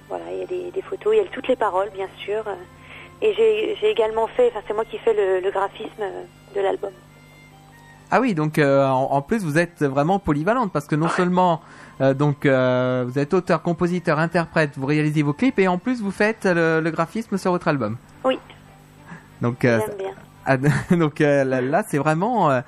voilà, 0.10 0.26
il 0.34 0.40
y 0.40 0.44
a 0.44 0.46
des, 0.46 0.72
des 0.72 0.82
photos, 0.82 1.14
il 1.16 1.18
y 1.24 1.26
a 1.26 1.30
toutes 1.32 1.48
les 1.48 1.56
paroles 1.56 1.90
bien 1.92 2.10
sûr, 2.18 2.44
et 3.24 3.34
j'ai 3.80 3.90
également 3.90 4.28
fait, 4.28 4.50
enfin 4.50 4.62
c'est 4.68 4.74
moi 4.74 4.84
qui 4.86 4.98
fais 4.98 5.14
le, 5.14 5.40
le 5.40 5.52
graphisme 5.52 6.02
euh, 6.02 6.24
de 6.56 6.62
l'album. 6.62 6.92
Ah 8.12 8.20
oui, 8.20 8.36
donc 8.36 8.60
euh, 8.60 8.86
en, 8.86 9.12
en 9.12 9.22
plus 9.22 9.44
vous 9.44 9.58
êtes 9.58 9.82
vraiment 9.82 10.20
polyvalente 10.20 10.72
parce 10.72 10.86
que 10.86 10.96
non 10.96 11.08
seulement 11.08 11.62
euh, 12.02 12.14
donc 12.14 12.46
euh, 12.46 13.06
vous 13.08 13.18
êtes 13.18 13.34
auteur, 13.34 13.62
compositeur, 13.64 14.20
interprète, 14.20 14.78
vous 14.78 14.86
réalisez 14.86 15.24
vos 15.24 15.34
clips 15.34 15.58
et 15.58 15.68
en 15.68 15.78
plus 15.78 16.02
vous 16.02 16.12
faites 16.12 16.46
le, 16.46 16.80
le 16.82 16.92
graphisme 16.92 17.38
sur 17.38 17.52
votre 17.52 17.68
album. 17.70 17.98
Oui, 18.24 18.38
Donc 19.42 19.62
bien. 19.62 19.82
ah, 20.46 20.58
donc 20.92 21.20
là, 21.20 21.62
là, 21.62 21.84
c'est 21.88 21.98
vraiment 21.98 22.62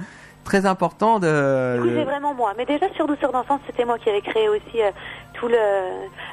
très 0.46 0.66
important 0.66 1.20
de. 1.20 1.80
Coup, 1.82 1.90
c'est 1.90 2.06
vraiment 2.06 2.34
moi. 2.34 2.54
Mais 2.58 2.66
déjà, 2.66 2.88
sur 2.96 3.06
Douceur 3.06 3.32
d'enfance, 3.32 3.60
c'était 3.68 3.86
moi 3.86 4.00
qui 4.00 4.10
avais 4.10 4.22
créé 4.22 4.48
aussi 4.48 4.80
tout 5.34 5.50
le... 5.50 5.58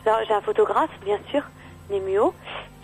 Alors, 0.06 0.20
j'ai 0.26 0.34
un 0.34 0.40
photographe, 0.40 0.90
bien 1.04 1.18
sûr, 1.30 1.42
Nemuo, 1.90 2.32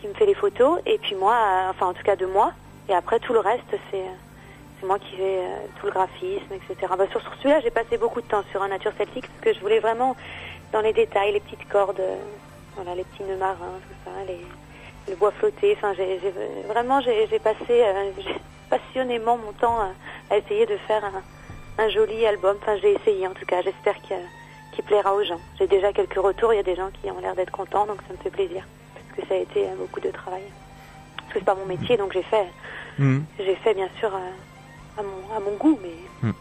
qui 0.01 0.09
me 0.09 0.14
fait 0.14 0.26
les 0.26 0.34
photos. 0.34 0.80
Et 0.86 0.99
puis 0.99 1.14
moi, 1.14 1.34
euh, 1.34 1.70
enfin, 1.70 1.86
en 1.86 1.94
tout 1.94 2.03
cas 2.03 2.16
de 2.16 2.26
moi. 2.26 2.53
Et 2.88 2.94
après, 2.94 3.18
tout 3.20 3.32
le 3.32 3.40
reste, 3.40 3.76
c'est... 3.90 4.01
euh, 4.01 4.86
moi 4.86 4.99
qui 4.99 5.16
fais 5.16 5.38
euh, 5.38 5.66
tout 5.80 5.86
le 5.86 5.92
graphisme, 5.92 6.53
etc. 6.53 6.92
Bah, 6.96 7.07
sur, 7.11 7.20
sur 7.20 7.34
celui-là, 7.36 7.61
j'ai 7.61 7.70
passé 7.70 7.99
beaucoup 7.99 8.20
de 8.20 8.26
temps 8.28 8.44
sur 8.53 8.62
un 8.62 8.68
nature 8.68 8.92
celtique 8.96 9.26
parce 9.26 9.40
que 9.40 9.53
je 9.53 9.61
voulais 9.61 9.80
vraiment 9.80 10.14
dans 10.72 10.80
les 10.80 10.92
détails, 10.92 11.32
les 11.32 11.40
petites 11.40 11.68
cordes, 11.68 12.01
les 12.96 13.05
petits 13.05 13.24
nœuds 13.24 13.36
marins, 13.36 13.80
tout 13.88 13.94
ça, 14.05 14.11
les, 14.26 14.40
le 15.09 15.16
bois 15.16 15.32
flotté. 15.32 15.74
Enfin, 15.76 15.94
j'ai, 15.94 16.20
vraiment, 16.68 17.01
j'ai, 17.01 17.38
passé 17.40 17.84
passionnément 18.70 19.36
mon 19.36 19.53
temps 19.53 19.78
à, 20.30 20.36
essayer 20.36 20.66
de 20.66 20.76
faire 20.76 21.03
un, 21.78 21.88
joli 21.88 22.24
album. 22.24 22.57
Enfin, 22.62 22.76
j'ai 22.76 22.92
essayé 22.92 23.26
en 23.26 23.32
tout 23.32 23.46
cas. 23.46 23.62
J'espère 23.62 23.96
qu'il, 24.03 24.16
plaira 24.86 25.12
aux 25.12 25.24
gens. 25.24 25.40
J'ai 25.59 25.66
déjà 25.66 25.92
quelques 25.92 26.20
retours. 26.20 26.53
Il 26.53 26.57
y 26.57 26.61
a 26.61 26.62
des 26.62 26.76
gens 26.76 26.90
qui 27.03 27.11
ont 27.11 27.18
l'air 27.18 27.34
d'être 27.34 27.51
contents, 27.51 27.84
donc 27.86 27.99
ça 28.07 28.12
me 28.12 28.18
fait 28.18 28.30
plaisir 28.30 28.64
que 29.21 29.27
ça 29.29 29.35
a 29.35 29.39
été 29.39 29.66
euh, 29.69 29.75
beaucoup 29.79 30.01
de 30.01 30.11
travail. 30.11 30.43
Parce 31.16 31.29
que 31.33 31.39
c'est 31.41 31.45
pas 31.45 31.55
mon 31.55 31.66
métier, 31.66 31.97
donc 31.97 32.12
j'ai 32.12 32.23
fait, 32.23 32.47
Mhm. 32.99 33.25
j'ai 33.39 33.55
fait 33.57 33.75
bien 33.75 33.89
sûr 33.99 34.11
euh, 34.14 34.99
à 35.01 35.03
mon, 35.03 35.37
à 35.37 35.41
mon 35.41 35.57
goût, 35.57 35.79
mais 35.83 36.33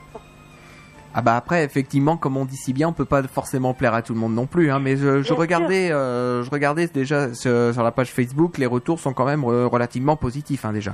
Ah 1.14 1.22
bah 1.22 1.36
après 1.36 1.64
effectivement 1.64 2.16
comme 2.16 2.38
on 2.38 2.46
dit 2.46 2.58
si 2.58 2.74
bien 2.74 2.90
on 2.90 2.94
peut 2.94 3.06
pas 3.06 3.24
forcément 3.24 3.74
plaire 3.74 3.96
à 3.96 4.04
tout 4.04 4.14
le 4.14 4.20
monde 4.20 4.36
non 4.36 4.46
plus 4.46 4.70
hein, 4.72 4.78
mais 4.80 4.98
je, 4.98 5.34
regardais 5.34 5.90
euh, 5.92 6.44
je 6.44 6.50
regardais 6.52 6.86
déjà 6.88 7.34
sur, 7.34 7.74
sur 7.74 7.82
la 7.82 7.92
page 7.92 8.12
Facebook 8.12 8.60
les 8.60 8.68
retours 8.68 9.00
sont 9.00 9.14
quand 9.14 9.26
même 9.26 9.44
relativement 9.44 10.16
positifs 10.16 10.64
hein, 10.66 10.74
déjà. 10.74 10.94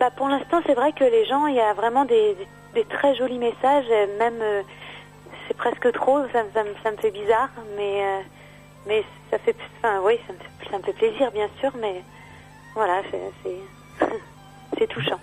Bah 0.00 0.10
pour 0.16 0.28
l'instant, 0.28 0.60
c'est 0.64 0.74
vrai 0.74 0.92
que 0.92 1.04
les 1.04 1.26
gens, 1.26 1.46
il 1.46 1.56
y 1.56 1.60
a 1.60 1.74
vraiment 1.74 2.04
des, 2.06 2.36
des- 2.74 2.84
très 2.84 3.14
jolis 3.16 3.38
messages, 3.38 3.84
même 4.18 4.40
euh, 4.40 4.62
c'est 5.48 5.56
presque 5.56 5.90
trop, 5.92 6.20
ça, 6.32 6.44
me- 6.44 6.50
ça, 6.54 6.62
me- 6.62 6.74
ça 6.84 6.90
me 6.92 6.96
fait 6.98 7.10
bizarre, 7.10 7.50
mais 7.76 8.02
euh, 8.04 8.20
mais 8.86 9.04
ça 9.30 9.38
fait, 9.38 9.56
enfin 9.78 10.00
oui, 10.04 10.14
ça 10.26 10.32
me, 10.32 10.38
fait, 10.38 10.70
ça 10.70 10.78
me 10.78 10.82
fait 10.82 10.92
plaisir 10.92 11.30
bien 11.32 11.48
sûr, 11.60 11.70
mais 11.80 12.02
voilà, 12.74 13.02
c'est 14.78 14.86
touchant. 14.88 15.18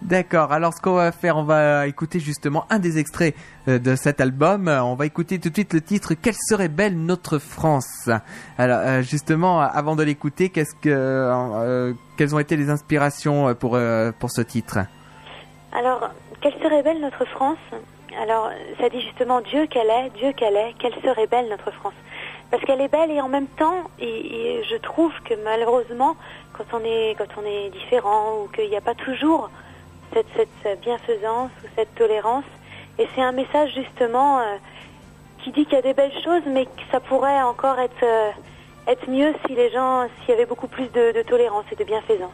D'accord, 0.00 0.52
alors 0.52 0.72
ce 0.72 0.80
qu'on 0.80 0.94
va 0.94 1.10
faire, 1.12 1.36
on 1.36 1.42
va 1.42 1.86
écouter 1.86 2.20
justement 2.20 2.64
un 2.70 2.78
des 2.78 2.98
extraits 2.98 3.34
euh, 3.66 3.78
de 3.78 3.96
cet 3.96 4.20
album. 4.20 4.68
On 4.68 4.94
va 4.94 5.06
écouter 5.06 5.38
tout 5.40 5.50
de 5.50 5.54
suite 5.54 5.74
le 5.74 5.80
titre 5.80 6.14
Quelle 6.14 6.36
serait 6.48 6.68
belle 6.68 6.96
notre 6.96 7.38
France? 7.38 8.08
Alors 8.56 8.78
euh, 8.78 9.02
justement, 9.02 9.60
avant 9.60 9.96
de 9.96 10.04
l'écouter, 10.04 10.50
qu'est-ce 10.50 10.74
que, 10.76 10.88
euh, 10.88 11.92
quelles 12.16 12.34
ont 12.34 12.38
été 12.38 12.56
les 12.56 12.70
inspirations 12.70 13.48
euh, 13.48 13.54
pour 13.54 13.74
euh, 13.74 14.12
pour 14.18 14.30
ce 14.30 14.40
titre? 14.40 14.78
Alors, 15.72 16.10
quelle 16.40 16.54
serait 16.62 16.82
belle 16.82 17.00
notre 17.00 17.26
France 17.26 17.58
Alors, 18.20 18.50
ça 18.80 18.88
dit 18.88 19.00
justement 19.00 19.40
Dieu 19.40 19.66
qu'elle 19.66 19.90
est, 19.90 20.10
Dieu 20.16 20.32
qu'elle 20.32 20.56
est, 20.56 20.74
quelle 20.80 20.94
serait 21.04 21.28
belle 21.28 21.48
notre 21.48 21.70
France 21.70 21.94
Parce 22.50 22.64
qu'elle 22.64 22.80
est 22.80 22.88
belle 22.88 23.12
et 23.12 23.20
en 23.20 23.28
même 23.28 23.46
temps, 23.46 23.84
et, 24.00 24.60
je 24.68 24.76
trouve 24.76 25.12
que 25.24 25.34
malheureusement, 25.44 26.16
quand 26.52 26.64
on 26.72 26.84
est, 26.84 27.70
différent 27.70 28.42
ou 28.42 28.48
qu'il 28.48 28.68
n'y 28.68 28.76
a 28.76 28.80
pas 28.80 28.96
toujours 28.96 29.50
cette, 30.12 30.80
bienfaisance 30.80 31.50
ou 31.62 31.68
cette 31.76 31.94
tolérance, 31.94 32.44
et 32.98 33.06
c'est 33.14 33.22
un 33.22 33.30
message 33.30 33.72
justement 33.72 34.40
euh, 34.40 34.56
qui 35.44 35.52
dit 35.52 35.64
qu'il 35.64 35.74
y 35.74 35.78
a 35.78 35.82
des 35.82 35.94
belles 35.94 36.20
choses, 36.24 36.42
mais 36.46 36.64
que 36.64 36.82
ça 36.90 36.98
pourrait 36.98 37.42
encore 37.42 37.78
être, 37.78 38.02
euh, 38.02 38.30
mieux 39.06 39.32
si 39.46 39.54
les 39.54 39.70
gens, 39.70 40.08
s'il 40.18 40.30
y 40.30 40.32
avait 40.32 40.46
beaucoup 40.46 40.66
plus 40.66 40.88
de 40.88 41.22
tolérance 41.22 41.66
et 41.70 41.76
de 41.76 41.84
bienfaisance. 41.84 42.32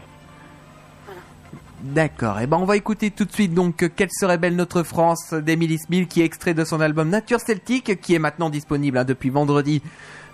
D'accord. 1.85 2.41
Et 2.41 2.47
ben 2.47 2.57
on 2.57 2.65
va 2.65 2.77
écouter 2.79 3.11
tout 3.11 3.27
de 3.27 3.33
suite 3.33 3.53
donc 3.53 3.83
euh, 3.83 3.91
Quelle 3.95 4.09
serait 4.11 4.39
belle 4.39 4.57
notre 4.57 4.83
France 4.83 5.35
d'Emily 5.35 5.77
Smith 5.79 6.09
qui 6.09 6.23
est 6.23 6.25
extrait 6.25 6.55
de 6.55 6.65
son 6.65 6.81
album 6.81 7.11
Nature 7.11 7.41
Celtique 7.41 8.01
qui 8.01 8.15
est 8.15 8.19
maintenant 8.19 8.49
disponible 8.49 8.97
hein, 8.97 9.05
depuis 9.05 9.29
vendredi 9.29 9.83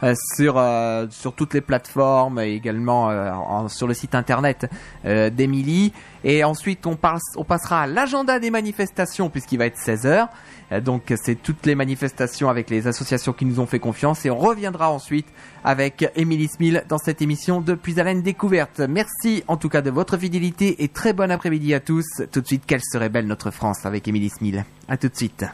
euh, 0.05 0.15
sur 0.37 0.55
euh, 0.59 1.07
sur 1.11 1.35
toutes 1.35 1.55
les 1.55 1.61
plateformes 1.61 2.39
et 2.39 2.53
également 2.55 3.07
en- 3.07 3.67
sur 3.69 3.89
le 3.89 3.95
site 3.95 4.15
internet 4.15 4.71
d'Emily. 5.05 5.93
Et 6.25 6.45
ensuite 6.45 6.87
on 6.87 6.97
passe 6.97 7.23
on 7.37 7.45
passera 7.45 7.83
à 7.83 7.87
l'agenda 7.87 8.39
des 8.39 8.51
manifestations 8.51 9.31
puisqu'il 9.31 9.59
va 9.59 9.67
être 9.67 9.79
16 9.79 10.07
h 10.07 10.29
donc 10.83 11.13
c'est 11.17 11.35
toutes 11.35 11.67
les 11.67 11.75
manifestations 11.75 12.49
avec 12.49 12.71
les 12.71 12.87
associations 12.87 13.33
qui 13.33 13.45
nous 13.45 13.59
ont 13.59 13.67
fait 13.67 13.81
confiance 13.81 14.25
et 14.25 14.31
on 14.31 14.39
reviendra 14.39 14.91
ensuite 14.91 15.27
avec 15.65 16.09
Émilie 16.15 16.49
Smil 16.49 16.85
dans 16.89 16.99
cette 16.99 17.23
émission 17.23 17.61
de 17.61 17.75
Puis 17.75 17.99
Haleine 17.99 18.23
Découverte. 18.23 18.81
Merci 18.81 19.43
en 19.49 19.57
tout 19.57 19.69
cas 19.69 19.83
de 19.83 19.91
votre 19.91 20.17
fidélité 20.17 20.83
et 20.85 20.89
très 20.89 21.13
bon 21.13 21.31
après-midi 21.31 21.75
à 21.75 21.81
tous. 21.81 22.07
Tout 22.31 22.41
de 22.41 22.47
suite, 22.47 22.65
quelle 22.67 22.83
serait 22.83 23.09
belle 23.09 23.27
notre 23.27 23.51
France 23.51 23.85
avec 23.85 24.07
Émilie 24.07 24.31
Smil. 24.31 24.65
À 24.89 24.97
tout 24.97 25.09
de 25.09 25.17
suite. 25.17 25.45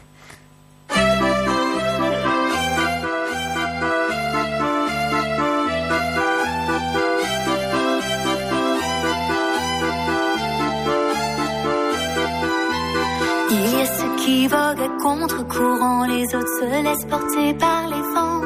contre-courant, 15.01 16.05
les 16.05 16.23
autres 16.35 16.59
se 16.59 16.83
laissent 16.83 17.05
porter 17.05 17.53
par 17.55 17.87
les 17.87 18.01
vents. 18.13 18.41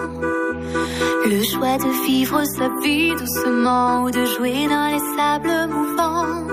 Le 1.25 1.43
choix 1.43 1.77
de 1.77 2.05
vivre 2.05 2.41
sa 2.57 2.69
vie 2.81 3.11
doucement 3.11 4.03
ou 4.03 4.11
de 4.11 4.25
jouer 4.25 4.67
dans 4.67 4.87
les 4.93 5.03
sables 5.15 5.69
mouvants. 5.69 6.47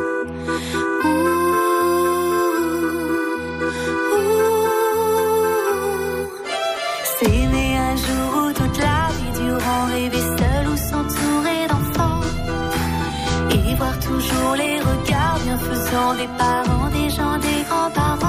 S'aimer 7.18 7.78
un 7.90 7.96
jour 7.96 8.30
ou 8.44 8.52
toute 8.52 8.78
la 8.78 9.08
vie 9.16 9.40
durant, 9.40 9.84
rêver 9.86 10.24
seul 10.38 10.68
ou 10.72 10.76
s'entourer 10.76 11.66
d'enfants. 11.70 12.20
Et 13.50 13.74
voir 13.74 13.98
toujours 14.00 14.54
les 14.56 14.78
regards 14.80 15.38
bienfaisants 15.44 16.14
des 16.14 16.28
parents, 16.38 16.88
des 16.90 17.10
gens, 17.10 17.38
des 17.38 17.62
grands-parents. 17.68 18.27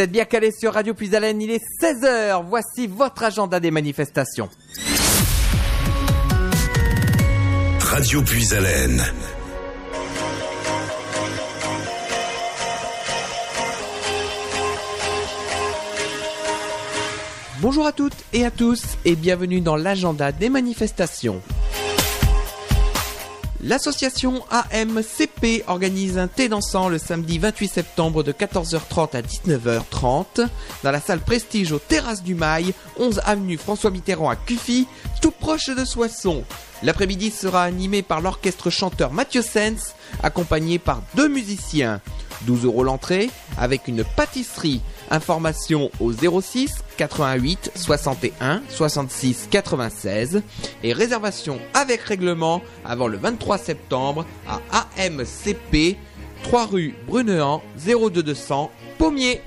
Vous 0.00 0.04
êtes 0.04 0.12
bien 0.12 0.24
calés 0.24 0.50
sur 0.50 0.72
Radio 0.72 0.94
Puis 0.94 1.14
Haleine, 1.14 1.42
il 1.42 1.50
est 1.50 1.62
16h. 1.78 2.46
Voici 2.48 2.86
votre 2.86 3.22
agenda 3.22 3.60
des 3.60 3.70
manifestations. 3.70 4.48
Radio 7.80 8.22
Puis-Haleine. 8.22 9.04
Bonjour 17.60 17.86
à 17.86 17.92
toutes 17.92 18.16
et 18.32 18.46
à 18.46 18.50
tous 18.50 18.82
et 19.04 19.16
bienvenue 19.16 19.60
dans 19.60 19.76
l'agenda 19.76 20.32
des 20.32 20.48
manifestations. 20.48 21.42
L'association 23.62 24.42
AMCP 24.50 25.64
organise 25.66 26.16
un 26.16 26.28
thé 26.28 26.48
dansant 26.48 26.88
le 26.88 26.96
samedi 26.96 27.38
28 27.38 27.68
septembre 27.68 28.22
de 28.22 28.32
14h30 28.32 29.14
à 29.14 29.20
19h30 29.20 30.48
dans 30.82 30.90
la 30.90 31.00
salle 31.00 31.20
Prestige 31.20 31.70
aux 31.72 31.78
Terrasses 31.78 32.22
du 32.22 32.34
Mail, 32.34 32.72
11 32.98 33.20
avenue 33.22 33.58
François 33.58 33.90
Mitterrand 33.90 34.30
à 34.30 34.36
Cuffy, 34.36 34.86
tout 35.20 35.30
proche 35.30 35.68
de 35.68 35.84
Soissons. 35.84 36.44
L'après-midi 36.82 37.30
sera 37.30 37.64
animé 37.64 38.00
par 38.00 38.22
l'orchestre 38.22 38.70
chanteur 38.70 39.12
Mathieu 39.12 39.42
Sens, 39.42 39.94
accompagné 40.22 40.78
par 40.78 41.02
deux 41.14 41.28
musiciens. 41.28 42.00
12 42.46 42.64
euros 42.64 42.84
l'entrée 42.84 43.28
avec 43.58 43.88
une 43.88 44.04
pâtisserie. 44.04 44.80
Information 45.10 45.90
au 46.00 46.12
06 46.12 46.76
88 47.00 47.72
61 47.76 48.60
66 48.68 49.48
96 49.50 50.42
et 50.82 50.92
réservation 50.92 51.58
avec 51.72 52.02
règlement 52.02 52.60
avant 52.84 53.08
le 53.08 53.16
23 53.16 53.56
septembre 53.56 54.26
à 54.46 54.86
AMCP 54.98 55.96
3 56.42 56.66
rue 56.66 56.94
Brunehan 57.06 57.62
02200 57.86 58.70
Pommier. 58.98 59.40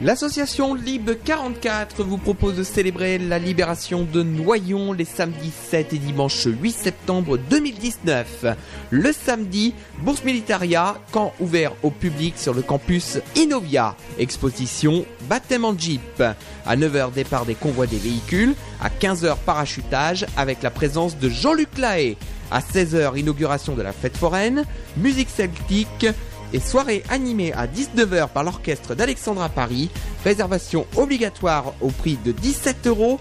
L'association 0.00 0.74
Lib 0.74 1.10
44 1.24 2.04
vous 2.04 2.18
propose 2.18 2.56
de 2.56 2.62
célébrer 2.62 3.18
la 3.18 3.40
libération 3.40 4.04
de 4.04 4.22
Noyon 4.22 4.92
les 4.92 5.04
samedis 5.04 5.52
7 5.70 5.92
et 5.92 5.98
dimanche 5.98 6.44
8 6.44 6.70
septembre 6.70 7.36
2019. 7.36 8.46
Le 8.90 9.12
samedi, 9.12 9.74
Bourse 9.98 10.22
Militaria, 10.22 10.98
camp 11.10 11.32
ouvert 11.40 11.72
au 11.82 11.90
public 11.90 12.34
sur 12.38 12.54
le 12.54 12.62
campus 12.62 13.18
Innovia. 13.34 13.96
Exposition 14.20 15.04
baptême 15.28 15.66
Jeep. 15.76 16.22
À 16.64 16.76
9h 16.76 17.12
départ 17.12 17.44
des 17.44 17.56
convois 17.56 17.88
des 17.88 17.98
véhicules, 17.98 18.54
à 18.80 18.90
15h 18.90 19.36
parachutage 19.44 20.26
avec 20.36 20.62
la 20.62 20.70
présence 20.70 21.18
de 21.18 21.28
Jean-Luc 21.28 21.76
Lahaye. 21.76 22.16
À 22.52 22.60
16h 22.60 23.18
inauguration 23.18 23.74
de 23.74 23.82
la 23.82 23.92
fête 23.92 24.16
foraine, 24.16 24.64
musique 24.96 25.28
celtique, 25.28 26.06
et 26.52 26.60
soirée 26.60 27.02
animée 27.08 27.52
à 27.52 27.66
19h 27.66 28.28
par 28.28 28.44
l'orchestre 28.44 28.94
d'Alexandra 28.94 29.48
Paris. 29.48 29.90
Réservation 30.24 30.86
obligatoire 30.96 31.74
au 31.80 31.88
prix 31.88 32.18
de 32.24 32.32
17 32.32 32.86
euros 32.86 33.18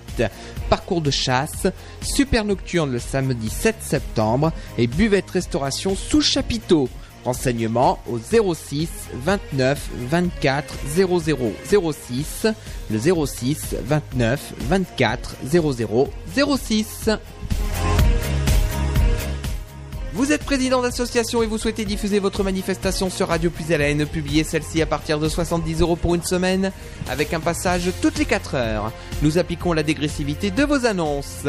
Parcours 0.69 1.01
de 1.01 1.11
chasse, 1.11 1.67
super 2.01 2.45
nocturne 2.45 2.93
le 2.93 2.99
samedi 2.99 3.49
7 3.49 3.75
septembre 3.81 4.53
et 4.77 4.87
buvette 4.87 5.29
restauration 5.29 5.97
sous 5.97 6.21
chapiteau. 6.21 6.87
Renseignements 7.25 7.99
au 8.09 8.17
06 8.17 8.87
29 9.25 9.89
24 10.09 10.73
00 10.95 11.91
06, 11.91 12.47
le 12.89 13.25
06 13.25 13.75
29 13.83 14.53
24 14.69 15.35
00 15.43 16.09
06. 16.57 17.09
Vous 20.17 20.31
êtes 20.31 20.43
président 20.43 20.81
d'association 20.81 21.43
et 21.43 21.45
vous 21.45 21.59
souhaitez 21.59 21.85
diffuser 21.85 22.17
votre 22.17 22.43
manifestation 22.43 23.11
sur 23.11 23.27
Radio 23.27 23.51
Plus 23.51 23.69
Hélène, 23.69 24.03
publiez 24.07 24.43
celle-ci 24.43 24.81
à 24.81 24.87
partir 24.87 25.19
de 25.19 25.29
70 25.29 25.81
euros 25.81 25.95
pour 25.95 26.15
une 26.15 26.23
semaine, 26.23 26.71
avec 27.07 27.35
un 27.35 27.39
passage 27.39 27.91
toutes 28.01 28.17
les 28.17 28.25
4 28.25 28.55
heures. 28.55 28.91
Nous 29.21 29.37
appliquons 29.37 29.73
la 29.73 29.83
dégressivité 29.83 30.49
de 30.49 30.63
vos 30.63 30.87
annonces. 30.87 31.45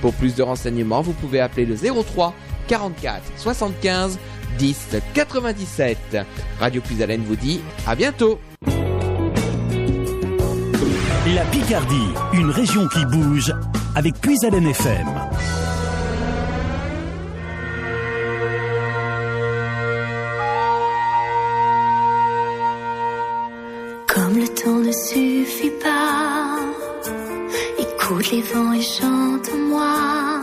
Pour 0.00 0.14
plus 0.14 0.36
de 0.36 0.42
renseignements, 0.44 1.02
vous 1.02 1.14
pouvez 1.14 1.40
appeler 1.40 1.66
le 1.66 1.74
03 1.74 2.32
44 2.68 3.24
75 3.38 4.20
10 4.56 4.88
97. 5.14 5.98
Radio 6.60 6.80
Plus 6.80 7.00
Hélène 7.00 7.24
vous 7.26 7.34
dit 7.34 7.60
à 7.88 7.96
bientôt. 7.96 8.38
La 11.34 11.44
Picardie, 11.46 12.12
une 12.34 12.50
région 12.50 12.86
qui 12.86 13.04
bouge 13.04 13.52
avec 13.96 14.14
Puis 14.20 14.36
FM. 14.44 15.08
Suffit 24.92 25.70
pas, 25.82 26.58
écoute 27.78 28.30
les 28.30 28.42
vents 28.42 28.72
et 28.72 28.82
chante 28.82 29.48
en 29.54 29.56
moi. 29.68 30.42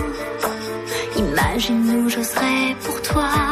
Imagine-nous, 1.18 2.10
j'oserais 2.10 2.76
pour 2.84 3.02
toi. 3.02 3.51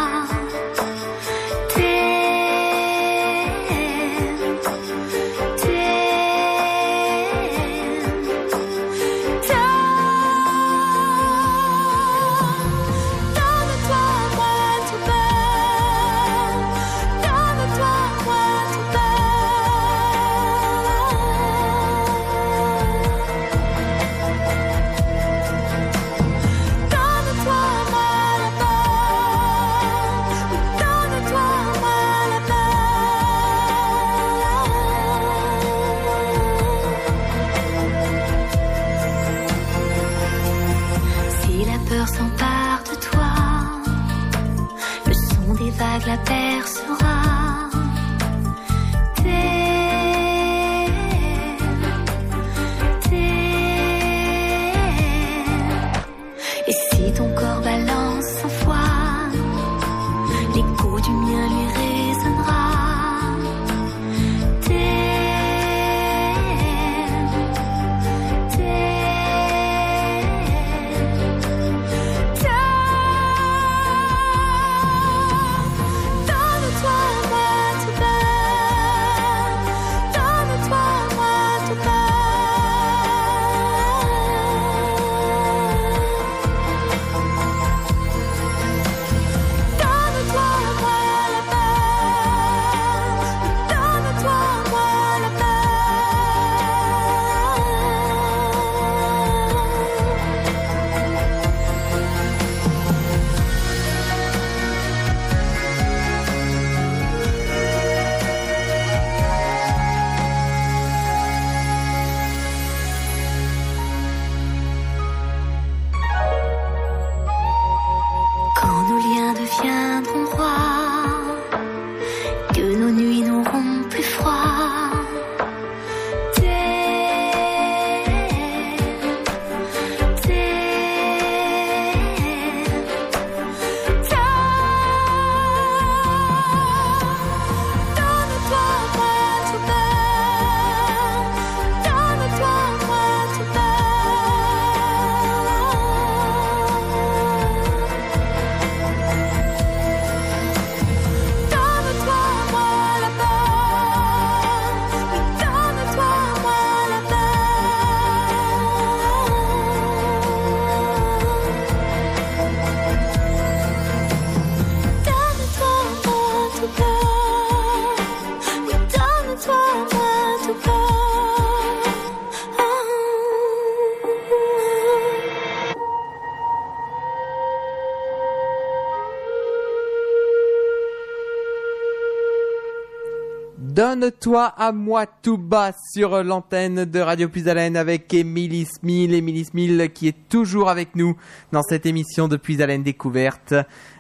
Donne-toi 184.04 184.46
à 184.58 184.72
moi 184.72 185.06
tout 185.08 185.38
bas 185.38 185.74
sur 185.94 186.24
l'antenne 186.24 186.86
de 186.86 187.00
Radio 187.02 187.28
Plus 187.28 187.50
Haleine 187.50 187.76
avec 187.76 188.14
Émilie 188.14 188.64
Smil. 188.64 189.14
Émilie 189.14 189.44
Smil 189.44 189.90
qui 189.94 190.08
est 190.08 190.16
toujours 190.30 190.70
avec 190.70 190.96
nous 190.96 191.18
dans 191.52 191.64
cette 191.64 191.86
émission 191.86 192.30
de 192.30 192.38
Plus 192.38 192.62
Haleine 192.62 192.82
Découverte. 192.82 193.54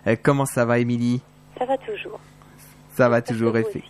Euh, 0.07 0.15
comment 0.23 0.45
ça 0.45 0.63
va 0.63 0.79
Émilie? 0.79 1.19
Ça 1.57 1.65
va 1.65 1.77
toujours. 1.77 2.17
Ça 2.95 3.09
va 3.09 3.21
toujours 3.21 3.51
que 3.51 3.57
vous 3.57 3.63
effe- 3.65 3.69
aussi. 3.69 3.83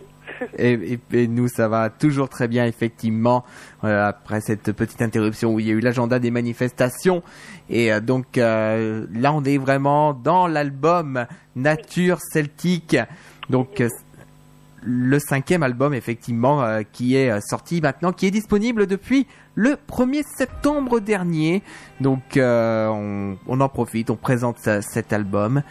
Et, 0.58 0.72
et- 0.94 1.00
et 1.22 1.28
nous, 1.28 1.46
ça 1.46 1.68
va 1.68 1.90
toujours 1.90 2.28
très 2.28 2.48
bien, 2.48 2.66
effectivement, 2.66 3.44
euh, 3.84 4.08
après 4.08 4.40
cette 4.40 4.72
petite 4.72 5.02
interruption 5.02 5.54
où 5.54 5.60
il 5.60 5.66
y 5.68 5.70
a 5.70 5.74
eu 5.74 5.80
l'agenda 5.80 6.18
des 6.18 6.32
manifestations. 6.32 7.22
Et 7.68 7.92
euh, 7.92 8.00
donc 8.00 8.36
euh, 8.36 9.06
là, 9.14 9.32
on 9.32 9.44
est 9.44 9.58
vraiment 9.58 10.12
dans 10.12 10.48
l'album 10.48 11.26
Nature 11.54 12.18
Celtique. 12.32 12.96
Donc 13.48 13.80
le 14.82 15.18
cinquième 15.18 15.62
album, 15.62 15.92
effectivement, 15.94 16.62
euh, 16.62 16.82
qui 16.90 17.16
est 17.16 17.30
euh, 17.30 17.40
sorti 17.40 17.80
maintenant, 17.80 18.12
qui 18.12 18.26
est 18.26 18.30
disponible 18.30 18.86
depuis 18.86 19.26
le 19.54 19.76
1er 19.90 20.22
septembre 20.36 21.00
dernier. 21.00 21.62
Donc 22.00 22.36
euh, 22.36 22.88
on, 23.46 23.60
en 23.60 23.68
profite, 23.68 24.10
on 24.10 24.16
présente 24.16 24.58
ce- 24.58 24.80
cet 24.80 25.12
album. 25.12 25.62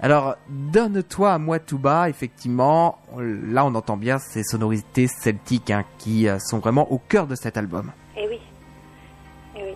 Alors, 0.00 0.36
donne-toi 0.48 1.32
à 1.34 1.38
moi 1.38 1.58
tout 1.58 1.78
bas, 1.78 2.08
effectivement, 2.08 2.98
là 3.16 3.64
on 3.64 3.74
entend 3.74 3.96
bien 3.96 4.18
ces 4.18 4.44
sonorités 4.44 5.08
celtiques 5.08 5.70
hein, 5.72 5.84
qui 5.98 6.28
sont 6.38 6.58
vraiment 6.60 6.90
au 6.92 6.98
cœur 6.98 7.26
de 7.26 7.34
cet 7.34 7.56
album. 7.56 7.90
Et 8.16 8.28
oui. 8.28 8.38
Et 9.56 9.62
oui. 9.64 9.74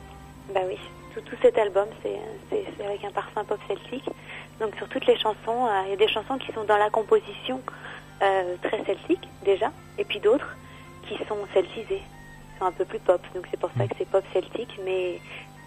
Bah 0.54 0.60
oui. 0.68 0.76
Tout, 1.14 1.22
cet 1.42 1.58
album, 1.58 1.86
c'est 2.02 2.16
avec 2.84 3.04
un 3.04 3.10
parfum 3.10 3.42
pop 3.44 3.58
celtique. 3.68 4.08
Donc 4.60 4.74
sur 4.76 4.88
toutes 4.88 5.06
les 5.06 5.18
chansons, 5.18 5.66
il 5.86 5.90
y 5.90 5.92
a 5.92 5.96
des 5.96 6.08
chansons 6.08 6.38
qui 6.38 6.52
sont 6.52 6.64
dans 6.64 6.76
la 6.78 6.88
composition 6.88 7.60
euh, 8.22 8.56
très 8.62 8.84
celtique 8.84 9.28
déjà, 9.44 9.70
et 9.98 10.04
puis 10.04 10.20
d'autres 10.20 10.56
qui 11.08 11.16
sont 11.28 11.38
celtisées, 11.52 12.00
qui 12.00 12.58
sont 12.58 12.66
un 12.66 12.72
peu 12.72 12.84
plus 12.84 12.98
pop. 13.00 13.20
Donc 13.34 13.46
c'est 13.50 13.58
pour 13.58 13.70
ça 13.76 13.86
que 13.86 13.94
c'est 13.98 14.08
pop 14.08 14.24
celtique, 14.32 14.78
mais 14.84 15.20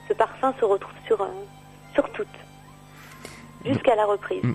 ce 0.07 0.13
parfum 0.13 0.53
se 0.59 0.65
retrouve 0.65 0.93
sur, 1.05 1.21
euh, 1.21 1.25
sur 1.93 2.09
toutes, 2.11 2.27
jusqu'à 3.65 3.95
la 3.95 4.05
reprise. 4.05 4.43
Mm. 4.43 4.53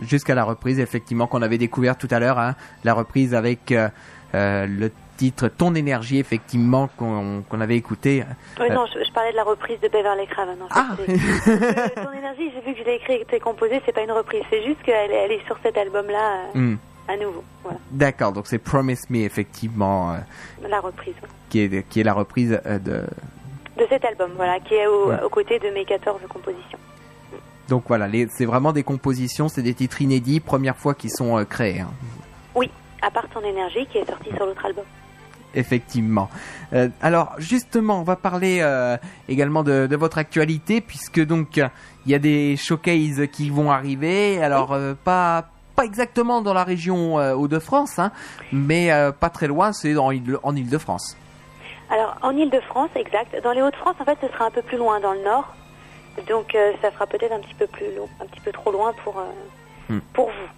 Jusqu'à 0.00 0.34
la 0.34 0.44
reprise, 0.44 0.80
effectivement, 0.80 1.26
qu'on 1.26 1.42
avait 1.42 1.58
découvert 1.58 1.96
tout 1.98 2.08
à 2.10 2.18
l'heure, 2.18 2.38
hein, 2.38 2.56
la 2.82 2.94
reprise 2.94 3.34
avec 3.34 3.70
euh, 3.70 3.88
le 4.32 4.90
titre 5.18 5.48
Ton 5.48 5.74
énergie, 5.74 6.18
effectivement, 6.18 6.88
qu'on 6.96 7.44
qu'on 7.48 7.60
avait 7.60 7.76
écouté. 7.76 8.24
Oui, 8.58 8.70
non, 8.70 8.86
je, 8.86 9.04
je 9.04 9.12
parlais 9.12 9.30
de 9.32 9.36
la 9.36 9.44
reprise 9.44 9.78
de 9.80 9.88
Beverly 9.88 10.26
Craven. 10.26 10.56
En 10.62 10.68
fait. 10.68 10.74
Ah 10.74 12.02
Ton 12.02 12.12
énergie, 12.12 12.50
j'ai 12.54 12.60
vu 12.62 12.72
que 12.72 12.80
je 12.80 12.84
l'ai 12.84 12.94
écrit 12.94 13.22
et 13.30 13.40
composé, 13.40 13.82
c'est 13.84 13.92
pas 13.92 14.02
une 14.02 14.12
reprise, 14.12 14.42
c'est 14.48 14.64
juste 14.64 14.82
qu'elle 14.82 15.10
est, 15.10 15.14
elle 15.24 15.32
est 15.32 15.46
sur 15.46 15.58
cet 15.62 15.76
album-là 15.76 16.48
Hmm. 16.54 16.76
À 17.08 17.16
nouveau. 17.16 17.42
Voilà, 17.62 17.78
D'accord, 17.90 18.32
donc 18.32 18.46
c'est 18.46 18.58
Promise 18.58 19.08
Me, 19.10 19.18
effectivement, 19.24 20.12
euh, 20.12 20.16
la 20.68 20.80
reprise. 20.80 21.14
ouais. 21.22 21.28
qui, 21.50 21.60
est, 21.60 21.88
qui 21.88 22.00
est 22.00 22.04
la 22.04 22.14
reprise 22.14 22.60
euh, 22.66 22.78
de... 22.78 23.04
De 23.78 23.86
cet 23.88 24.04
album, 24.04 24.30
voilà, 24.36 24.60
qui 24.60 24.74
est 24.74 24.86
au- 24.86 25.08
Ouais. 25.08 25.22
aux 25.22 25.28
côtés 25.30 25.58
de 25.58 25.68
mes 25.70 25.84
14 25.84 26.20
compositions. 26.28 26.78
Donc 27.68 27.84
voilà, 27.88 28.06
c'est 28.30 28.44
vraiment 28.44 28.72
des 28.72 28.82
compositions, 28.82 29.48
c'est 29.48 29.62
des 29.62 29.74
titres 29.74 30.02
inédits, 30.02 30.40
première 30.40 30.76
fois 30.76 30.94
qu'ils 30.94 31.10
sont 31.10 31.38
euh, 31.38 31.44
créés. 31.44 31.80
hein. 31.80 31.90
Oui, 32.54 32.70
à 33.00 33.10
part 33.10 33.28
Ton 33.30 33.40
énergie 33.40 33.86
qui 33.86 33.98
est 33.98 34.06
sorti 34.06 34.28
sur 34.36 34.44
l'autre 34.46 34.64
album. 34.66 34.84
Effectivement. 35.54 36.30
Alors 37.02 37.34
justement, 37.36 38.00
on 38.00 38.04
va 38.04 38.16
parler 38.16 38.64
également 39.28 39.62
de, 39.62 39.86
de 39.86 39.96
votre 39.96 40.16
actualité 40.16 40.80
puisque 40.80 41.20
donc 41.22 41.58
il 41.58 42.10
y 42.10 42.14
a 42.14 42.18
des 42.18 42.56
showcases 42.56 43.26
qui 43.30 43.50
vont 43.50 43.70
arriver. 43.70 44.42
Alors 44.42 44.74
pas 45.04 45.50
pas 45.72 45.84
exactement 45.84 46.40
dans 46.42 46.54
la 46.54 46.64
région 46.64 47.18
euh, 47.18 47.34
Hauts-de-France, 47.34 47.98
hein, 47.98 48.12
mais 48.52 48.92
euh, 48.92 49.12
pas 49.12 49.30
très 49.30 49.46
loin, 49.46 49.72
c'est 49.72 49.96
en 49.96 50.06
en 50.42 50.56
Île-de-France. 50.56 51.16
Alors, 51.90 52.16
en 52.22 52.36
Ile-de-France, 52.36 52.90
exact. 52.94 53.36
Dans 53.42 53.52
les 53.52 53.62
Hauts-de-France, 53.62 53.96
en 54.00 54.04
fait, 54.04 54.18
ce 54.20 54.28
sera 54.28 54.46
un 54.46 54.50
peu 54.50 54.62
plus 54.62 54.78
loin, 54.78 55.00
dans 55.00 55.12
le 55.12 55.22
nord. 55.22 55.54
Donc, 56.28 56.54
euh, 56.54 56.72
ça 56.80 56.90
fera 56.90 57.06
peut-être 57.06 57.32
un 57.32 57.40
petit 57.40 57.54
peu 57.54 57.66
plus 57.66 57.94
long, 57.96 58.08
un 58.20 58.26
petit 58.26 58.40
peu 58.40 58.52
trop 58.52 58.70
loin 58.70 58.92
pour, 59.04 59.22
Hmm. 59.88 59.98
pour 60.12 60.26
vous. 60.28 60.48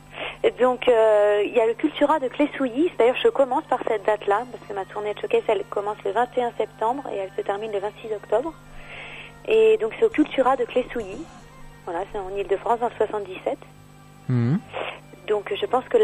Et 0.46 0.50
donc, 0.50 0.86
il 0.86 1.52
y 1.56 1.60
a 1.60 1.66
le 1.66 1.74
Cultura 1.74 2.18
de 2.20 2.28
Clé-Souilly. 2.28 2.92
D'ailleurs, 2.98 3.16
je 3.22 3.28
commence 3.28 3.64
par 3.64 3.80
cette 3.88 4.04
date-là, 4.04 4.42
parce 4.52 4.62
que 4.68 4.74
ma 4.74 4.84
tournée 4.84 5.14
de 5.14 5.18
showcase, 5.18 5.42
elle 5.48 5.64
commence 5.70 5.96
le 6.04 6.12
21 6.12 6.52
septembre 6.58 7.02
et 7.12 7.16
elle 7.16 7.30
se 7.36 7.40
termine 7.40 7.72
le 7.72 7.78
26 7.78 8.12
octobre. 8.14 8.52
Et 9.48 9.78
donc, 9.78 9.92
c'est 9.98 10.04
au 10.04 10.10
Cultura 10.10 10.56
de 10.56 10.64
Clé-Souilly. 10.64 11.24
Voilà, 11.86 12.00
c'est 12.12 12.18
en 12.18 12.28
Ile-de-France, 12.36 12.80
dans 12.80 12.88
le 12.88 12.94
77. 12.96 13.58
Mhm. 14.28 14.58
Donc 15.26 15.52
je 15.54 15.66
pense 15.66 15.84
que 15.86 15.98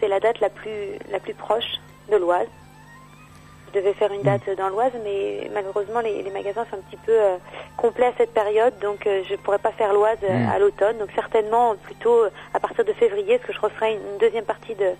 c'est 0.00 0.08
la 0.08 0.20
date 0.20 0.40
la 0.40 0.50
plus, 0.50 0.98
la 1.10 1.18
plus 1.20 1.34
proche 1.34 1.74
de 2.10 2.16
l'Oise. 2.16 2.48
Je 3.68 3.80
devais 3.80 3.94
faire 3.94 4.12
une 4.12 4.22
date 4.22 4.48
dans 4.56 4.68
l'Oise, 4.68 4.92
mais 5.04 5.50
malheureusement 5.52 6.00
les, 6.00 6.22
les 6.22 6.30
magasins 6.30 6.64
sont 6.70 6.76
un 6.76 6.80
petit 6.88 6.96
peu 7.04 7.12
euh, 7.12 7.36
complets 7.76 8.06
à 8.06 8.12
cette 8.16 8.32
période, 8.32 8.72
donc 8.80 9.06
euh, 9.06 9.22
je 9.26 9.32
ne 9.32 9.36
pourrais 9.38 9.58
pas 9.58 9.72
faire 9.72 9.92
l'Oise 9.92 10.18
euh, 10.22 10.32
Mm. 10.32 10.48
à 10.50 10.58
l'automne. 10.58 10.98
Donc 10.98 11.10
certainement 11.14 11.74
plutôt 11.82 12.24
à 12.54 12.60
partir 12.60 12.84
de 12.84 12.92
février, 12.92 13.38
parce 13.38 13.48
que 13.48 13.52
je 13.54 13.60
referai 13.60 13.92
une, 13.94 14.18
deuxième 14.18 14.44
partie 14.44 14.74
de, 14.74 14.90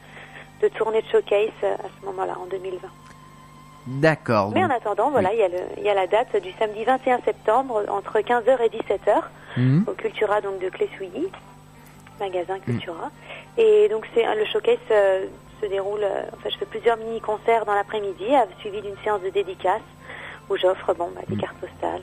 de 0.62 0.69
tournée 0.69 1.01
de 1.01 1.07
showcase 1.09 1.48
à 1.62 1.89
ce 2.01 2.07
moment-là, 2.07 2.35
en 2.43 2.47
2020. 2.47 2.89
D'accord. 3.86 4.51
Mais 4.53 4.65
en 4.65 4.70
attendant, 4.70 5.11
voilà, 5.11 5.32
il 5.32 5.39
y, 5.39 5.43
a 5.89 5.93
y 5.93 5.94
la 5.94 6.07
date 6.09 6.35
du 6.43 6.51
samedi 6.59 6.82
21 6.85 7.20
septembre 7.24 7.85
entre 7.89 8.19
15h 8.19 8.61
et 8.62 8.69
17h 8.69 9.23
Mhm. 9.57 9.85
au 9.89 9.93
Cultura 9.93 10.40
donc 10.43 10.59
de 10.59 10.69
Clé-Souilly, 10.69 11.28
magasin 12.20 12.59
Cultura. 12.60 13.10
Et 13.59 13.88
donc 13.88 14.06
c'est 14.14 14.22
le 14.34 14.44
showcase 14.47 14.78
euh, 14.90 15.26
se 15.60 15.66
déroule. 15.66 16.02
euh, 16.02 16.22
enfin, 16.34 16.51
je 16.51 16.59
fais 16.59 16.66
plusieurs 16.66 16.97
mini 16.97 17.20
concerts 17.20 17.64
dans 17.64 17.74
l'après-midi, 17.74 18.26
euh, 18.30 18.44
suivi 18.60 18.80
d'une 18.82 18.97
séance 19.02 19.22
de 19.22 19.30
dédicace 19.30 19.80
où 20.51 20.56
j'offre 20.56 20.94
bon 20.94 21.10
bah, 21.14 21.22
des 21.28 21.36
cartes 21.36 21.56
postales. 21.56 22.02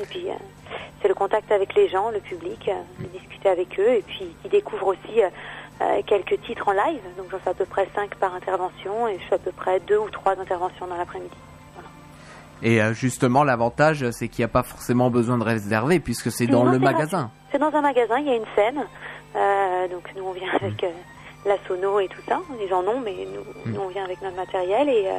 Et 0.00 0.06
puis 0.06 0.28
euh, 0.28 0.34
c'est 1.00 1.08
le 1.08 1.14
contact 1.14 1.52
avec 1.52 1.74
les 1.74 1.88
gens, 1.88 2.10
le 2.10 2.20
public, 2.20 2.68
euh, 2.68 2.72
de 3.02 3.06
discuter 3.18 3.48
avec 3.48 3.78
eux, 3.78 3.90
et 3.94 4.02
puis 4.06 4.34
ils 4.44 4.50
découvrent 4.50 4.88
aussi 4.88 5.20
quelques 6.06 6.40
titres 6.42 6.68
en 6.68 6.72
live. 6.72 7.00
Donc 7.16 7.26
j'en 7.32 7.38
fais 7.38 7.50
à 7.50 7.54
peu 7.54 7.64
près 7.64 7.88
5 7.94 8.14
par 8.14 8.34
intervention, 8.36 9.08
et 9.08 9.18
je 9.18 9.24
fais 9.26 9.34
à 9.34 9.38
peu 9.38 9.50
près 9.50 9.80
deux 9.80 9.98
ou 9.98 10.08
trois 10.10 10.38
interventions 10.38 10.86
dans 10.86 10.96
l'après-midi. 10.96 11.34
Et 12.62 12.78
justement, 12.92 13.42
l'avantage, 13.42 14.08
c'est 14.12 14.28
qu'il 14.28 14.42
n'y 14.42 14.46
a 14.46 14.52
pas 14.52 14.62
forcément 14.62 15.10
besoin 15.10 15.38
de 15.38 15.42
réserver 15.42 15.98
puisque 15.98 16.30
c'est 16.30 16.46
dans 16.46 16.62
le 16.64 16.78
magasin. 16.78 17.32
C'est 17.50 17.58
dans 17.58 17.74
un 17.74 17.80
magasin, 17.80 18.18
il 18.20 18.26
y 18.26 18.30
a 18.30 18.36
une 18.36 18.46
scène. 18.54 18.86
Euh, 19.36 19.88
donc 19.88 20.10
nous 20.16 20.24
on 20.24 20.32
vient 20.32 20.52
avec 20.60 20.82
euh, 20.84 20.90
la 21.46 21.56
sono 21.66 22.00
et 22.00 22.08
tout 22.08 22.22
ça. 22.28 22.40
Ils 22.64 22.72
en 22.72 22.86
ont, 22.86 23.00
mais 23.00 23.26
nous, 23.32 23.72
nous 23.72 23.80
on 23.80 23.88
vient 23.88 24.04
avec 24.04 24.20
notre 24.22 24.36
matériel 24.36 24.88
et 24.88 25.06
euh, 25.08 25.18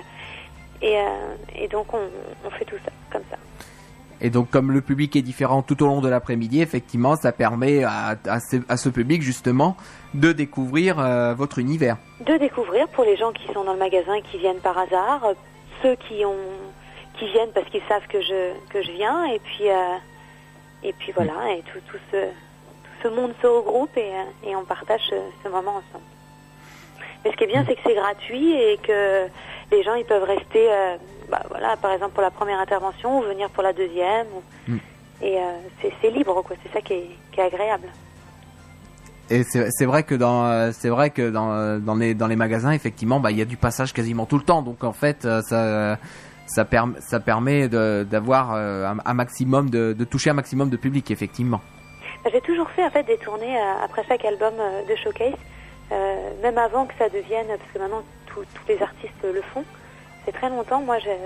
et, 0.81 1.63
et 1.63 1.67
donc 1.69 1.93
on, 1.93 2.01
on 2.45 2.49
fait 2.49 2.65
tout 2.65 2.75
ça 2.83 2.91
comme 3.09 3.23
ça. 3.29 3.37
Et 4.19 4.29
donc, 4.29 4.49
comme 4.49 4.71
le 4.71 4.81
public 4.81 5.15
est 5.15 5.21
différent 5.21 5.61
tout 5.61 5.81
au 5.83 5.87
long 5.87 5.99
de 5.99 6.07
l'après-midi, 6.07 6.61
effectivement, 6.61 7.15
ça 7.17 7.31
permet 7.33 7.83
à, 7.83 8.15
à 8.25 8.39
ce, 8.39 8.57
à 8.69 8.77
ce 8.77 8.87
public, 8.87 9.21
justement, 9.21 9.75
de 10.13 10.31
découvrir 10.31 10.99
euh, 10.99 11.33
votre 11.33 11.59
univers. 11.59 11.97
De 12.21 12.37
découvrir 12.37 12.87
pour 12.89 13.03
les 13.03 13.17
gens 13.17 13.33
qui 13.33 13.45
sont 13.53 13.65
dans 13.65 13.73
le 13.73 13.79
magasin 13.79 14.13
et 14.13 14.21
qui 14.21 14.37
viennent 14.37 14.61
par 14.61 14.77
hasard, 14.77 15.33
ceux 15.81 15.95
qui 15.95 16.23
ont 16.25 16.35
qui 17.17 17.29
viennent 17.31 17.51
parce 17.53 17.69
qu'ils 17.69 17.83
savent 17.87 18.07
que 18.07 18.21
je 18.21 18.53
que 18.69 18.81
je 18.81 18.91
viens 18.91 19.25
et 19.25 19.39
puis 19.39 19.65
et 20.83 20.93
puis 20.93 21.11
voilà 21.11 21.53
et 21.55 21.61
tout 21.61 21.79
tout 21.91 21.99
ce 22.11 22.17
ce 23.03 23.07
monde 23.09 23.33
se 23.41 23.47
regroupe 23.47 23.95
et 23.97 24.01
euh, 24.13 24.49
et 24.49 24.55
on 24.55 24.63
partage 24.65 25.01
ce, 25.09 25.15
ce 25.43 25.49
moment 25.49 25.71
ensemble. 25.81 26.05
Mais 27.23 27.31
ce 27.31 27.37
qui 27.37 27.43
est 27.43 27.47
bien, 27.47 27.63
c'est 27.67 27.75
que 27.75 27.81
c'est 27.85 27.93
gratuit 27.95 28.51
et 28.53 28.77
que 28.77 29.27
les 29.71 29.83
gens 29.83 29.93
ils 29.95 30.05
peuvent 30.05 30.23
rester, 30.23 30.71
euh, 30.71 30.95
bah, 31.29 31.41
voilà, 31.49 31.77
par 31.77 31.91
exemple 31.91 32.13
pour 32.13 32.21
la 32.23 32.31
première 32.31 32.59
intervention 32.59 33.19
ou 33.19 33.21
venir 33.23 33.49
pour 33.49 33.63
la 33.63 33.73
deuxième. 33.73 34.27
ou- 34.35 34.71
Mm. 34.71 34.77
Et 35.21 35.37
euh, 35.37 35.89
c'est 36.01 36.09
libre, 36.09 36.41
quoi. 36.41 36.55
C'est 36.63 36.73
ça 36.73 36.81
qui 36.81 36.93
est, 36.93 37.09
qui 37.31 37.39
est 37.39 37.43
agréable. 37.43 37.87
Et 39.29 39.43
c'est 39.43 39.85
vrai 39.85 40.03
que 40.03 40.15
dans 40.15 40.71
c'est 40.73 40.89
vrai 40.89 41.09
que 41.11 41.29
dans 41.29 41.79
dans 41.79 41.95
les 41.95 42.13
dans 42.13 42.27
les 42.27 42.35
magasins 42.35 42.71
effectivement 42.71 43.21
bah 43.21 43.31
il 43.31 43.37
y 43.37 43.41
a 43.41 43.45
du 43.45 43.55
passage 43.55 43.93
quasiment 43.93 44.25
tout 44.25 44.37
le 44.37 44.43
temps 44.43 44.61
donc 44.61 44.83
en 44.83 44.91
fait 44.91 45.21
ça 45.41 45.97
ça 46.45 46.65
permet 46.65 46.99
ça 46.99 47.19
permet 47.21 47.69
de- 47.69 48.05
d'avoir 48.09 48.51
un, 48.51 48.97
un 49.03 49.13
maximum 49.13 49.69
de, 49.69 49.93
de 49.93 50.03
toucher 50.03 50.29
un 50.31 50.33
maximum 50.33 50.69
de 50.69 50.75
public 50.77 51.09
effectivement. 51.09 51.61
J'ai 52.31 52.41
toujours 52.41 52.69
fait 52.69 52.83
en 52.85 52.89
fait 52.89 53.03
des 53.03 53.17
tournées 53.17 53.57
euh, 53.57 53.83
après 53.83 54.03
chaque 54.07 54.23
album 54.23 54.53
euh, 54.59 54.83
de 54.85 54.95
showcase, 54.95 55.33
euh, 55.91 56.29
même 56.41 56.57
avant 56.57 56.85
que 56.85 56.93
ça 56.97 57.09
devienne, 57.09 57.47
parce 57.47 57.71
que 57.73 57.79
maintenant 57.79 58.03
tous 58.27 58.45
les 58.67 58.81
artistes 58.81 59.13
le 59.23 59.41
font. 59.41 59.63
C'est 60.25 60.31
très 60.31 60.49
longtemps. 60.49 60.79
Moi, 60.81 60.99
j'ai 60.99 61.17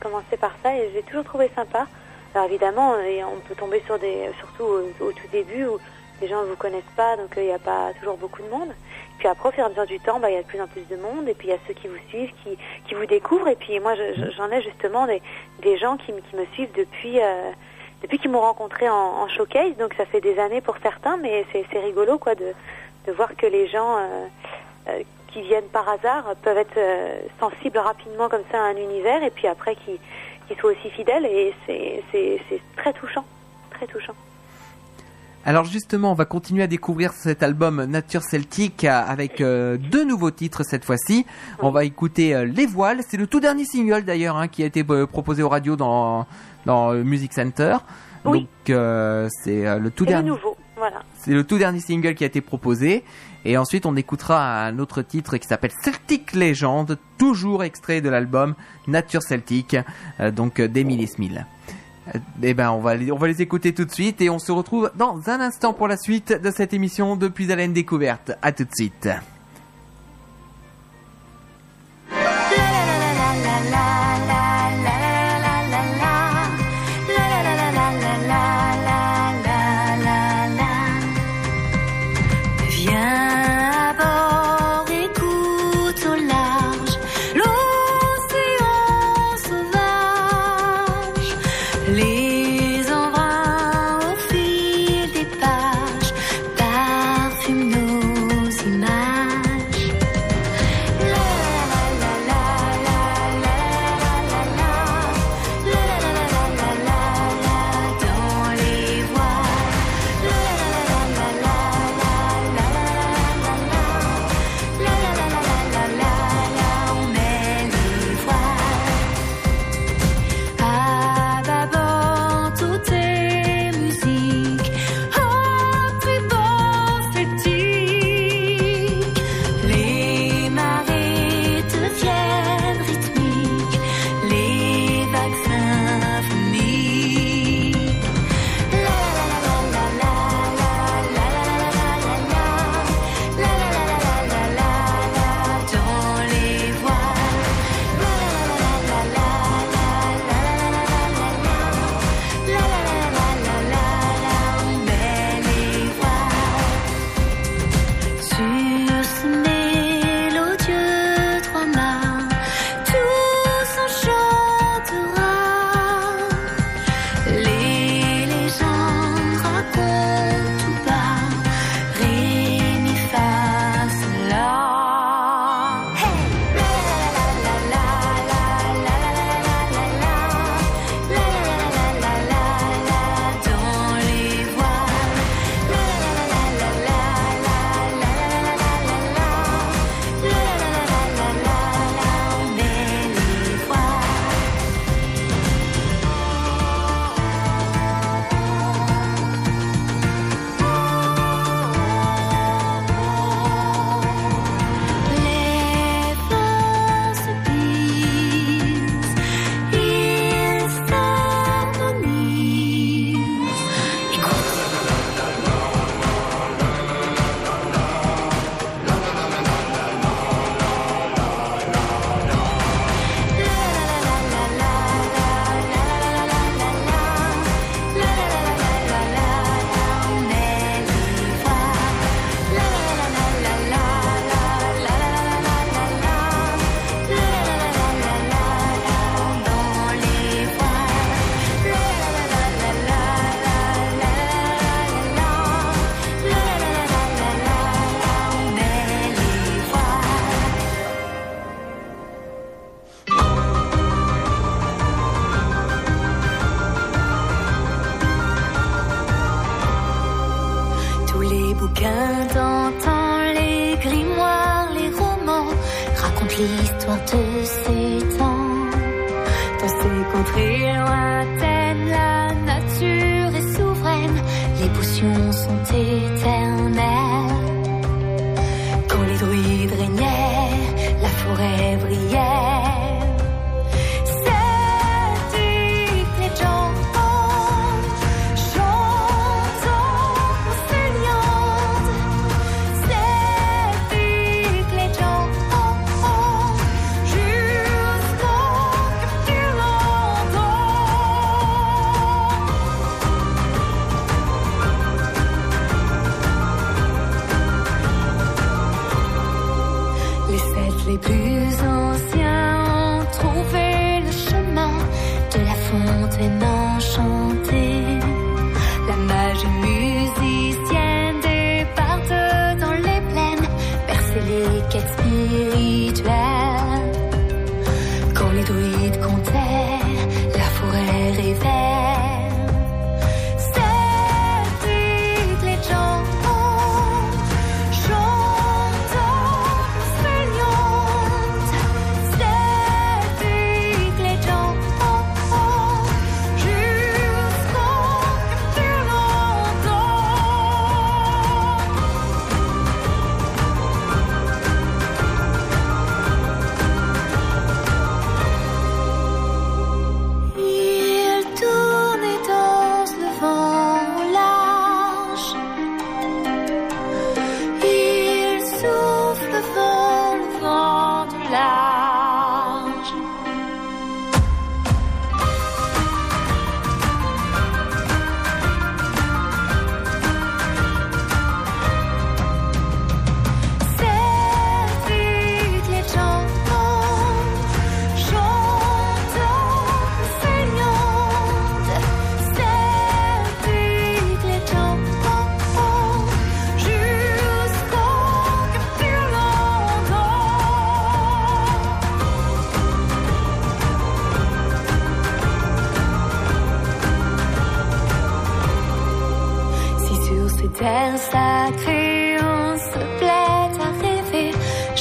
commencé 0.00 0.36
par 0.36 0.52
ça 0.62 0.76
et 0.76 0.90
j'ai 0.94 1.02
toujours 1.02 1.24
trouvé 1.24 1.50
sympa. 1.56 1.86
Alors 2.34 2.46
évidemment, 2.48 2.92
euh, 2.94 3.20
on 3.34 3.40
peut 3.40 3.54
tomber 3.54 3.82
sur 3.86 3.98
des, 3.98 4.28
surtout 4.38 4.64
au, 5.00 5.12
tout 5.12 5.28
début 5.32 5.64
où 5.66 5.78
les 6.20 6.28
gens 6.28 6.42
ne 6.42 6.48
vous 6.48 6.56
connaissent 6.56 6.82
pas, 6.94 7.16
donc 7.16 7.32
il 7.36 7.44
n'y 7.44 7.50
a 7.52 7.58
pas 7.58 7.92
toujours 7.98 8.16
beaucoup 8.18 8.42
de 8.42 8.48
monde. 8.48 8.72
Puis 9.18 9.26
après, 9.28 9.48
au 9.48 9.52
fur 9.52 9.62
et 9.64 9.66
à 9.66 9.68
mesure 9.70 9.86
du 9.86 9.98
temps, 9.98 10.20
bah, 10.20 10.30
il 10.30 10.34
y 10.34 10.38
a 10.38 10.42
de 10.42 10.46
plus 10.46 10.60
en 10.60 10.66
plus 10.68 10.86
de 10.88 10.96
monde, 10.96 11.26
et 11.28 11.34
puis 11.34 11.48
il 11.48 11.50
y 11.50 11.54
a 11.54 11.58
ceux 11.66 11.74
qui 11.74 11.88
vous 11.88 11.98
suivent, 12.08 12.32
qui, 12.44 12.56
qui 12.86 12.94
vous 12.94 13.06
découvrent. 13.06 13.48
Et 13.48 13.56
puis 13.56 13.80
moi, 13.80 13.94
je- 13.94 14.14
je- 14.14 14.30
j'en 14.36 14.50
ai 14.50 14.60
justement 14.62 15.06
des, 15.06 15.22
des 15.60 15.78
gens 15.78 15.96
qui, 15.96 16.12
me- 16.12 16.20
qui 16.20 16.36
me 16.36 16.44
suivent 16.52 16.72
depuis, 16.76 17.20
euh, 17.20 17.50
depuis 18.04 18.18
qu'ils 18.18 18.30
m'ont 18.30 18.40
rencontré 18.40 18.86
en, 18.90 19.26
showcase, 19.28 19.78
donc 19.78 19.94
ça 19.94 20.04
fait 20.04 20.20
des 20.20 20.38
années 20.38 20.60
pour 20.60 20.76
certains, 20.82 21.16
mais 21.16 21.46
c'est 21.50 21.78
rigolo 21.78 22.18
quoi 22.18 22.34
de, 22.34 22.52
de, 23.06 23.12
voir 23.12 23.34
que 23.34 23.46
les 23.46 23.66
gens 23.66 23.96
euh, 23.96 24.26
euh, 24.88 25.02
qui 25.28 25.40
viennent 25.40 25.70
par 25.72 25.88
hasard 25.88 26.34
peuvent 26.42 26.58
être 26.58 26.76
euh, 26.76 27.20
sensibles 27.40 27.78
rapidement 27.78 28.28
comme 28.28 28.42
ça 28.52 28.58
à 28.58 28.66
un 28.66 28.76
univers 28.76 29.22
et 29.22 29.30
puis 29.30 29.46
après 29.46 29.74
qu'ils 29.76 30.56
soient 30.58 30.72
aussi 30.72 30.90
fidèles 30.90 31.24
et 31.24 31.54
c'est 31.66 32.60
très 32.76 32.92
touchant, 32.92 33.24
très 33.70 33.86
touchant. 33.86 34.12
Alors 35.46 35.64
justement, 35.64 36.12
on 36.12 36.14
va 36.14 36.26
continuer 36.26 36.62
à 36.62 36.66
découvrir 36.66 37.12
cet 37.12 37.42
album 37.42 37.84
Nature 37.84 38.22
Celtique 38.22 38.84
avec 38.84 39.40
deux 39.40 40.04
nouveaux 40.04 40.30
titres 40.30 40.62
cette 40.62 40.86
fois-ci. 40.86 41.26
On 41.58 41.70
va 41.70 41.84
écouter 41.84 42.46
Les 42.46 42.64
Voiles, 42.64 43.00
c'est 43.06 43.18
le 43.18 43.26
tout 43.26 43.40
dernier 43.40 43.66
single 43.66 44.04
d'ailleurs 44.04 44.36
hein, 44.36 44.48
qui 44.48 44.62
a 44.62 44.66
été 44.66 44.82
proposé 44.84 45.42
aux 45.42 45.50
radios 45.50 45.76
dans, 45.76 46.26
dans 46.66 46.92
euh, 46.92 47.02
Music 47.02 47.32
Center. 47.32 47.76
Donc 48.24 48.48
euh, 48.70 48.74
euh, 48.74 49.28
c'est 49.42 49.78
le 49.78 49.90
tout 49.90 50.06
dernier. 50.06 50.32
C'est 51.18 51.32
le 51.32 51.44
tout 51.44 51.58
dernier 51.58 51.80
single 51.80 52.14
qui 52.14 52.24
a 52.24 52.26
été 52.26 52.40
proposé. 52.40 53.04
Et 53.44 53.58
ensuite, 53.58 53.84
on 53.86 53.96
écoutera 53.96 54.64
un 54.64 54.78
autre 54.78 55.02
titre 55.02 55.36
qui 55.36 55.46
s'appelle 55.46 55.72
Celtic 55.82 56.32
Legend, 56.32 56.96
toujours 57.18 57.62
extrait 57.62 58.00
de 58.00 58.08
l'album 58.08 58.54
Nature 58.86 59.22
Celtic, 59.22 59.76
donc 60.32 60.60
d'Emily 60.60 61.06
oh. 61.08 61.14
Smith. 61.14 61.40
Eh 62.42 62.54
ben, 62.54 62.70
on 62.70 62.80
va, 62.80 62.96
les, 62.96 63.12
on 63.12 63.16
va 63.16 63.28
les 63.28 63.40
écouter 63.42 63.72
tout 63.72 63.84
de 63.84 63.90
suite 63.90 64.20
et 64.20 64.30
on 64.30 64.38
se 64.38 64.52
retrouve 64.52 64.90
dans 64.96 65.28
un 65.28 65.40
instant 65.40 65.72
pour 65.72 65.88
la 65.88 65.96
suite 65.96 66.32
de 66.32 66.50
cette 66.50 66.72
émission 66.72 67.16
depuis 67.16 67.50
Alain 67.52 67.68
Découverte. 67.68 68.32
À 68.42 68.52
tout 68.52 68.64
de 68.64 68.74
suite. 68.74 69.08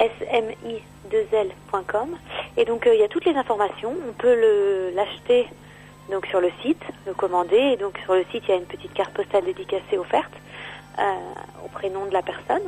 smi2l.com 0.00 2.08
et 2.56 2.64
donc 2.64 2.88
il 2.92 2.98
y 2.98 3.04
a 3.04 3.08
toutes 3.08 3.26
les 3.26 3.36
informations. 3.36 3.94
On 4.08 4.12
peut 4.12 4.90
l'acheter 4.94 5.46
donc 6.10 6.26
sur 6.26 6.40
le 6.40 6.50
site, 6.62 6.82
le 7.06 7.14
commander 7.14 7.56
et 7.56 7.76
donc 7.76 7.98
sur 8.04 8.14
le 8.14 8.24
site 8.30 8.42
il 8.46 8.50
y 8.50 8.52
a 8.52 8.56
une 8.56 8.66
petite 8.66 8.92
carte 8.92 9.12
postale 9.14 9.44
dédicacée 9.44 9.96
offerte 9.96 10.32
euh, 10.98 11.02
au 11.64 11.68
prénom 11.68 12.04
de 12.06 12.12
la 12.12 12.22
personne. 12.22 12.62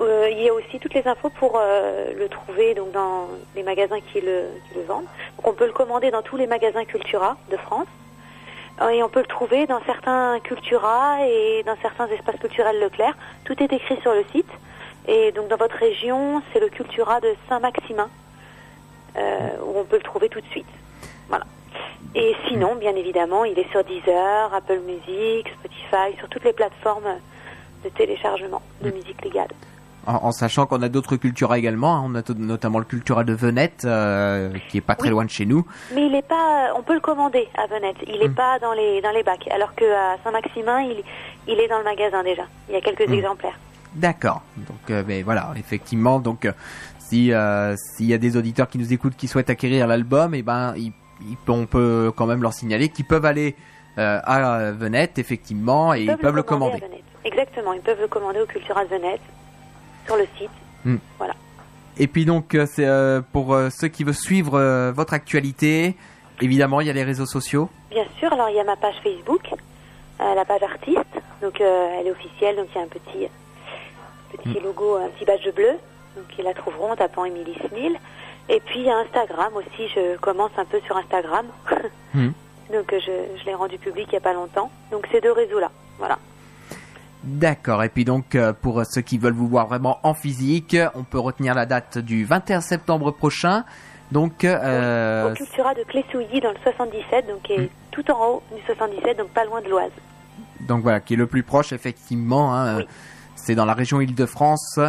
Euh, 0.00 0.28
il 0.30 0.42
y 0.42 0.48
a 0.48 0.54
aussi 0.54 0.78
toutes 0.78 0.94
les 0.94 1.06
infos 1.06 1.30
pour 1.30 1.58
euh, 1.58 2.12
le 2.14 2.28
trouver 2.28 2.74
donc 2.74 2.92
dans 2.92 3.28
les 3.54 3.62
magasins 3.62 4.00
qui 4.00 4.20
le, 4.20 4.48
qui 4.68 4.78
le 4.78 4.84
vendent. 4.84 5.06
Donc 5.36 5.46
on 5.46 5.52
peut 5.52 5.66
le 5.66 5.72
commander 5.72 6.10
dans 6.10 6.22
tous 6.22 6.36
les 6.36 6.46
magasins 6.46 6.84
Cultura 6.84 7.36
de 7.50 7.56
France. 7.56 7.86
Et 8.92 9.02
on 9.02 9.08
peut 9.08 9.20
le 9.20 9.26
trouver 9.26 9.66
dans 9.66 9.80
certains 9.86 10.38
Cultura 10.40 11.26
et 11.26 11.62
dans 11.64 11.76
certains 11.80 12.08
espaces 12.08 12.38
culturels 12.38 12.78
Leclerc. 12.78 13.16
Tout 13.44 13.62
est 13.62 13.72
écrit 13.72 13.98
sur 14.02 14.12
le 14.12 14.22
site. 14.32 14.50
Et 15.08 15.32
donc 15.32 15.48
dans 15.48 15.56
votre 15.56 15.76
région, 15.76 16.42
c'est 16.52 16.60
le 16.60 16.68
Cultura 16.68 17.20
de 17.20 17.34
Saint-Maximin, 17.48 18.10
où 19.16 19.78
on 19.78 19.84
peut 19.84 19.96
le 19.96 20.02
trouver 20.02 20.28
tout 20.28 20.42
de 20.42 20.46
suite. 20.48 20.66
Voilà. 21.30 21.46
Et 22.18 22.34
sinon, 22.48 22.76
bien 22.76 22.96
évidemment, 22.96 23.44
il 23.44 23.58
est 23.58 23.70
sur 23.70 23.84
Deezer, 23.84 24.52
Apple 24.54 24.80
Music, 24.86 25.46
Spotify, 25.58 26.16
sur 26.18 26.28
toutes 26.30 26.44
les 26.44 26.54
plateformes 26.54 27.04
de 27.84 27.88
téléchargement 27.90 28.62
de 28.82 28.90
musique 28.90 29.22
légale. 29.22 29.48
en, 30.06 30.14
en 30.28 30.32
sachant 30.32 30.64
qu'on 30.66 30.80
a 30.82 30.88
d'autres 30.88 31.16
Cultura 31.16 31.58
également. 31.58 31.96
hein. 31.96 32.02
On 32.06 32.14
a 32.14 32.22
notamment 32.38 32.78
le 32.78 32.84
Cultura 32.86 33.22
de 33.24 33.34
Venette, 33.34 33.82
euh, 33.84 34.50
qui 34.70 34.78
est 34.78 34.80
pas 34.80 34.94
très 34.94 35.08
Oui. 35.08 35.12
loin 35.14 35.24
de 35.26 35.30
chez 35.30 35.44
nous. 35.46 35.66
Mais 35.94 36.06
il 36.06 36.14
est 36.14 36.26
pas, 36.26 36.72
on 36.76 36.82
peut 36.82 36.94
le 36.94 37.00
commander 37.00 37.48
à 37.54 37.66
Venette. 37.66 37.96
Il 38.06 38.20
n'est 38.20 38.28
Mm. 38.28 38.34
pas 38.34 38.58
dans 38.60 38.72
les 38.72 39.00
dans 39.02 39.10
les 39.10 39.22
bacs, 39.22 39.46
alors 39.50 39.74
que 39.74 39.84
à 39.84 40.16
Saint-Maximin, 40.24 40.80
il 40.82 41.02
il 41.48 41.58
est 41.60 41.68
dans 41.68 41.78
le 41.78 41.84
magasin 41.84 42.22
déjà. 42.22 42.44
Il 42.68 42.74
y 42.74 42.78
a 42.78 42.80
quelques 42.80 43.06
Mm. 43.08 43.12
exemplaires. 43.14 43.58
D'accord. 43.94 44.42
Donc, 44.56 44.90
euh, 44.90 45.02
mais 45.06 45.22
voilà, 45.22 45.50
effectivement, 45.58 46.18
donc 46.20 46.44
euh, 46.46 46.52
si 46.98 47.32
euh, 47.32 47.74
s'il 47.76 48.06
y 48.06 48.14
a 48.14 48.18
des 48.18 48.36
auditeurs 48.36 48.68
qui 48.68 48.78
nous 48.78 48.92
écoutent 48.92 49.16
qui 49.16 49.26
souhaitent 49.28 49.50
acquérir 49.50 49.86
l'album, 49.86 50.34
et 50.34 50.42
ben, 50.42 50.72
ils- 50.76 50.86
ils- 50.86 50.92
on 51.48 51.66
peut 51.66 52.12
quand 52.16 52.26
même 52.26 52.42
leur 52.42 52.52
signaler 52.52 52.88
qu'ils 52.88 53.06
peuvent 53.06 53.24
aller 53.24 53.56
euh, 53.98 54.20
à 54.24 54.72
Venette, 54.72 55.18
effectivement, 55.18 55.94
et 55.94 56.02
ils 56.02 56.16
peuvent 56.16 56.36
le 56.36 56.42
commander. 56.42 56.82
Exactement, 57.24 57.72
ils 57.72 57.80
peuvent 57.80 58.00
le 58.00 58.08
commander 58.08 58.40
au 58.40 58.46
Cultura 58.46 58.84
de 58.84 58.90
Venette 58.90 59.20
sur 60.04 60.16
le 60.16 60.26
site. 60.38 60.50
Mm. 60.84 60.96
Voilà. 61.18 61.34
Et 61.98 62.06
puis 62.06 62.24
donc, 62.24 62.54
euh, 62.54 62.66
c'est 62.66 62.86
euh, 62.86 63.22
pour 63.32 63.58
ceux 63.70 63.88
qui 63.88 64.04
veulent 64.04 64.14
suivre 64.14 64.90
votre 64.90 65.14
actualité, 65.14 65.96
évidemment, 66.40 66.80
il 66.80 66.86
y 66.86 66.90
a 66.90 66.92
les 66.92 67.04
réseaux 67.04 67.26
sociaux. 67.26 67.70
Bien 67.90 68.04
sûr, 68.18 68.32
alors 68.32 68.50
il 68.50 68.56
y 68.56 68.60
a 68.60 68.64
ma 68.64 68.76
page 68.76 68.96
Facebook, 69.02 69.48
la 70.18 70.44
page 70.44 70.62
artiste, 70.62 71.22
donc 71.40 71.60
elle 71.60 72.06
est 72.06 72.10
officielle, 72.10 72.56
donc 72.56 72.66
il 72.74 72.78
y 72.78 72.80
a 72.80 72.84
un 72.84 72.88
petit 72.88 73.28
petit 74.36 74.60
logo, 74.60 74.96
un 74.96 75.08
petit 75.08 75.24
badge 75.24 75.48
bleu, 75.54 75.72
donc 76.16 76.26
ils 76.38 76.44
la 76.44 76.54
trouveront 76.54 76.92
en 76.92 76.96
tapant 76.96 77.24
Emily 77.24 77.54
Smil. 77.68 77.98
Et 78.48 78.60
puis 78.60 78.80
il 78.80 78.86
y 78.86 78.90
a 78.90 78.96
Instagram 78.98 79.52
aussi, 79.56 79.88
je 79.94 80.16
commence 80.18 80.52
un 80.56 80.64
peu 80.64 80.80
sur 80.86 80.96
Instagram, 80.96 81.46
Mhm. 82.14 82.32
donc 82.72 82.92
euh, 82.92 83.00
je, 83.00 83.38
je 83.40 83.44
l'ai 83.44 83.54
rendu 83.54 83.78
public 83.78 84.06
il 84.08 84.12
n'y 84.12 84.18
a 84.18 84.20
pas 84.20 84.32
longtemps. 84.34 84.70
Donc 84.90 85.06
ces 85.10 85.20
deux 85.20 85.32
réseaux-là, 85.32 85.70
voilà. 85.98 86.18
D'accord. 87.24 87.82
Et 87.82 87.88
puis 87.88 88.04
donc, 88.04 88.34
euh, 88.36 88.52
pour 88.52 88.84
ceux 88.86 89.00
qui 89.00 89.18
veulent 89.18 89.32
vous 89.32 89.48
voir 89.48 89.66
vraiment 89.66 89.98
en 90.04 90.14
physique, 90.14 90.76
on 90.94 91.02
peut 91.02 91.18
retenir 91.18 91.54
la 91.54 91.66
date 91.66 91.98
du 91.98 92.24
21 92.24 92.60
septembre 92.60 93.10
prochain. 93.10 93.64
Donc, 94.12 94.44
euh, 94.44 95.32
Au 95.32 95.34
Cultura 95.34 95.74
de 95.74 95.82
Clé-Souilly 95.82 96.40
dans 96.40 96.50
le 96.52 96.58
77, 96.62 97.26
donc 97.26 97.42
qui 97.42 97.54
est 97.54 97.58
Mm. 97.62 97.68
tout 97.90 98.08
en 98.12 98.26
haut 98.28 98.42
du 98.54 98.62
77, 98.64 99.18
donc 99.18 99.30
pas 99.30 99.44
loin 99.44 99.60
de 99.60 99.68
l'Oise. 99.68 99.90
donc 100.60 100.82
voilà, 100.82 101.00
qui 101.00 101.14
est 101.14 101.16
le 101.16 101.26
plus 101.26 101.42
proche 101.42 101.72
effectivement. 101.72 102.54
hein, 102.54 102.76
Oui. 102.76 102.82
euh, 102.84 102.86
C'est 103.36 103.54
dans 103.54 103.64
la 103.64 103.74
région 103.74 104.00
Île-de-France, 104.00 104.80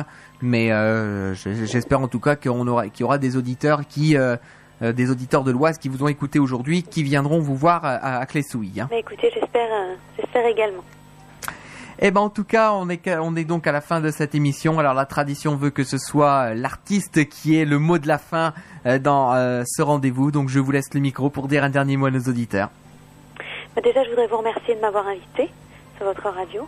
mais 0.41 0.72
euh, 0.72 1.36
je- 1.36 1.65
j'espère 1.65 2.02
en 2.02 2.07
tout 2.07 2.19
cas 2.19 2.36
qu'on 2.36 2.65
aura, 2.68 2.88
qu'il 2.88 3.02
y 3.02 3.03
aura 3.03 3.18
des 3.19 3.38
auditeurs 3.38 3.86
qui, 3.88 4.18
euh, 4.18 4.36
euh, 4.82 4.94
des 4.94 5.11
auditeurs 5.11 5.44
de 5.44 5.52
l'Oise 5.52 5.78
qui 5.78 5.90
vous 5.90 6.03
ont 6.03 6.07
écouté 6.07 6.40
aujourd'hui, 6.40 6.82
qui 6.84 7.03
viendront 7.03 7.40
vous 7.40 7.56
voir 7.56 7.86
à, 7.86 8.18
à 8.19 8.26
Clessouilly. 8.26 8.82
Hein. 8.82 8.88
Mais 8.90 8.99
écoutez, 9.02 9.30
j'espère 9.34 9.68
euh, 9.72 9.95
j'espère 10.18 10.45
également. 10.48 10.84
Eh 11.99 12.11
ben 12.11 12.22
en 12.22 12.30
tout 12.30 12.44
cas, 12.44 12.74
on 12.74 12.90
est 12.90 12.98
qu'à- 12.98 13.22
on 13.24 13.36
est 13.36 13.44
donc 13.44 13.65
à 13.68 13.72
la 13.72 13.82
fin 13.82 14.02
de 14.02 14.11
cette 14.11 14.34
émission. 14.36 14.78
Alors 14.80 14.94
la 14.94 15.06
tradition 15.06 15.56
veut 15.56 15.72
que 15.72 15.84
ce 15.84 15.98
soit 15.98 16.53
l'artiste 16.53 17.28
qui 17.28 17.57
est 17.60 17.65
le 17.65 17.80
mot 17.80 17.98
de 17.98 18.07
la 18.07 18.19
fin 18.19 18.53
dans 19.02 19.34
euh, 19.34 19.64
ce 19.65 19.82
rendez-vous. 19.82 20.30
Donc 20.32 20.49
je 20.49 20.60
vous 20.60 20.72
laisse 20.72 20.94
le 20.94 20.99
micro 20.99 21.30
pour 21.32 21.48
dire 21.48 21.64
un 21.64 21.69
dernier 21.72 21.98
mot 21.98 22.06
à 22.06 22.11
nos 22.11 22.19
auditeurs. 22.22 22.69
Bah, 23.76 23.82
Déjà, 23.84 24.03
je 24.03 24.10
voudrais 24.10 24.28
vous 24.28 24.38
remercier 24.38 24.76
de 24.76 24.80
m'avoir 24.80 25.07
invité 25.07 25.49
sur 25.98 26.06
votre 26.06 26.30
radio 26.30 26.68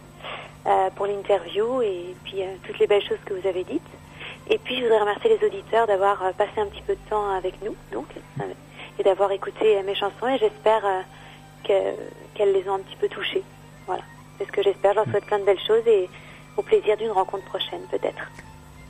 euh, 0.65 0.89
pour 0.95 1.05
l'interview 1.07 1.81
et 1.81 2.15
puis 2.23 2.41
euh, 2.41 2.55
toutes 2.65 2.79
les 2.79 2.87
belles 2.87 3.01
choses 3.07 3.17
que 3.25 3.33
vous 3.33 3.47
avez 3.47 3.63
dites. 3.63 3.81
Et 4.49 4.57
puis, 4.57 4.77
je 4.77 4.83
voudrais 4.83 4.99
remercier 4.99 5.37
les 5.39 5.45
auditeurs 5.47 5.85
d'avoir 5.87 6.23
euh, 6.23 6.31
passé 6.33 6.51
un 6.59 6.65
petit 6.65 6.81
peu 6.85 6.93
de 6.93 7.09
temps 7.09 7.29
avec 7.35 7.53
nous, 7.63 7.75
donc, 7.93 8.07
et 8.97 9.03
d'avoir 9.03 9.31
écouté 9.31 9.81
mes 9.83 9.95
chansons. 9.95 10.27
Et 10.27 10.37
j'espère 10.39 10.81
que- 11.63 11.95
qu'elles 12.33 12.51
les 12.53 12.67
ont 12.69 12.73
un 12.75 12.79
petit 12.79 12.95
peu 12.99 13.07
touchées. 13.07 13.43
Voilà. 13.87 14.03
C'est 14.37 14.45
ce 14.45 14.51
que 14.51 14.63
j'espère. 14.63 14.93
J'en 14.95 15.05
souhaite 15.05 15.25
plein 15.25 15.39
de 15.39 15.45
belles 15.45 15.59
choses 15.65 15.85
et 15.87 16.09
au 16.57 16.61
plaisir 16.61 16.97
d'une 16.97 17.11
rencontre 17.11 17.45
prochaine, 17.45 17.81
peut-être. 17.91 18.29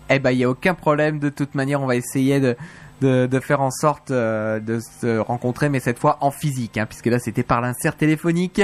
Eh 0.09 0.19
ben, 0.19 0.31
il 0.31 0.37
n'y 0.37 0.43
a 0.43 0.49
aucun 0.49 0.73
problème. 0.73 1.19
De 1.19 1.29
toute 1.29 1.53
manière, 1.55 1.81
on 1.81 1.85
va 1.85 1.95
essayer 1.95 2.39
de, 2.39 2.55
de, 3.01 3.27
de 3.27 3.39
faire 3.39 3.61
en 3.61 3.69
sorte 3.71 4.11
euh, 4.11 4.59
de 4.59 4.79
se 4.79 5.19
rencontrer, 5.19 5.69
mais 5.69 5.79
cette 5.79 5.99
fois 5.99 6.17
en 6.21 6.31
physique, 6.31 6.77
hein, 6.77 6.85
puisque 6.85 7.05
là, 7.07 7.19
c'était 7.19 7.43
par 7.43 7.61
l'insert 7.61 7.95
téléphonique. 7.95 8.61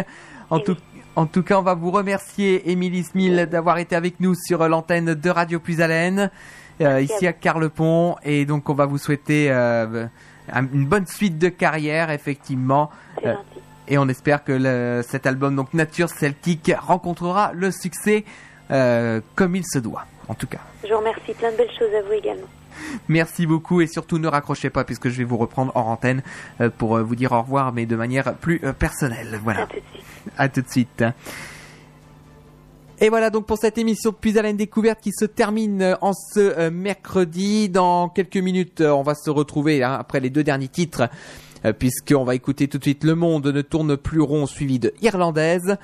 En 0.49 0.57
Eh 0.59 0.63
tout, 0.63 0.71
oui. 0.94 0.94
En 1.15 1.25
tout 1.25 1.43
cas, 1.43 1.57
on 1.59 1.61
va 1.61 1.73
vous 1.75 1.91
remercier, 1.91 2.69
Émilie 2.71 3.03
Smil, 3.03 3.47
d'avoir 3.49 3.77
été 3.77 3.95
avec 3.95 4.19
nous 4.19 4.35
sur 4.35 4.67
l'antenne 4.67 5.13
de 5.13 5.29
Radio 5.29 5.59
Plus 5.59 5.81
Haleine, 5.81 6.29
euh, 6.81 7.01
ici 7.01 7.25
à 7.27 7.33
Carlepont. 7.33 8.15
Et 8.23 8.45
donc, 8.45 8.69
on 8.69 8.73
va 8.73 8.85
vous 8.85 8.97
souhaiter 8.97 9.47
euh, 9.49 10.05
un- 10.51 10.67
une 10.73 10.85
bonne 10.85 11.07
suite 11.07 11.37
de 11.37 11.49
carrière, 11.49 12.11
effectivement. 12.11 12.89
Euh. 13.25 13.33
Et 13.87 13.97
on 13.97 14.07
espère 14.09 14.43
que 14.43 14.51
le- 14.51 15.03
cet 15.07 15.25
album, 15.27 15.55
donc 15.55 15.73
Nature 15.73 16.09
Celtique, 16.09 16.71
rencontrera 16.77 17.51
le 17.53 17.71
succès 17.71 18.25
comme 18.67 19.55
il 19.55 19.63
se 19.65 19.77
doit, 19.77 20.05
en 20.27 20.33
tout 20.33 20.47
cas. 20.47 20.57
Je 20.83 20.91
vous 20.91 20.97
remercie. 20.97 21.33
Plein 21.37 21.51
de 21.51 21.57
belles 21.57 21.69
choses 21.77 21.93
à 21.93 22.01
vous 22.01 22.13
également. 22.13 22.47
Merci 23.07 23.45
beaucoup 23.45 23.81
et 23.81 23.87
surtout 23.87 24.17
ne 24.17 24.27
raccrochez 24.27 24.69
pas 24.69 24.83
puisque 24.83 25.09
je 25.09 25.17
vais 25.17 25.23
vous 25.23 25.37
reprendre 25.37 25.71
en 25.75 25.91
antenne 25.91 26.23
euh, 26.61 26.69
pour 26.69 26.97
euh, 26.97 27.03
vous 27.03 27.15
dire 27.15 27.31
au 27.31 27.41
revoir 27.41 27.73
mais 27.73 27.85
de 27.85 27.95
manière 27.95 28.35
plus 28.35 28.61
euh, 28.63 28.73
personnelle. 28.73 29.29
À 29.33 29.37
Voilà, 29.37 29.67
tout 29.67 29.75
de 29.75 29.81
suite. 29.91 30.33
à 30.37 30.49
tout 30.49 30.61
de 30.61 30.69
suite. 30.69 31.03
Et 32.99 33.09
voilà 33.09 33.29
donc 33.29 33.45
pour 33.45 33.57
cette 33.57 33.77
émission 33.77 34.11
de 34.11 34.15
Puis 34.15 34.39
à 34.39 34.41
la 34.41 34.53
découverte 34.53 35.01
qui 35.01 35.11
se 35.11 35.25
termine 35.25 35.97
en 36.01 36.13
ce 36.13 36.69
mercredi. 36.69 37.67
Dans 37.67 38.07
quelques 38.07 38.37
minutes, 38.37 38.81
on 38.81 39.03
va 39.03 39.15
se 39.15 39.29
retrouver 39.29 39.83
hein, 39.83 39.97
après 39.99 40.21
les 40.21 40.29
deux 40.29 40.43
derniers 40.43 40.69
titres 40.69 41.09
puisqu'on 41.79 42.23
va 42.23 42.35
écouter 42.35 42.67
tout 42.67 42.77
de 42.77 42.83
suite 42.83 43.03
Le 43.03 43.15
Monde 43.15 43.47
ne 43.47 43.61
tourne 43.61 43.97
plus 43.97 44.21
rond 44.21 44.45
suivi 44.45 44.79
de 44.79 44.93
Irlandaise. 45.01 45.77